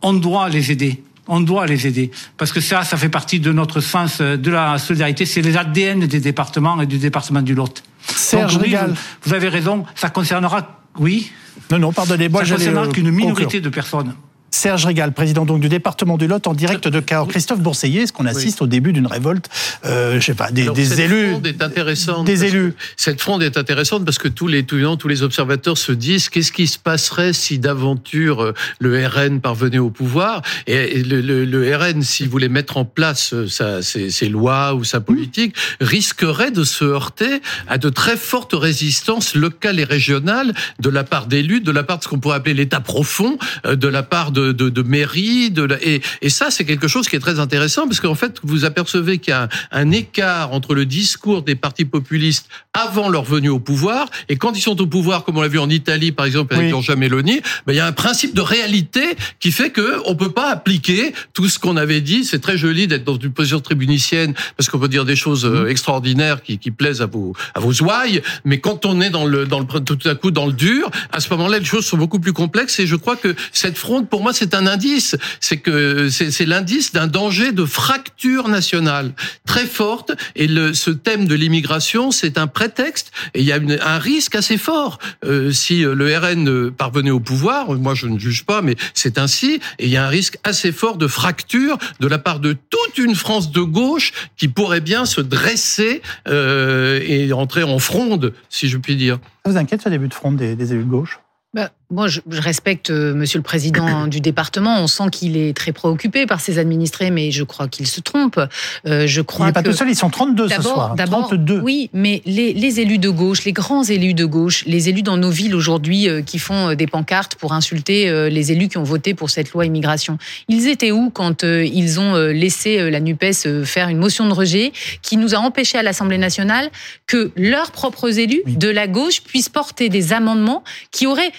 on 0.02 0.12
doit 0.12 0.48
les 0.48 0.70
aider. 0.70 1.02
On 1.26 1.40
doit 1.40 1.66
les 1.66 1.86
aider 1.86 2.10
parce 2.36 2.52
que 2.52 2.60
ça, 2.60 2.84
ça 2.84 2.96
fait 2.96 3.08
partie 3.08 3.40
de 3.40 3.52
notre 3.52 3.80
sens 3.80 4.20
de 4.20 4.50
la 4.50 4.78
solidarité. 4.78 5.24
C'est 5.24 5.42
les 5.42 5.56
ADN 5.56 6.00
des 6.00 6.20
départements 6.20 6.80
et 6.80 6.86
du 6.86 6.98
département 6.98 7.42
du 7.42 7.54
Lot. 7.54 7.82
Serge 8.14 8.54
Donc, 8.54 8.62
oui, 8.62 8.74
vous, 8.74 8.94
vous 9.24 9.34
avez 9.34 9.48
raison. 9.48 9.84
Ça 9.94 10.10
concernera, 10.10 10.80
oui. 10.98 11.30
Non, 11.70 11.78
non, 11.78 11.92
pardonnez-moi. 11.92 12.44
Ça 12.44 12.56
concernera 12.56 12.88
qu'une 12.88 13.10
minorité 13.10 13.60
de 13.60 13.68
personnes. 13.68 14.14
Serge 14.54 14.86
Régal, 14.86 15.12
président 15.12 15.44
donc 15.44 15.60
du 15.60 15.68
département 15.68 16.16
du 16.16 16.28
Lot, 16.28 16.46
en 16.46 16.54
direct 16.54 16.86
de 16.86 17.00
Cahors. 17.00 17.26
Christophe 17.26 17.58
Bourseiller, 17.58 18.02
est-ce 18.02 18.12
qu'on 18.12 18.24
assiste 18.24 18.60
oui. 18.60 18.64
au 18.64 18.68
début 18.68 18.92
d'une 18.92 19.08
révolte, 19.08 19.50
euh, 19.84 20.20
je 20.20 20.24
sais 20.24 20.34
pas, 20.34 20.52
des, 20.52 20.62
Alors, 20.62 20.76
des 20.76 20.84
cette 20.84 21.00
élus 21.00 21.30
fronde 21.30 21.46
est 21.46 21.60
intéressante 21.60 22.24
Des 22.24 22.44
élus. 22.44 22.74
Cette 22.96 23.20
fronde 23.20 23.42
est 23.42 23.56
intéressante 23.56 24.04
parce 24.04 24.18
que 24.18 24.28
tous 24.28 24.46
les, 24.46 24.62
tous, 24.62 24.96
tous 24.96 25.08
les 25.08 25.22
observateurs 25.24 25.76
se 25.76 25.90
disent 25.90 26.28
qu'est-ce 26.28 26.52
qui 26.52 26.68
se 26.68 26.78
passerait 26.78 27.32
si 27.32 27.58
d'aventure 27.58 28.42
euh, 28.42 28.54
le 28.78 29.04
RN 29.04 29.40
parvenait 29.40 29.78
au 29.78 29.90
pouvoir 29.90 30.42
et, 30.68 31.02
le, 31.02 31.20
le, 31.20 31.44
le, 31.44 31.76
RN, 31.76 32.02
s'il 32.02 32.28
voulait 32.28 32.48
mettre 32.48 32.76
en 32.76 32.84
place 32.84 33.34
euh, 33.34 33.48
sa, 33.48 33.82
ses, 33.82 34.10
ses, 34.10 34.28
lois 34.28 34.74
ou 34.74 34.84
sa 34.84 35.00
politique, 35.00 35.56
mmh. 35.56 35.84
risquerait 35.84 36.52
de 36.52 36.62
se 36.62 36.84
heurter 36.84 37.42
à 37.66 37.76
de 37.76 37.88
très 37.88 38.16
fortes 38.16 38.54
résistances 38.54 39.34
locales 39.34 39.80
et 39.80 39.84
régionales 39.84 40.54
de 40.78 40.90
la 40.90 41.02
part 41.02 41.26
d'élus, 41.26 41.60
de 41.60 41.72
la 41.72 41.82
part 41.82 41.98
de 41.98 42.04
ce 42.04 42.08
qu'on 42.08 42.20
pourrait 42.20 42.36
appeler 42.36 42.54
l'État 42.54 42.80
profond, 42.80 43.36
de 43.64 43.88
la 43.88 44.04
part 44.04 44.30
de, 44.30 44.43
de, 44.52 44.68
de 44.68 44.82
mairie, 44.82 45.50
de 45.50 45.62
la, 45.62 45.82
et, 45.82 46.00
et, 46.22 46.30
ça 46.30 46.50
c'est 46.50 46.64
quelque 46.64 46.88
chose 46.88 47.08
qui 47.08 47.16
est 47.16 47.20
très 47.20 47.38
intéressant 47.38 47.86
parce 47.86 48.00
qu'en 48.00 48.14
fait 48.14 48.38
vous 48.42 48.64
apercevez 48.64 49.18
qu'il 49.18 49.30
y 49.30 49.34
a 49.34 49.44
un, 49.44 49.48
un, 49.70 49.90
écart 49.90 50.52
entre 50.52 50.74
le 50.74 50.86
discours 50.86 51.42
des 51.42 51.54
partis 51.54 51.84
populistes 51.84 52.48
avant 52.72 53.08
leur 53.08 53.24
venue 53.24 53.48
au 53.48 53.60
pouvoir 53.60 54.08
et 54.28 54.36
quand 54.36 54.56
ils 54.56 54.60
sont 54.60 54.80
au 54.80 54.86
pouvoir, 54.86 55.24
comme 55.24 55.38
on 55.38 55.42
l'a 55.42 55.48
vu 55.48 55.58
en 55.58 55.70
Italie 55.70 56.12
par 56.12 56.26
exemple 56.26 56.54
avec 56.54 56.66
oui. 56.66 56.70
Giorgia 56.70 56.96
Meloni, 56.96 57.40
ben, 57.66 57.72
il 57.72 57.76
y 57.76 57.80
a 57.80 57.86
un 57.86 57.92
principe 57.92 58.34
de 58.34 58.40
réalité 58.40 59.16
qui 59.40 59.52
fait 59.52 59.70
que 59.70 60.00
on 60.06 60.16
peut 60.16 60.32
pas 60.32 60.50
appliquer 60.50 61.12
tout 61.32 61.48
ce 61.48 61.58
qu'on 61.58 61.76
avait 61.76 62.00
dit. 62.00 62.24
C'est 62.24 62.40
très 62.40 62.58
joli 62.58 62.86
d'être 62.86 63.04
dans 63.04 63.18
une 63.18 63.32
position 63.32 63.60
tribunicienne 63.60 64.34
parce 64.56 64.68
qu'on 64.68 64.78
peut 64.78 64.88
dire 64.88 65.04
des 65.04 65.16
choses 65.16 65.44
mmh. 65.44 65.68
extraordinaires 65.68 66.42
qui, 66.42 66.58
qui, 66.58 66.70
plaisent 66.70 67.02
à 67.02 67.06
vos 67.06 67.34
à 67.54 67.60
vos 67.60 67.72
ouailles, 67.82 68.20
mais 68.44 68.58
quand 68.58 68.84
on 68.84 69.00
est 69.00 69.10
dans 69.10 69.24
le 69.24 69.46
dans 69.46 69.60
le 69.60 69.66
tout 69.66 69.98
à 70.06 70.14
coup 70.14 70.30
dans 70.30 70.46
le 70.46 70.52
dur, 70.52 70.90
à 71.12 71.20
ce 71.20 71.30
moment-là 71.30 71.58
les 71.58 71.64
choses 71.64 71.86
sont 71.86 71.96
beaucoup 71.96 72.18
plus 72.18 72.32
complexes 72.32 72.78
et 72.80 72.86
je 72.86 72.96
crois 72.96 73.16
que 73.16 73.34
cette 73.52 73.78
fronde 73.78 74.08
pour 74.08 74.22
moi 74.22 74.32
c'est 74.34 74.54
un 74.54 74.66
indice, 74.66 75.16
c'est 75.40 75.58
que 75.58 76.08
c'est 76.10 76.46
l'indice 76.46 76.92
d'un 76.92 77.06
danger 77.06 77.52
de 77.52 77.64
fracture 77.64 78.48
nationale 78.48 79.12
très 79.46 79.66
forte. 79.66 80.12
Et 80.36 80.46
le, 80.46 80.74
ce 80.74 80.90
thème 80.90 81.26
de 81.26 81.34
l'immigration, 81.34 82.10
c'est 82.10 82.38
un 82.38 82.46
prétexte. 82.46 83.12
Et 83.34 83.40
il 83.40 83.46
y 83.46 83.52
a 83.52 83.56
une, 83.56 83.78
un 83.80 83.98
risque 83.98 84.34
assez 84.34 84.58
fort 84.58 84.98
euh, 85.24 85.52
si 85.52 85.82
le 85.82 86.18
RN 86.18 86.70
parvenait 86.70 87.10
au 87.10 87.20
pouvoir. 87.20 87.72
Moi, 87.72 87.94
je 87.94 88.06
ne 88.06 88.18
juge 88.18 88.44
pas, 88.44 88.62
mais 88.62 88.76
c'est 88.94 89.18
ainsi. 89.18 89.60
Et 89.78 89.86
il 89.86 89.90
y 89.90 89.96
a 89.96 90.04
un 90.04 90.08
risque 90.08 90.38
assez 90.44 90.72
fort 90.72 90.96
de 90.96 91.06
fracture 91.06 91.78
de 92.00 92.06
la 92.06 92.18
part 92.18 92.40
de 92.40 92.52
toute 92.52 92.98
une 92.98 93.14
France 93.14 93.50
de 93.50 93.60
gauche 93.60 94.12
qui 94.36 94.48
pourrait 94.48 94.80
bien 94.80 95.06
se 95.06 95.20
dresser 95.20 96.02
euh, 96.28 97.00
et 97.04 97.32
entrer 97.32 97.62
en 97.62 97.78
fronde, 97.78 98.32
si 98.48 98.68
je 98.68 98.78
puis 98.78 98.96
dire. 98.96 99.18
Ça 99.44 99.50
vous 99.50 99.56
inquiète 99.56 99.82
ce 99.82 99.88
début 99.88 100.08
de 100.08 100.14
fronde 100.14 100.36
des, 100.36 100.56
des 100.56 100.72
élus 100.72 100.84
de 100.84 100.90
gauche? 100.90 101.20
Bah, 101.54 101.70
moi, 101.94 102.08
je, 102.08 102.20
je 102.28 102.40
respecte 102.40 102.90
euh, 102.90 103.14
Monsieur 103.14 103.38
le 103.38 103.44
Président 103.44 104.06
du 104.08 104.20
département. 104.20 104.80
On 104.80 104.86
sent 104.86 105.10
qu'il 105.12 105.36
est 105.36 105.56
très 105.56 105.72
préoccupé 105.72 106.26
par 106.26 106.40
ses 106.40 106.58
administrés, 106.58 107.10
mais 107.10 107.30
je 107.30 107.44
crois 107.44 107.68
qu'il 107.68 107.86
se 107.86 108.00
trompe. 108.00 108.40
Euh, 108.86 109.06
je 109.06 109.20
crois 109.22 109.46
il 109.46 109.48
n'est 109.48 109.52
pas 109.52 109.62
que... 109.62 109.70
tout 109.70 109.76
seul, 109.76 109.88
ils 109.88 109.96
sont 109.96 110.10
32 110.10 110.48
ce 110.48 110.62
soir. 110.62 110.94
32. 110.96 111.60
Oui, 111.60 111.90
mais 111.92 112.22
les, 112.26 112.52
les, 112.52 112.80
élus 112.80 112.98
de 112.98 113.08
gauche, 113.08 113.44
les 113.44 113.52
grands 113.52 113.84
élus 113.84 114.14
de 114.14 114.24
gauche, 114.24 114.64
les 114.66 114.88
élus 114.88 115.02
dans 115.02 115.16
nos 115.16 115.30
villes 115.30 115.54
aujourd'hui 115.54 116.08
euh, 116.08 116.22
qui 116.22 116.38
font 116.38 116.70
euh, 116.70 116.74
des 116.74 116.86
pancartes 116.86 117.36
pour 117.36 117.52
insulter 117.52 118.08
euh, 118.08 118.28
les 118.28 118.52
élus 118.52 118.68
qui 118.68 118.78
ont 118.78 118.84
voté 118.84 119.14
pour 119.14 119.30
cette 119.30 119.52
loi 119.52 119.64
immigration, 119.64 120.18
ils 120.48 120.68
étaient 120.68 120.90
où 120.90 121.10
quand 121.10 121.42
ils 121.44 122.00
ont 122.00 122.16
laissé 122.16 122.90
la 122.90 123.00
NUPES 123.00 123.64
faire 123.64 123.88
une 123.88 123.98
motion 123.98 124.26
de 124.26 124.32
rejet 124.32 124.72
qui 125.02 125.16
nous 125.16 125.34
a 125.34 125.38
empêché 125.38 125.78
à 125.78 125.82
l'Assemblée 125.82 126.18
nationale 126.18 126.70
que 127.06 127.30
leurs 127.36 127.70
propres 127.70 128.18
élus 128.18 128.42
oui. 128.46 128.56
de 128.56 128.68
la 128.68 128.86
gauche 128.86 129.22
puissent 129.22 129.48
porter 129.48 129.88
des 129.88 130.12
amendements 130.12 130.64
qui 130.90 131.06
auraient 131.06 131.32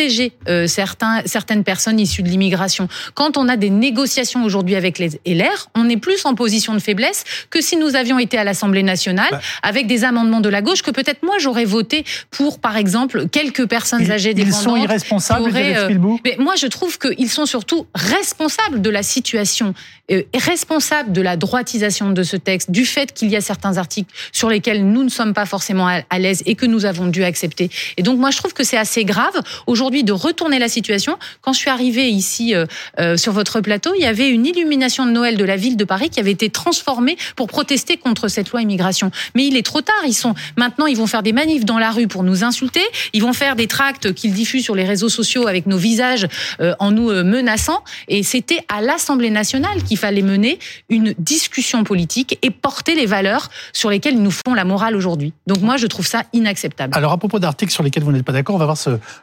protéger 0.00 0.32
euh, 0.48 0.66
certains, 0.66 1.22
certaines 1.26 1.62
personnes 1.62 2.00
issues 2.00 2.22
de 2.22 2.28
l'immigration. 2.28 2.88
Quand 3.14 3.36
on 3.36 3.48
a 3.48 3.56
des 3.56 3.68
négociations 3.68 4.44
aujourd'hui 4.44 4.74
avec 4.74 4.98
les 4.98 5.20
LR, 5.26 5.68
on 5.74 5.90
est 5.90 5.98
plus 5.98 6.24
en 6.24 6.34
position 6.34 6.72
de 6.72 6.78
faiblesse 6.78 7.24
que 7.50 7.60
si 7.60 7.76
nous 7.76 7.96
avions 7.96 8.18
été 8.18 8.38
à 8.38 8.44
l'Assemblée 8.44 8.82
nationale 8.82 9.28
bah. 9.30 9.40
avec 9.62 9.86
des 9.86 10.04
amendements 10.04 10.40
de 10.40 10.48
la 10.48 10.62
gauche 10.62 10.82
que 10.82 10.90
peut-être 10.90 11.22
moi 11.22 11.36
j'aurais 11.38 11.66
voté 11.66 12.04
pour, 12.30 12.60
par 12.60 12.78
exemple, 12.78 13.28
quelques 13.28 13.66
personnes 13.66 14.02
ils, 14.02 14.12
âgées 14.12 14.32
dépendantes. 14.32 14.60
Ils 14.60 14.64
sont 14.64 14.76
irresponsables, 14.76 15.50
auraient, 15.50 15.76
euh, 15.76 15.98
mais 16.24 16.36
Moi, 16.38 16.54
je 16.56 16.66
trouve 16.66 16.98
qu'ils 16.98 17.28
sont 17.28 17.46
surtout 17.46 17.86
responsables 17.94 18.80
de 18.80 18.90
la 18.90 19.02
situation, 19.02 19.74
euh, 20.10 20.22
responsables 20.34 21.12
de 21.12 21.20
la 21.20 21.36
droitisation 21.36 22.10
de 22.10 22.22
ce 22.22 22.36
texte, 22.36 22.70
du 22.70 22.86
fait 22.86 23.12
qu'il 23.12 23.28
y 23.28 23.36
a 23.36 23.42
certains 23.42 23.76
articles 23.76 24.12
sur 24.32 24.48
lesquels 24.48 24.82
nous 24.84 25.04
ne 25.04 25.10
sommes 25.10 25.34
pas 25.34 25.46
forcément 25.46 25.88
à, 25.88 26.00
à 26.08 26.18
l'aise 26.18 26.42
et 26.46 26.54
que 26.54 26.64
nous 26.64 26.86
avons 26.86 27.08
dû 27.08 27.22
accepter. 27.22 27.70
Et 27.98 28.02
donc, 28.02 28.18
moi, 28.18 28.30
je 28.30 28.38
trouve 28.38 28.54
que 28.54 28.64
c'est 28.64 28.78
assez 28.78 29.04
grave 29.04 29.42
aujourd'hui 29.66 29.89
de 29.90 30.12
retourner 30.12 30.58
la 30.58 30.68
situation. 30.68 31.18
Quand 31.42 31.52
je 31.52 31.58
suis 31.58 31.70
arrivée 31.70 32.08
ici 32.08 32.54
euh, 32.54 32.66
euh, 32.98 33.16
sur 33.16 33.32
votre 33.32 33.60
plateau, 33.60 33.92
il 33.94 34.02
y 34.02 34.06
avait 34.06 34.28
une 34.28 34.46
illumination 34.46 35.06
de 35.06 35.10
Noël 35.10 35.36
de 35.36 35.44
la 35.44 35.56
ville 35.56 35.76
de 35.76 35.84
Paris 35.84 36.10
qui 36.10 36.20
avait 36.20 36.30
été 36.30 36.50
transformée 36.50 37.16
pour 37.36 37.48
protester 37.48 37.96
contre 37.96 38.28
cette 38.28 38.50
loi 38.50 38.62
immigration. 38.62 39.10
Mais 39.34 39.46
il 39.46 39.56
est 39.56 39.62
trop 39.62 39.80
tard. 39.80 40.02
Ils 40.06 40.14
sont 40.14 40.34
maintenant, 40.56 40.86
ils 40.86 40.96
vont 40.96 41.06
faire 41.06 41.22
des 41.22 41.32
manifs 41.32 41.64
dans 41.64 41.78
la 41.78 41.90
rue 41.90 42.08
pour 42.08 42.22
nous 42.22 42.44
insulter. 42.44 42.82
Ils 43.12 43.22
vont 43.22 43.32
faire 43.32 43.56
des 43.56 43.66
tracts 43.66 44.12
qu'ils 44.12 44.32
diffusent 44.32 44.64
sur 44.64 44.74
les 44.74 44.84
réseaux 44.84 45.08
sociaux 45.08 45.46
avec 45.46 45.66
nos 45.66 45.76
visages 45.78 46.26
euh, 46.60 46.74
en 46.78 46.90
nous 46.90 47.10
menaçant. 47.24 47.82
Et 48.08 48.22
c'était 48.22 48.64
à 48.68 48.80
l'Assemblée 48.80 49.30
nationale 49.30 49.82
qu'il 49.82 49.98
fallait 49.98 50.22
mener 50.22 50.58
une 50.88 51.14
discussion 51.18 51.84
politique 51.84 52.38
et 52.42 52.50
porter 52.50 52.94
les 52.94 53.06
valeurs 53.06 53.50
sur 53.72 53.90
lesquelles 53.90 54.14
ils 54.14 54.22
nous 54.22 54.30
font 54.30 54.54
la 54.54 54.64
morale 54.64 54.96
aujourd'hui. 54.96 55.32
Donc 55.46 55.60
moi, 55.60 55.76
je 55.76 55.86
trouve 55.86 56.06
ça 56.06 56.24
inacceptable. 56.32 56.96
Alors 56.96 57.12
à 57.12 57.18
propos 57.18 57.38
d'articles 57.38 57.72
sur 57.72 57.82
lesquels 57.82 58.02
vous 58.02 58.12
n'êtes 58.12 58.24
pas 58.24 58.32
d'accord, 58.32 58.54
on 58.54 58.58
va 58.58 58.66
voir 58.66 58.78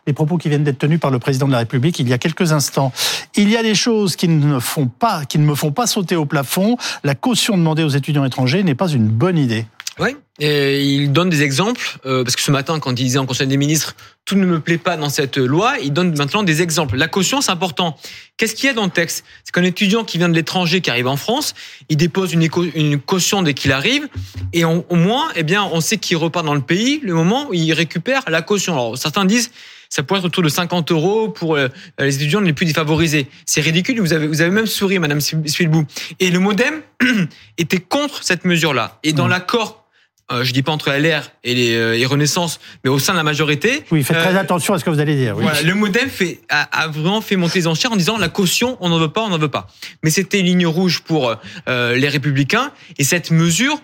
les 0.06 0.14
propos 0.14 0.38
qui 0.38 0.47
viennent 0.50 0.64
d'être 0.64 0.80
tenus 0.80 1.00
par 1.00 1.12
le 1.12 1.20
président 1.20 1.48
de 1.48 1.52
la 1.52 1.60
République 1.60 2.00
il 2.00 2.08
y 2.10 2.14
a 2.14 2.18
quelques 2.18 2.52
instants. 2.52 2.92
Il 3.36 3.50
y 3.50 3.58
a 3.58 3.64
des 3.64 3.76
choses 3.76 4.16
qui 4.16 4.28
ne 4.28 4.60
font 4.60 4.88
pas, 4.88 5.26
qui 5.26 5.40
ne 5.40 5.46
me 5.46 5.56
font 5.56 5.72
pas 5.72 5.88
sauter 5.88 6.16
au 6.16 6.26
plafond. 6.26 6.78
La 7.04 7.16
caution 7.16 7.58
demandée 7.58 7.84
aux 7.84 7.90
étudiants 7.90 8.26
étrangers 8.26 8.64
n'est 8.64 8.76
pas 8.76 8.88
une 8.88 9.08
bonne 9.08 9.38
idée. 9.38 9.66
Oui, 10.00 10.16
et 10.40 10.84
il 10.84 11.12
donne 11.12 11.30
des 11.30 11.42
exemples, 11.42 11.98
euh, 12.06 12.24
parce 12.24 12.36
que 12.36 12.42
ce 12.44 12.52
matin, 12.52 12.80
quand 12.80 12.92
il 12.92 13.04
disait 13.04 13.18
en 13.18 13.26
Conseil 13.26 13.48
des 13.48 13.58
ministres, 13.58 13.96
tout 14.26 14.36
ne 14.36 14.46
me 14.46 14.60
plaît 14.60 14.78
pas 14.78 14.96
dans 14.96 15.10
cette 15.10 15.38
loi, 15.38 15.74
il 15.82 15.92
donne 15.92 16.16
maintenant 16.16 16.44
des 16.44 16.62
exemples. 16.62 16.98
La 16.98 17.08
caution, 17.08 17.42
c'est 17.42 17.50
important. 17.50 17.98
Qu'est-ce 18.38 18.54
qu'il 18.54 18.68
y 18.68 18.70
a 18.70 18.74
dans 18.74 18.84
le 18.84 18.92
texte? 18.92 19.26
C'est 19.44 19.52
qu'un 19.52 19.64
étudiant 19.64 20.04
qui 20.04 20.20
vient 20.20 20.30
de 20.30 20.36
l'étranger, 20.36 20.82
qui 20.82 20.92
arrive 20.92 21.08
en 21.08 21.18
France, 21.18 21.56
il 21.90 21.98
dépose 21.98 22.34
une, 22.34 22.48
une 22.76 23.00
caution 23.00 23.42
dès 23.42 23.56
qu'il 23.56 23.72
arrive, 23.72 24.08
et 24.54 24.66
au 24.66 24.84
moins, 24.92 25.30
eh 25.36 25.42
bien, 25.42 25.64
on 25.64 25.82
sait 25.82 25.98
qu'il 25.98 26.18
repart 26.18 26.46
dans 26.46 26.54
le 26.54 26.62
pays 26.62 27.00
le 27.02 27.16
moment 27.16 27.48
où 27.50 27.56
il 27.56 27.74
récupère 27.74 28.22
la 28.28 28.44
caution. 28.44 28.74
Alors, 28.74 28.98
certains 29.00 29.26
disent, 29.26 29.50
ça 29.90 30.04
pourrait 30.04 30.20
être 30.20 30.26
autour 30.26 30.44
de 30.44 30.50
50 30.50 30.92
euros 30.92 31.30
pour 31.30 31.56
euh, 31.56 31.70
les 32.00 32.16
étudiants 32.16 32.42
les 32.42 32.54
plus 32.54 32.66
défavorisés. 32.66 33.28
C'est 33.46 33.62
ridicule. 33.62 34.00
Vous 34.00 34.14
avez, 34.14 34.28
vous 34.28 34.42
avez 34.42 34.52
même 34.52 34.68
souri, 34.68 35.00
Madame 35.00 35.22
Swilbou. 35.22 35.86
Et 36.20 36.30
le 36.30 36.40
MoDem 36.40 36.82
était 37.58 37.80
contre 37.80 38.24
cette 38.24 38.46
mesure-là. 38.46 39.00
Et 39.04 39.14
dans 39.14 39.28
mmh. 39.28 39.32
l'accord 39.32 39.88
euh, 40.30 40.44
je 40.44 40.52
dis 40.52 40.62
pas 40.62 40.74
entre 40.74 40.92
LR 40.92 41.32
et 41.46 41.56
les 41.56 41.74
euh, 41.74 41.98
et 41.98 42.06
Renaissance, 42.06 42.60
mais 42.84 42.90
au 42.90 43.00
sein 43.00 43.14
de 43.14 43.18
la 43.18 43.24
majorité. 43.24 43.86
Oui, 43.92 44.04
faites 44.04 44.18
très 44.18 44.36
euh, 44.36 44.40
attention 44.40 44.74
à 44.74 44.80
ce 44.80 44.84
que 44.84 44.90
vous 44.90 45.00
allez 45.00 45.16
dire. 45.16 45.38
Oui. 45.38 45.44
Voilà, 45.44 45.62
le 45.62 45.74
MoDem 45.74 46.10
fait 46.10 46.42
a, 46.50 46.64
a, 46.64 46.88
vraiment 46.90 47.22
fait 47.22 47.38
monter 47.38 47.60
les 47.60 47.68
enchères 47.68 47.94
en 47.94 47.96
disant 47.96 48.18
la 48.18 48.28
caution, 48.28 48.78
on 48.82 48.90
n'en 48.90 49.00
veut 49.00 49.08
pas, 49.08 49.24
on 49.24 49.30
n'en 49.30 49.38
veut 49.38 49.48
pas. 49.48 49.68
Mais 50.04 50.10
c'était 50.10 50.42
ligne 50.42 50.68
rouge 50.68 51.00
pour 51.00 51.34
euh, 51.70 51.96
les 51.96 52.10
Républicains 52.10 52.72
et 52.98 53.06
cette 53.06 53.32
mesure 53.32 53.80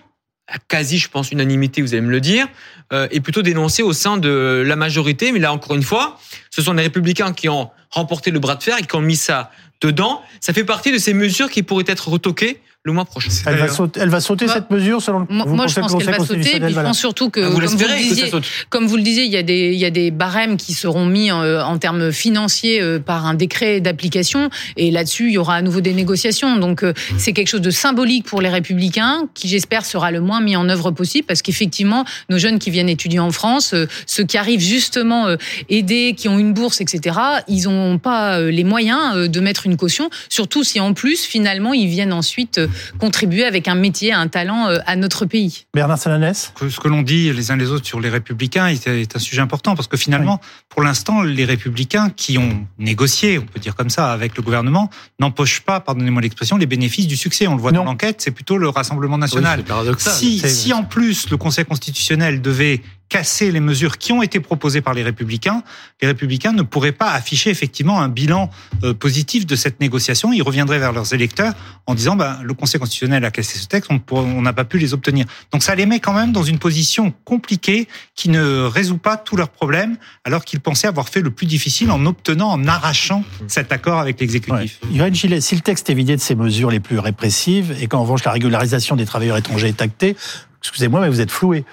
quasi, 0.68 0.98
je 0.98 1.08
pense, 1.08 1.32
unanimité, 1.32 1.82
vous 1.82 1.94
allez 1.94 2.02
me 2.02 2.10
le 2.10 2.20
dire, 2.20 2.46
euh, 2.92 3.08
est 3.10 3.20
plutôt 3.20 3.42
dénoncée 3.42 3.82
au 3.82 3.92
sein 3.92 4.16
de 4.16 4.62
la 4.66 4.76
majorité. 4.76 5.32
Mais 5.32 5.38
là, 5.38 5.52
encore 5.52 5.74
une 5.74 5.82
fois, 5.82 6.18
ce 6.50 6.62
sont 6.62 6.74
les 6.74 6.82
républicains 6.82 7.32
qui 7.32 7.48
ont 7.48 7.70
remporté 7.90 8.30
le 8.30 8.38
bras 8.38 8.56
de 8.56 8.62
fer 8.62 8.76
et 8.78 8.82
qui 8.82 8.94
ont 8.94 9.00
mis 9.00 9.16
ça 9.16 9.50
dedans. 9.80 10.22
Ça 10.40 10.52
fait 10.52 10.64
partie 10.64 10.92
de 10.92 10.98
ces 10.98 11.14
mesures 11.14 11.50
qui 11.50 11.62
pourraient 11.62 11.84
être 11.86 12.08
retoquées 12.08 12.60
le 12.86 12.92
mois 12.92 13.06
prochain. 13.06 13.30
Elle 13.46 13.56
va, 13.56 13.68
sauter, 13.68 14.00
elle 14.00 14.10
va 14.10 14.20
sauter 14.20 14.46
cette 14.46 14.70
mesure 14.70 15.00
selon 15.00 15.20
le 15.20 15.26
Moi, 15.30 15.46
moi 15.46 15.66
je 15.66 15.80
pense 15.80 15.94
qu'elle 15.94 16.04
va 16.04 16.18
sauter. 16.18 16.60
Puis 16.60 16.74
je 16.74 16.80
pense 16.80 16.98
surtout 16.98 17.30
que, 17.30 17.40
vous 17.40 17.58
comme, 17.58 17.66
vous 17.66 17.78
le 17.78 17.96
disiez, 17.96 18.30
comme 18.68 18.86
vous 18.86 18.96
le 18.96 19.02
disiez, 19.02 19.24
il 19.24 19.32
y 19.32 19.38
a 19.38 19.42
des, 19.42 19.72
il 19.72 19.78
y 19.78 19.86
a 19.86 19.90
des 19.90 20.10
barèmes 20.10 20.58
qui 20.58 20.74
seront 20.74 21.06
mis 21.06 21.32
en, 21.32 21.42
en 21.42 21.78
termes 21.78 22.12
financiers 22.12 22.82
euh, 22.82 22.98
par 22.98 23.24
un 23.24 23.32
décret 23.32 23.80
d'application. 23.80 24.50
Et 24.76 24.90
là-dessus, 24.90 25.28
il 25.28 25.32
y 25.32 25.38
aura 25.38 25.54
à 25.54 25.62
nouveau 25.62 25.80
des 25.80 25.94
négociations. 25.94 26.56
Donc, 26.56 26.82
euh, 26.82 26.92
c'est 27.16 27.32
quelque 27.32 27.48
chose 27.48 27.62
de 27.62 27.70
symbolique 27.70 28.26
pour 28.26 28.42
les 28.42 28.50
Républicains, 28.50 29.28
qui 29.32 29.48
j'espère 29.48 29.86
sera 29.86 30.10
le 30.10 30.20
moins 30.20 30.42
mis 30.42 30.54
en 30.54 30.68
œuvre 30.68 30.90
possible, 30.90 31.26
parce 31.26 31.40
qu'effectivement, 31.40 32.04
nos 32.28 32.36
jeunes 32.36 32.58
qui 32.58 32.70
viennent 32.70 32.90
étudier 32.90 33.18
en 33.18 33.30
France, 33.30 33.72
euh, 33.72 33.86
ceux 34.04 34.24
qui 34.24 34.36
arrivent 34.36 34.60
justement 34.60 35.34
aidés, 35.70 36.14
qui 36.14 36.28
ont 36.28 36.38
une 36.38 36.52
bourse, 36.52 36.82
etc., 36.82 37.18
ils 37.48 37.64
n'ont 37.64 37.98
pas 37.98 38.40
les 38.40 38.64
moyens 38.64 39.30
de 39.30 39.40
mettre 39.40 39.66
une 39.66 39.78
caution, 39.78 40.10
surtout 40.28 40.64
si 40.64 40.80
en 40.80 40.92
plus, 40.92 41.24
finalement, 41.24 41.72
ils 41.72 41.88
viennent 41.88 42.12
ensuite 42.12 42.60
contribuer 42.98 43.44
avec 43.44 43.68
un 43.68 43.74
métier, 43.74 44.12
un 44.12 44.28
talent 44.28 44.68
à 44.86 44.96
notre 44.96 45.26
pays. 45.26 45.66
Bernard 45.74 45.98
Salanès? 45.98 46.52
Ce 46.68 46.80
que 46.80 46.88
l'on 46.88 47.02
dit 47.02 47.32
les 47.32 47.50
uns 47.50 47.56
les 47.56 47.70
autres 47.70 47.86
sur 47.86 48.00
les 48.00 48.08
Républicains 48.08 48.68
est 48.68 49.16
un 49.16 49.18
sujet 49.18 49.40
important, 49.40 49.74
parce 49.74 49.88
que 49.88 49.96
finalement, 49.96 50.40
pour 50.68 50.82
l'instant, 50.82 51.22
les 51.22 51.44
Républicains 51.44 52.10
qui 52.10 52.38
ont 52.38 52.66
négocié, 52.78 53.38
on 53.38 53.46
peut 53.46 53.60
dire 53.60 53.74
comme 53.74 53.90
ça, 53.90 54.12
avec 54.12 54.36
le 54.36 54.42
gouvernement, 54.42 54.90
n'empochent 55.20 55.60
pas, 55.60 55.80
pardonnez-moi 55.80 56.22
l'expression, 56.22 56.56
les 56.56 56.66
bénéfices 56.66 57.06
du 57.06 57.16
succès. 57.16 57.46
On 57.46 57.54
le 57.54 57.60
voit 57.60 57.72
dans 57.72 57.84
l'enquête, 57.84 58.20
c'est 58.20 58.30
plutôt 58.30 58.58
le 58.58 58.68
Rassemblement 58.68 59.18
national. 59.18 59.64
si, 59.98 60.38
si 60.38 60.72
en 60.72 60.84
plus 60.84 61.30
le 61.30 61.36
Conseil 61.36 61.64
constitutionnel 61.64 62.40
devait 62.40 62.82
casser 63.08 63.52
les 63.52 63.60
mesures 63.60 63.98
qui 63.98 64.12
ont 64.12 64.22
été 64.22 64.40
proposées 64.40 64.80
par 64.80 64.94
les 64.94 65.02
républicains, 65.02 65.62
les 66.02 66.08
républicains 66.08 66.52
ne 66.52 66.62
pourraient 66.62 66.92
pas 66.92 67.12
afficher 67.12 67.50
effectivement 67.50 68.00
un 68.00 68.08
bilan 68.08 68.50
euh, 68.82 68.94
positif 68.94 69.46
de 69.46 69.56
cette 69.56 69.80
négociation. 69.80 70.32
Ils 70.32 70.42
reviendraient 70.42 70.78
vers 70.78 70.92
leurs 70.92 71.12
électeurs 71.14 71.54
en 71.86 71.94
disant 71.94 72.16
ben, 72.16 72.38
le 72.42 72.54
Conseil 72.54 72.80
constitutionnel 72.80 73.24
a 73.24 73.30
cassé 73.30 73.58
ce 73.58 73.66
texte, 73.66 73.90
on 74.10 74.42
n'a 74.42 74.52
pas 74.52 74.64
pu 74.64 74.78
les 74.78 74.94
obtenir. 74.94 75.26
Donc 75.52 75.62
ça 75.62 75.74
les 75.74 75.86
met 75.86 76.00
quand 76.00 76.12
même 76.12 76.32
dans 76.32 76.42
une 76.42 76.58
position 76.58 77.12
compliquée 77.24 77.88
qui 78.14 78.28
ne 78.28 78.64
résout 78.64 78.98
pas 78.98 79.16
tous 79.16 79.36
leurs 79.36 79.50
problèmes, 79.50 79.96
alors 80.24 80.44
qu'ils 80.44 80.60
pensaient 80.60 80.88
avoir 80.88 81.08
fait 81.08 81.20
le 81.20 81.30
plus 81.30 81.46
difficile 81.46 81.90
en 81.90 82.04
obtenant, 82.06 82.48
en 82.48 82.66
arrachant 82.66 83.24
cet 83.46 83.72
accord 83.72 83.98
avec 83.98 84.20
l'exécutif. 84.20 84.80
Ouais. 84.90 85.14
Gillet, 85.14 85.40
si 85.40 85.54
le 85.54 85.60
texte 85.60 85.88
est 85.90 85.94
vidé 85.94 86.16
de 86.16 86.20
ces 86.20 86.34
mesures 86.34 86.70
les 86.70 86.80
plus 86.80 86.98
répressives 86.98 87.76
et 87.80 87.86
qu'en 87.86 88.02
revanche 88.02 88.24
la 88.24 88.32
régularisation 88.32 88.96
des 88.96 89.04
travailleurs 89.04 89.36
étrangers 89.36 89.68
est 89.68 89.82
actée, 89.82 90.16
excusez-moi, 90.58 91.00
mais 91.00 91.08
vous 91.08 91.20
êtes 91.20 91.30
floué. 91.30 91.64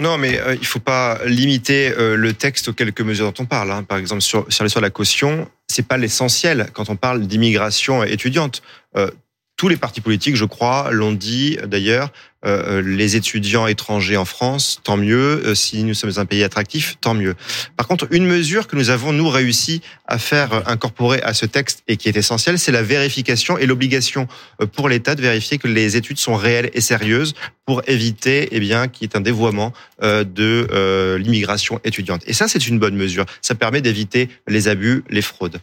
Non, 0.00 0.18
mais 0.18 0.38
euh, 0.38 0.54
il 0.54 0.66
faut 0.66 0.80
pas 0.80 1.20
limiter 1.24 1.90
euh, 1.90 2.16
le 2.16 2.32
texte 2.34 2.68
aux 2.68 2.72
quelques 2.72 3.00
mesures 3.00 3.32
dont 3.32 3.42
on 3.42 3.46
parle. 3.46 3.70
Hein. 3.70 3.82
Par 3.82 3.98
exemple, 3.98 4.20
sur, 4.20 4.44
sur 4.52 4.64
l'histoire 4.64 4.82
de 4.82 4.86
la 4.86 4.90
caution, 4.90 5.48
c'est 5.68 5.86
pas 5.86 5.96
l'essentiel 5.96 6.68
quand 6.72 6.90
on 6.90 6.96
parle 6.96 7.26
d'immigration 7.26 8.04
étudiante. 8.04 8.62
Euh, 8.96 9.10
tous 9.56 9.68
les 9.68 9.76
partis 9.76 10.00
politiques, 10.00 10.36
je 10.36 10.44
crois, 10.44 10.90
l'ont 10.90 11.12
dit 11.12 11.58
d'ailleurs. 11.66 12.10
Euh, 12.44 12.80
les 12.80 13.16
étudiants 13.16 13.66
étrangers 13.66 14.16
en 14.16 14.24
France, 14.24 14.80
tant 14.84 14.96
mieux. 14.96 15.42
Euh, 15.44 15.54
si 15.54 15.82
nous 15.82 15.94
sommes 15.94 16.12
un 16.18 16.26
pays 16.26 16.44
attractif, 16.44 16.96
tant 17.00 17.14
mieux. 17.14 17.34
Par 17.76 17.88
contre, 17.88 18.06
une 18.12 18.24
mesure 18.24 18.68
que 18.68 18.76
nous 18.76 18.90
avons 18.90 19.12
nous 19.12 19.28
réussi 19.28 19.80
à 20.06 20.18
faire 20.18 20.68
incorporer 20.68 21.20
à 21.22 21.34
ce 21.34 21.44
texte 21.44 21.82
et 21.88 21.96
qui 21.96 22.08
est 22.08 22.16
essentielle, 22.16 22.58
c'est 22.58 22.72
la 22.72 22.82
vérification 22.82 23.58
et 23.58 23.66
l'obligation 23.66 24.28
euh, 24.60 24.66
pour 24.66 24.88
l'État 24.88 25.14
de 25.14 25.22
vérifier 25.22 25.58
que 25.58 25.66
les 25.66 25.96
études 25.96 26.18
sont 26.18 26.36
réelles 26.36 26.70
et 26.72 26.80
sérieuses 26.80 27.34
pour 27.64 27.82
éviter, 27.88 28.48
eh 28.52 28.60
bien, 28.60 28.86
qu'il 28.86 29.08
y 29.08 29.10
ait 29.10 29.16
un 29.16 29.20
dévoiement 29.20 29.72
de 30.00 31.16
l'immigration 31.16 31.80
étudiante. 31.82 32.22
Et 32.28 32.32
ça, 32.32 32.46
c'est 32.46 32.68
une 32.68 32.78
bonne 32.78 32.94
mesure. 32.94 33.26
Ça 33.42 33.56
permet 33.56 33.80
d'éviter 33.80 34.28
les 34.46 34.68
abus, 34.68 35.02
les 35.10 35.20
fraudes. 35.20 35.58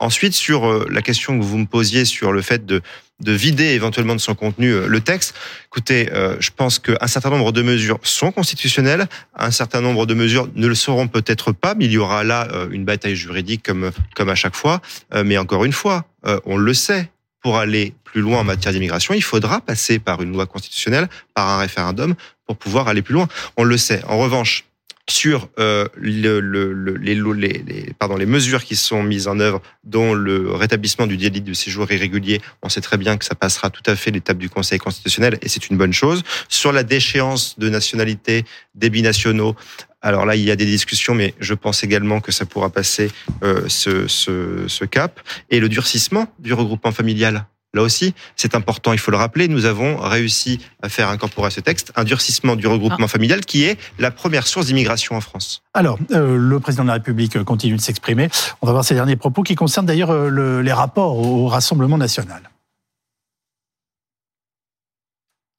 ensuite, 0.00 0.34
sur 0.34 0.86
la 0.90 1.00
question 1.00 1.38
que 1.38 1.42
vous 1.42 1.56
me 1.56 1.64
posiez 1.64 2.04
sur 2.04 2.30
le 2.30 2.42
fait 2.42 2.66
de 2.66 2.82
de 3.20 3.32
vider 3.32 3.64
éventuellement 3.64 4.14
de 4.14 4.20
son 4.20 4.34
contenu 4.34 4.70
euh, 4.70 4.86
le 4.86 5.00
texte. 5.00 5.34
Écoutez, 5.66 6.12
euh, 6.12 6.36
je 6.40 6.50
pense 6.54 6.78
qu'un 6.78 7.06
certain 7.06 7.30
nombre 7.30 7.52
de 7.52 7.62
mesures 7.62 7.98
sont 8.02 8.30
constitutionnelles, 8.30 9.06
un 9.34 9.50
certain 9.50 9.80
nombre 9.80 10.06
de 10.06 10.14
mesures 10.14 10.48
ne 10.54 10.66
le 10.66 10.74
seront 10.74 11.08
peut-être 11.08 11.52
pas, 11.52 11.74
mais 11.74 11.86
il 11.86 11.92
y 11.92 11.98
aura 11.98 12.24
là 12.24 12.48
euh, 12.52 12.68
une 12.70 12.84
bataille 12.84 13.16
juridique 13.16 13.62
comme 13.62 13.90
comme 14.14 14.28
à 14.28 14.34
chaque 14.34 14.56
fois. 14.56 14.80
Mais 15.24 15.38
encore 15.38 15.64
une 15.64 15.72
fois, 15.72 16.04
on 16.44 16.56
le 16.56 16.74
sait, 16.74 17.10
pour 17.42 17.58
aller 17.58 17.94
plus 18.04 18.20
loin 18.20 18.40
en 18.40 18.44
matière 18.44 18.72
d'immigration, 18.72 19.14
il 19.14 19.22
faudra 19.22 19.60
passer 19.60 19.98
par 19.98 20.22
une 20.22 20.32
loi 20.32 20.46
constitutionnelle, 20.46 21.08
par 21.34 21.48
un 21.48 21.58
référendum, 21.58 22.14
pour 22.46 22.56
pouvoir 22.56 22.88
aller 22.88 23.02
plus 23.02 23.14
loin. 23.14 23.28
On 23.56 23.64
le 23.64 23.76
sait. 23.76 24.02
En 24.08 24.18
revanche, 24.18 24.64
sur 25.08 25.48
euh, 25.58 25.86
le, 25.94 26.40
le, 26.40 26.96
les, 26.96 27.14
les, 27.14 27.94
pardon, 27.98 28.16
les 28.16 28.26
mesures 28.26 28.64
qui 28.64 28.74
sont 28.74 29.02
mises 29.02 29.28
en 29.28 29.38
œuvre, 29.38 29.62
dont 29.84 30.14
le 30.14 30.52
rétablissement 30.52 31.06
du 31.06 31.16
délit 31.16 31.40
de 31.40 31.52
séjour 31.52 31.90
irrégulier, 31.92 32.40
on 32.62 32.68
sait 32.68 32.80
très 32.80 32.96
bien 32.96 33.16
que 33.16 33.24
ça 33.24 33.34
passera 33.34 33.70
tout 33.70 33.82
à 33.86 33.94
fait 33.94 34.10
l'étape 34.10 34.38
du 34.38 34.50
Conseil 34.50 34.78
constitutionnel 34.78 35.38
et 35.42 35.48
c'est 35.48 35.68
une 35.70 35.76
bonne 35.76 35.92
chose. 35.92 36.22
Sur 36.48 36.72
la 36.72 36.82
déchéance 36.82 37.58
de 37.58 37.68
nationalité 37.68 38.44
des 38.74 38.90
binationaux, 38.90 39.54
alors 40.02 40.26
là, 40.26 40.36
il 40.36 40.42
y 40.42 40.50
a 40.50 40.56
des 40.56 40.66
discussions, 40.66 41.14
mais 41.14 41.34
je 41.40 41.54
pense 41.54 41.82
également 41.82 42.20
que 42.20 42.30
ça 42.30 42.46
pourra 42.46 42.70
passer 42.70 43.10
euh, 43.42 43.64
ce, 43.68 44.06
ce, 44.06 44.68
ce 44.68 44.84
cap. 44.84 45.20
Et 45.50 45.58
le 45.58 45.68
durcissement 45.68 46.32
du 46.38 46.52
regroupement 46.52 46.92
familial. 46.92 47.46
Là 47.76 47.82
aussi, 47.82 48.14
c'est 48.36 48.54
important, 48.54 48.94
il 48.94 48.98
faut 48.98 49.10
le 49.10 49.18
rappeler, 49.18 49.48
nous 49.48 49.66
avons 49.66 49.98
réussi 49.98 50.60
à 50.82 50.88
faire 50.88 51.10
incorporer 51.10 51.48
à 51.48 51.50
ce 51.50 51.60
texte 51.60 51.92
un 51.94 52.04
durcissement 52.04 52.56
du 52.56 52.66
regroupement 52.66 53.04
ah. 53.04 53.08
familial 53.08 53.44
qui 53.44 53.64
est 53.64 53.78
la 53.98 54.10
première 54.10 54.46
source 54.46 54.64
d'immigration 54.66 55.14
en 55.14 55.20
France. 55.20 55.62
Alors, 55.74 55.98
euh, 56.12 56.38
le 56.38 56.58
président 56.58 56.84
de 56.84 56.88
la 56.88 56.94
République 56.94 57.42
continue 57.44 57.76
de 57.76 57.80
s'exprimer. 57.82 58.30
On 58.62 58.66
va 58.66 58.72
voir 58.72 58.82
ses 58.82 58.94
derniers 58.94 59.16
propos 59.16 59.42
qui 59.42 59.56
concernent 59.56 59.84
d'ailleurs 59.84 60.10
euh, 60.10 60.62
les 60.62 60.72
rapports 60.72 61.18
au 61.18 61.48
Rassemblement 61.48 61.98
national. 61.98 62.48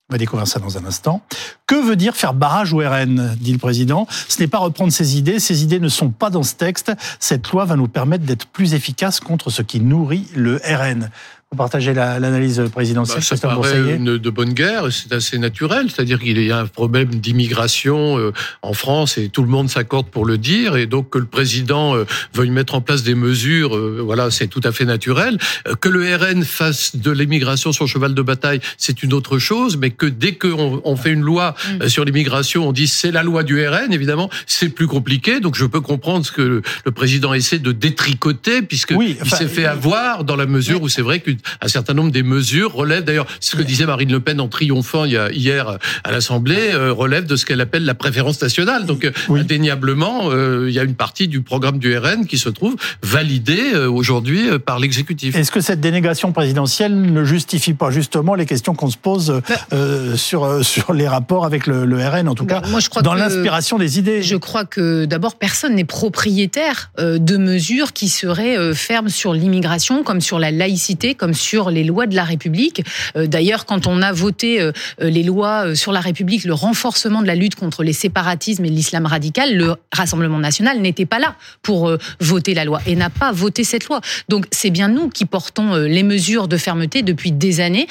On 0.09 0.13
va 0.13 0.17
découvrir 0.19 0.47
ça 0.47 0.59
dans 0.59 0.77
un 0.77 0.85
instant. 0.85 1.21
Que 1.65 1.75
veut 1.75 1.97
dire 1.97 2.15
faire 2.15 2.33
barrage 2.33 2.71
au 2.71 2.77
RN 2.77 3.35
dit 3.41 3.51
le 3.51 3.57
président? 3.57 4.07
Ce 4.29 4.39
n'est 4.39 4.47
pas 4.47 4.59
reprendre 4.59 4.93
ses 4.93 5.17
idées. 5.17 5.37
Ces 5.37 5.63
idées 5.63 5.81
ne 5.81 5.89
sont 5.89 6.11
pas 6.11 6.29
dans 6.29 6.43
ce 6.43 6.55
texte. 6.55 6.93
Cette 7.19 7.49
loi 7.51 7.65
va 7.65 7.75
nous 7.75 7.89
permettre 7.89 8.23
d'être 8.23 8.47
plus 8.47 8.73
efficaces 8.73 9.19
contre 9.19 9.49
ce 9.49 9.61
qui 9.61 9.81
nourrit 9.81 10.25
le 10.33 10.61
RN. 10.63 11.09
Vous 11.51 11.57
partagez 11.57 11.93
l'analyse 11.93 12.61
présidentielle, 12.73 13.19
bah, 13.19 13.37
Ça 13.37 13.47
paraît 13.47 13.95
une, 13.95 14.17
de 14.17 14.29
bonne 14.29 14.51
guerre, 14.51 14.91
c'est 14.91 15.13
assez 15.13 15.37
naturel. 15.37 15.89
C'est-à-dire 15.89 16.19
qu'il 16.19 16.43
y 16.43 16.51
a 16.51 16.59
un 16.59 16.65
problème 16.65 17.07
d'immigration 17.07 18.19
euh, 18.19 18.33
en 18.63 18.73
France 18.73 19.17
et 19.17 19.29
tout 19.29 19.43
le 19.43 19.47
monde 19.47 19.69
s'accorde 19.69 20.07
pour 20.07 20.25
le 20.25 20.37
dire. 20.37 20.75
Et 20.75 20.87
donc 20.87 21.09
que 21.09 21.17
le 21.17 21.25
président 21.25 21.95
euh, 21.95 22.03
veuille 22.33 22.49
mettre 22.49 22.75
en 22.75 22.81
place 22.81 23.03
des 23.03 23.15
mesures, 23.15 23.77
euh, 23.77 24.01
voilà, 24.03 24.29
c'est 24.29 24.47
tout 24.47 24.59
à 24.65 24.73
fait 24.73 24.83
naturel. 24.83 25.37
Que 25.79 25.87
le 25.87 26.13
RN 26.17 26.43
fasse 26.43 26.97
de 26.97 27.11
l'immigration 27.11 27.71
son 27.71 27.87
cheval 27.87 28.13
de 28.13 28.21
bataille, 28.21 28.59
c'est 28.77 29.01
une 29.01 29.13
autre 29.13 29.39
chose. 29.39 29.77
Mais 29.77 29.91
que 29.91 30.05
dès 30.05 30.33
qu'on 30.33 30.81
on 30.83 30.97
fait 30.97 31.11
une 31.11 31.21
loi 31.21 31.55
mm. 31.79 31.87
sur 31.87 32.03
l'immigration, 32.03 32.67
on 32.67 32.73
dit 32.73 32.87
c'est 32.87 33.11
la 33.11 33.23
loi 33.23 33.43
du 33.43 33.65
RN, 33.65 33.93
évidemment, 33.93 34.29
c'est 34.47 34.67
plus 34.67 34.87
compliqué. 34.87 35.39
Donc 35.39 35.55
je 35.55 35.65
peux 35.65 35.79
comprendre 35.79 36.25
ce 36.25 36.33
que 36.33 36.61
le 36.83 36.91
président 36.91 37.33
essaie 37.33 37.59
de 37.59 37.71
détricoter, 37.71 38.63
puisque 38.63 38.93
il 38.99 39.29
s'est 39.29 39.47
fait 39.47 39.65
avoir 39.65 40.25
dans 40.25 40.35
la 40.35 40.45
mesure 40.45 40.81
où 40.81 40.89
c'est 40.89 41.01
vrai 41.01 41.21
que 41.21 41.36
un 41.61 41.67
certain 41.67 41.93
nombre 41.93 42.11
des 42.11 42.23
mesures 42.23 42.73
relèvent, 42.73 43.03
d'ailleurs, 43.03 43.27
ce 43.39 43.55
que 43.55 43.61
disait 43.61 43.85
Marine 43.85 44.11
Le 44.11 44.19
Pen 44.19 44.39
en 44.39 44.47
triomphant 44.47 45.05
hier 45.05 45.77
à 46.03 46.11
l'Assemblée, 46.11 46.71
euh, 46.73 46.93
relève 46.93 47.25
de 47.25 47.35
ce 47.35 47.45
qu'elle 47.45 47.61
appelle 47.61 47.85
la 47.85 47.93
préférence 47.93 48.41
nationale. 48.41 48.85
Donc, 48.85 49.05
euh, 49.05 49.11
indéniablement, 49.29 50.29
euh, 50.31 50.65
il 50.67 50.73
y 50.73 50.79
a 50.79 50.83
une 50.83 50.95
partie 50.95 51.27
du 51.27 51.41
programme 51.41 51.79
du 51.79 51.95
RN 51.97 52.25
qui 52.25 52.37
se 52.37 52.49
trouve 52.49 52.75
validée 53.03 53.75
aujourd'hui 53.75 54.47
par 54.65 54.79
l'exécutif. 54.79 55.35
Est-ce 55.35 55.51
que 55.51 55.61
cette 55.61 55.81
dénégation 55.81 56.31
présidentielle 56.31 56.99
ne 56.99 57.23
justifie 57.23 57.73
pas 57.73 57.91
justement 57.91 58.35
les 58.35 58.45
questions 58.45 58.73
qu'on 58.75 58.89
se 58.89 58.97
pose 58.97 59.41
sur, 60.15 60.65
sur 60.65 60.93
les 60.93 61.07
rapports 61.07 61.45
avec 61.45 61.67
le, 61.67 61.97
RN, 61.97 62.27
en 62.27 62.35
tout 62.35 62.45
cas, 62.45 62.61
moi, 62.69 62.79
je 62.79 62.89
crois 62.89 63.01
dans 63.01 63.13
l'inspiration 63.13 63.77
des 63.77 63.99
idées? 63.99 64.21
Je 64.21 64.35
crois 64.35 64.65
que 64.65 65.05
d'abord, 65.05 65.35
personne 65.35 65.75
n'est 65.75 65.85
propriétaire 65.85 66.91
de 66.97 67.37
mesures 67.37 67.93
qui 67.93 68.09
seraient 68.09 68.73
fermes 68.73 69.09
sur 69.09 69.33
l'immigration, 69.33 70.03
comme 70.03 70.21
sur 70.21 70.39
la 70.39 70.51
laïcité, 70.51 71.15
comme 71.15 71.26
sur 71.33 71.69
les 71.69 71.83
lois 71.83 72.07
de 72.07 72.15
la 72.15 72.23
République. 72.23 72.83
Euh, 73.15 73.27
d'ailleurs, 73.27 73.65
quand 73.65 73.87
on 73.87 74.01
a 74.01 74.11
voté 74.11 74.61
euh, 74.61 74.71
euh, 75.01 75.09
les 75.09 75.23
lois 75.23 75.75
sur 75.75 75.91
la 75.91 75.99
République, 75.99 76.43
le 76.43 76.53
renforcement 76.53 77.21
de 77.21 77.27
la 77.27 77.35
lutte 77.35 77.55
contre 77.55 77.83
les 77.83 77.93
séparatismes 77.93 78.65
et 78.65 78.69
l'islam 78.69 79.05
radical, 79.05 79.55
le 79.55 79.75
Rassemblement 79.91 80.39
national 80.39 80.79
n'était 80.81 81.05
pas 81.05 81.19
là 81.19 81.35
pour 81.61 81.91
voter 82.19 82.53
la 82.53 82.65
loi 82.65 82.81
et 82.85 82.95
n'a 82.95 83.09
pas 83.09 83.31
voté 83.31 83.63
cette 83.63 83.87
loi. 83.87 84.01
Donc 84.29 84.45
c'est 84.51 84.69
bien 84.69 84.87
nous 84.87 85.09
qui 85.09 85.25
portons 85.25 85.75
les 85.75 86.03
mesures 86.03 86.47
de 86.47 86.57
fermeté 86.57 87.01
depuis 87.01 87.31
des 87.31 87.59
années, 87.61 87.87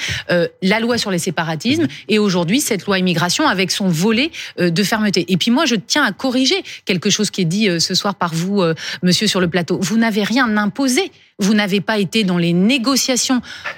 la 0.61 0.79
loi 0.79 0.97
sur 0.97 1.11
les 1.11 1.19
séparatismes 1.19 1.87
et 2.07 2.19
aujourd'hui 2.19 2.61
cette 2.61 2.85
loi 2.85 2.99
immigration 2.99 3.47
avec 3.47 3.71
son 3.71 3.87
volet 3.87 4.31
de 4.57 4.83
fermeté. 4.83 5.25
Et 5.27 5.37
puis 5.37 5.51
moi, 5.51 5.65
je 5.65 5.75
tiens 5.75 6.03
à 6.03 6.11
corriger 6.11 6.63
quelque 6.85 7.09
chose 7.09 7.29
qui 7.29 7.41
est 7.41 7.45
dit 7.45 7.67
ce 7.79 7.95
soir 7.95 8.15
par 8.15 8.33
vous, 8.33 8.63
monsieur, 9.03 9.27
sur 9.27 9.41
le 9.41 9.47
plateau. 9.47 9.77
Vous 9.81 9.97
n'avez 9.97 10.23
rien 10.23 10.55
imposé 10.57 11.11
vous 11.39 11.53
n'avez 11.53 11.81
pas 11.81 11.99
été 11.99 12.23
dans 12.23 12.37
les 12.37 12.53
négociations 12.53 13.26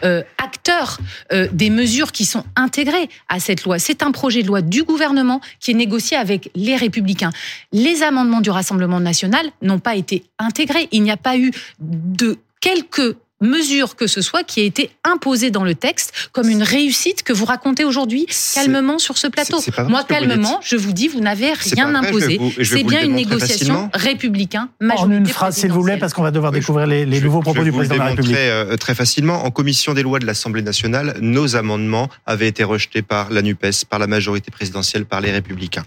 euh, 0.04 0.24
acteurs 0.38 0.98
euh, 1.32 1.48
des 1.52 1.70
mesures 1.70 2.12
qui 2.12 2.26
sont 2.26 2.44
intégrées 2.56 3.10
à 3.28 3.40
cette 3.40 3.64
loi. 3.64 3.80
C'est 3.80 4.04
un 4.04 4.12
projet 4.12 4.44
de 4.44 4.48
loi 4.48 4.62
du 4.62 4.84
gouvernement 4.84 5.42
qui 5.60 5.72
est 5.72 5.76
négocié 5.76 6.18
avec 6.18 6.52
les 6.56 6.76
républicains. 6.76 7.32
Les 7.72 8.04
amendements 8.04 8.42
du 8.42 8.50
Rassemblement 8.50 9.00
national 9.00 9.46
n'ont 9.62 9.80
pas 9.80 9.96
été 9.96 10.24
intégrés. 10.38 10.88
Il 10.92 11.04
n'y 11.04 11.12
a 11.12 11.18
pas 11.18 11.38
eu 11.38 11.52
de 11.80 12.38
quelques 12.62 13.16
mesure 13.42 13.96
que 13.96 14.08
ce 14.08 14.22
soit 14.22 14.44
qui 14.44 14.60
a 14.60 14.64
été 14.64 14.92
imposée 15.04 15.52
dans 15.52 15.64
le 15.64 15.76
texte 15.76 16.30
comme 16.32 16.50
une 16.50 16.64
réussite 16.64 17.24
que 17.24 17.34
vous 17.34 17.46
racontez 17.46 17.84
aujourd'hui 17.84 18.26
calmement 18.54 19.00
sur 19.00 19.18
ce 19.18 19.28
plateau. 19.28 19.60
Moi, 19.88 20.04
calmement, 20.04 20.60
je 20.64 20.76
vous 20.76 20.94
dis, 20.94 21.08
vous 21.08 21.20
n'avez 21.20 21.54
rien 21.54 21.94
imposé. 21.96 22.40
C'est 22.64 22.84
bien 22.84 23.04
une 23.04 23.14
négociation 23.14 23.90
républicain 23.94 24.70
En 24.82 25.10
une 25.12 25.28
phrase, 25.28 25.58
s'il 25.58 25.72
vous 25.72 25.84
plaît, 25.84 25.98
parce 25.98 26.14
qu'on 26.14 26.24
va 26.24 26.32
devoir 26.32 26.52
découvrir 26.52 26.88
les, 26.88 27.06
nouveaux 27.22 27.42
propos 27.42 27.64
du 27.64 27.72
président 27.72 27.96
de 27.96 28.00
la 28.00 28.06
République. 28.06 28.36
Euh, 28.38 28.78
très 28.78 28.96
facilement. 28.96 29.46
En 29.46 29.52
commission 29.52 29.94
des 29.94 30.04
lois 30.04 30.20
de 30.20 30.26
l'Assemblée 30.26 30.62
nationale, 30.62 31.18
nos 31.22 31.56
amendements 31.56 32.10
avaient 32.26 32.48
été 32.48 32.64
rejetés 32.64 33.02
par 33.02 33.30
la 33.30 33.42
NUPES, 33.42 33.86
par 33.90 34.00
la 34.00 34.08
majorité 34.08 34.52
présidentielle, 34.52 35.06
par 35.06 35.22
les 35.22 35.32
Républicains 35.32 35.86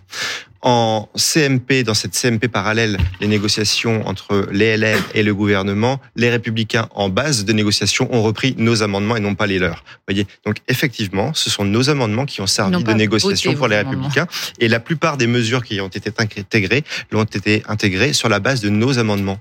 en 0.62 1.08
CMP, 1.16 1.82
dans 1.84 1.94
cette 1.94 2.14
CMP 2.14 2.48
parallèle, 2.48 2.96
les 3.20 3.26
négociations 3.26 4.06
entre 4.06 4.48
les 4.52 4.76
LR 4.76 4.98
et 5.14 5.22
le 5.22 5.34
gouvernement, 5.34 6.00
les 6.16 6.30
républicains 6.30 6.88
en 6.94 7.08
base 7.08 7.44
de 7.44 7.52
négociation 7.52 8.08
ont 8.14 8.22
repris 8.22 8.54
nos 8.58 8.82
amendements 8.82 9.16
et 9.16 9.20
non 9.20 9.34
pas 9.34 9.46
les 9.46 9.58
leurs. 9.58 9.84
voyez 10.06 10.26
Donc 10.46 10.56
effectivement, 10.68 11.34
ce 11.34 11.50
sont 11.50 11.64
nos 11.64 11.90
amendements 11.90 12.26
qui 12.26 12.40
ont 12.40 12.46
servi 12.46 12.82
de 12.82 12.92
négociation 12.92 13.54
pour 13.54 13.68
les 13.68 13.76
républicains 13.76 14.26
et 14.60 14.68
la 14.68 14.80
plupart 14.80 15.16
des 15.16 15.26
mesures 15.26 15.64
qui 15.64 15.80
ont 15.80 15.88
été 15.88 16.10
intégrées 16.18 16.84
l'ont 17.10 17.24
été 17.24 17.62
intégrées 17.68 18.12
sur 18.12 18.28
la 18.28 18.38
base 18.38 18.60
de 18.60 18.68
nos 18.68 18.98
amendements. 18.98 19.38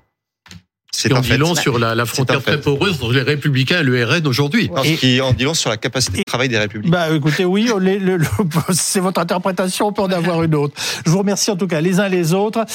C'est 0.93 1.13
en 1.13 1.21
dit 1.21 1.37
long 1.37 1.55
sur 1.55 1.79
la, 1.79 1.95
la 1.95 2.05
frontière 2.05 2.43
très 2.43 2.59
poreuse 2.59 2.95
entre 2.95 3.13
les 3.13 3.21
Républicains 3.21 3.79
et 3.79 3.83
le 3.83 4.03
RN 4.03 4.27
aujourd'hui. 4.27 4.69
Ce 4.83 4.89
qui 4.99 5.21
en 5.21 5.31
dit 5.31 5.45
long 5.45 5.53
sur 5.53 5.69
la 5.69 5.77
capacité 5.77 6.19
de 6.19 6.23
travail 6.23 6.49
des 6.49 6.57
Républicains. 6.57 6.91
Bah, 6.91 7.15
écoutez, 7.15 7.45
oui, 7.45 7.69
c'est 8.71 8.99
votre 8.99 9.21
interprétation, 9.21 9.87
on 9.87 9.93
peut 9.93 10.01
en 10.01 10.11
avoir 10.11 10.43
une 10.43 10.53
autre. 10.53 10.73
Je 11.05 11.09
vous 11.09 11.19
remercie 11.19 11.49
en 11.49 11.55
tout 11.55 11.67
cas 11.67 11.79
les 11.79 11.99
uns 11.99 12.09
les 12.09 12.33
autres. 12.33 12.65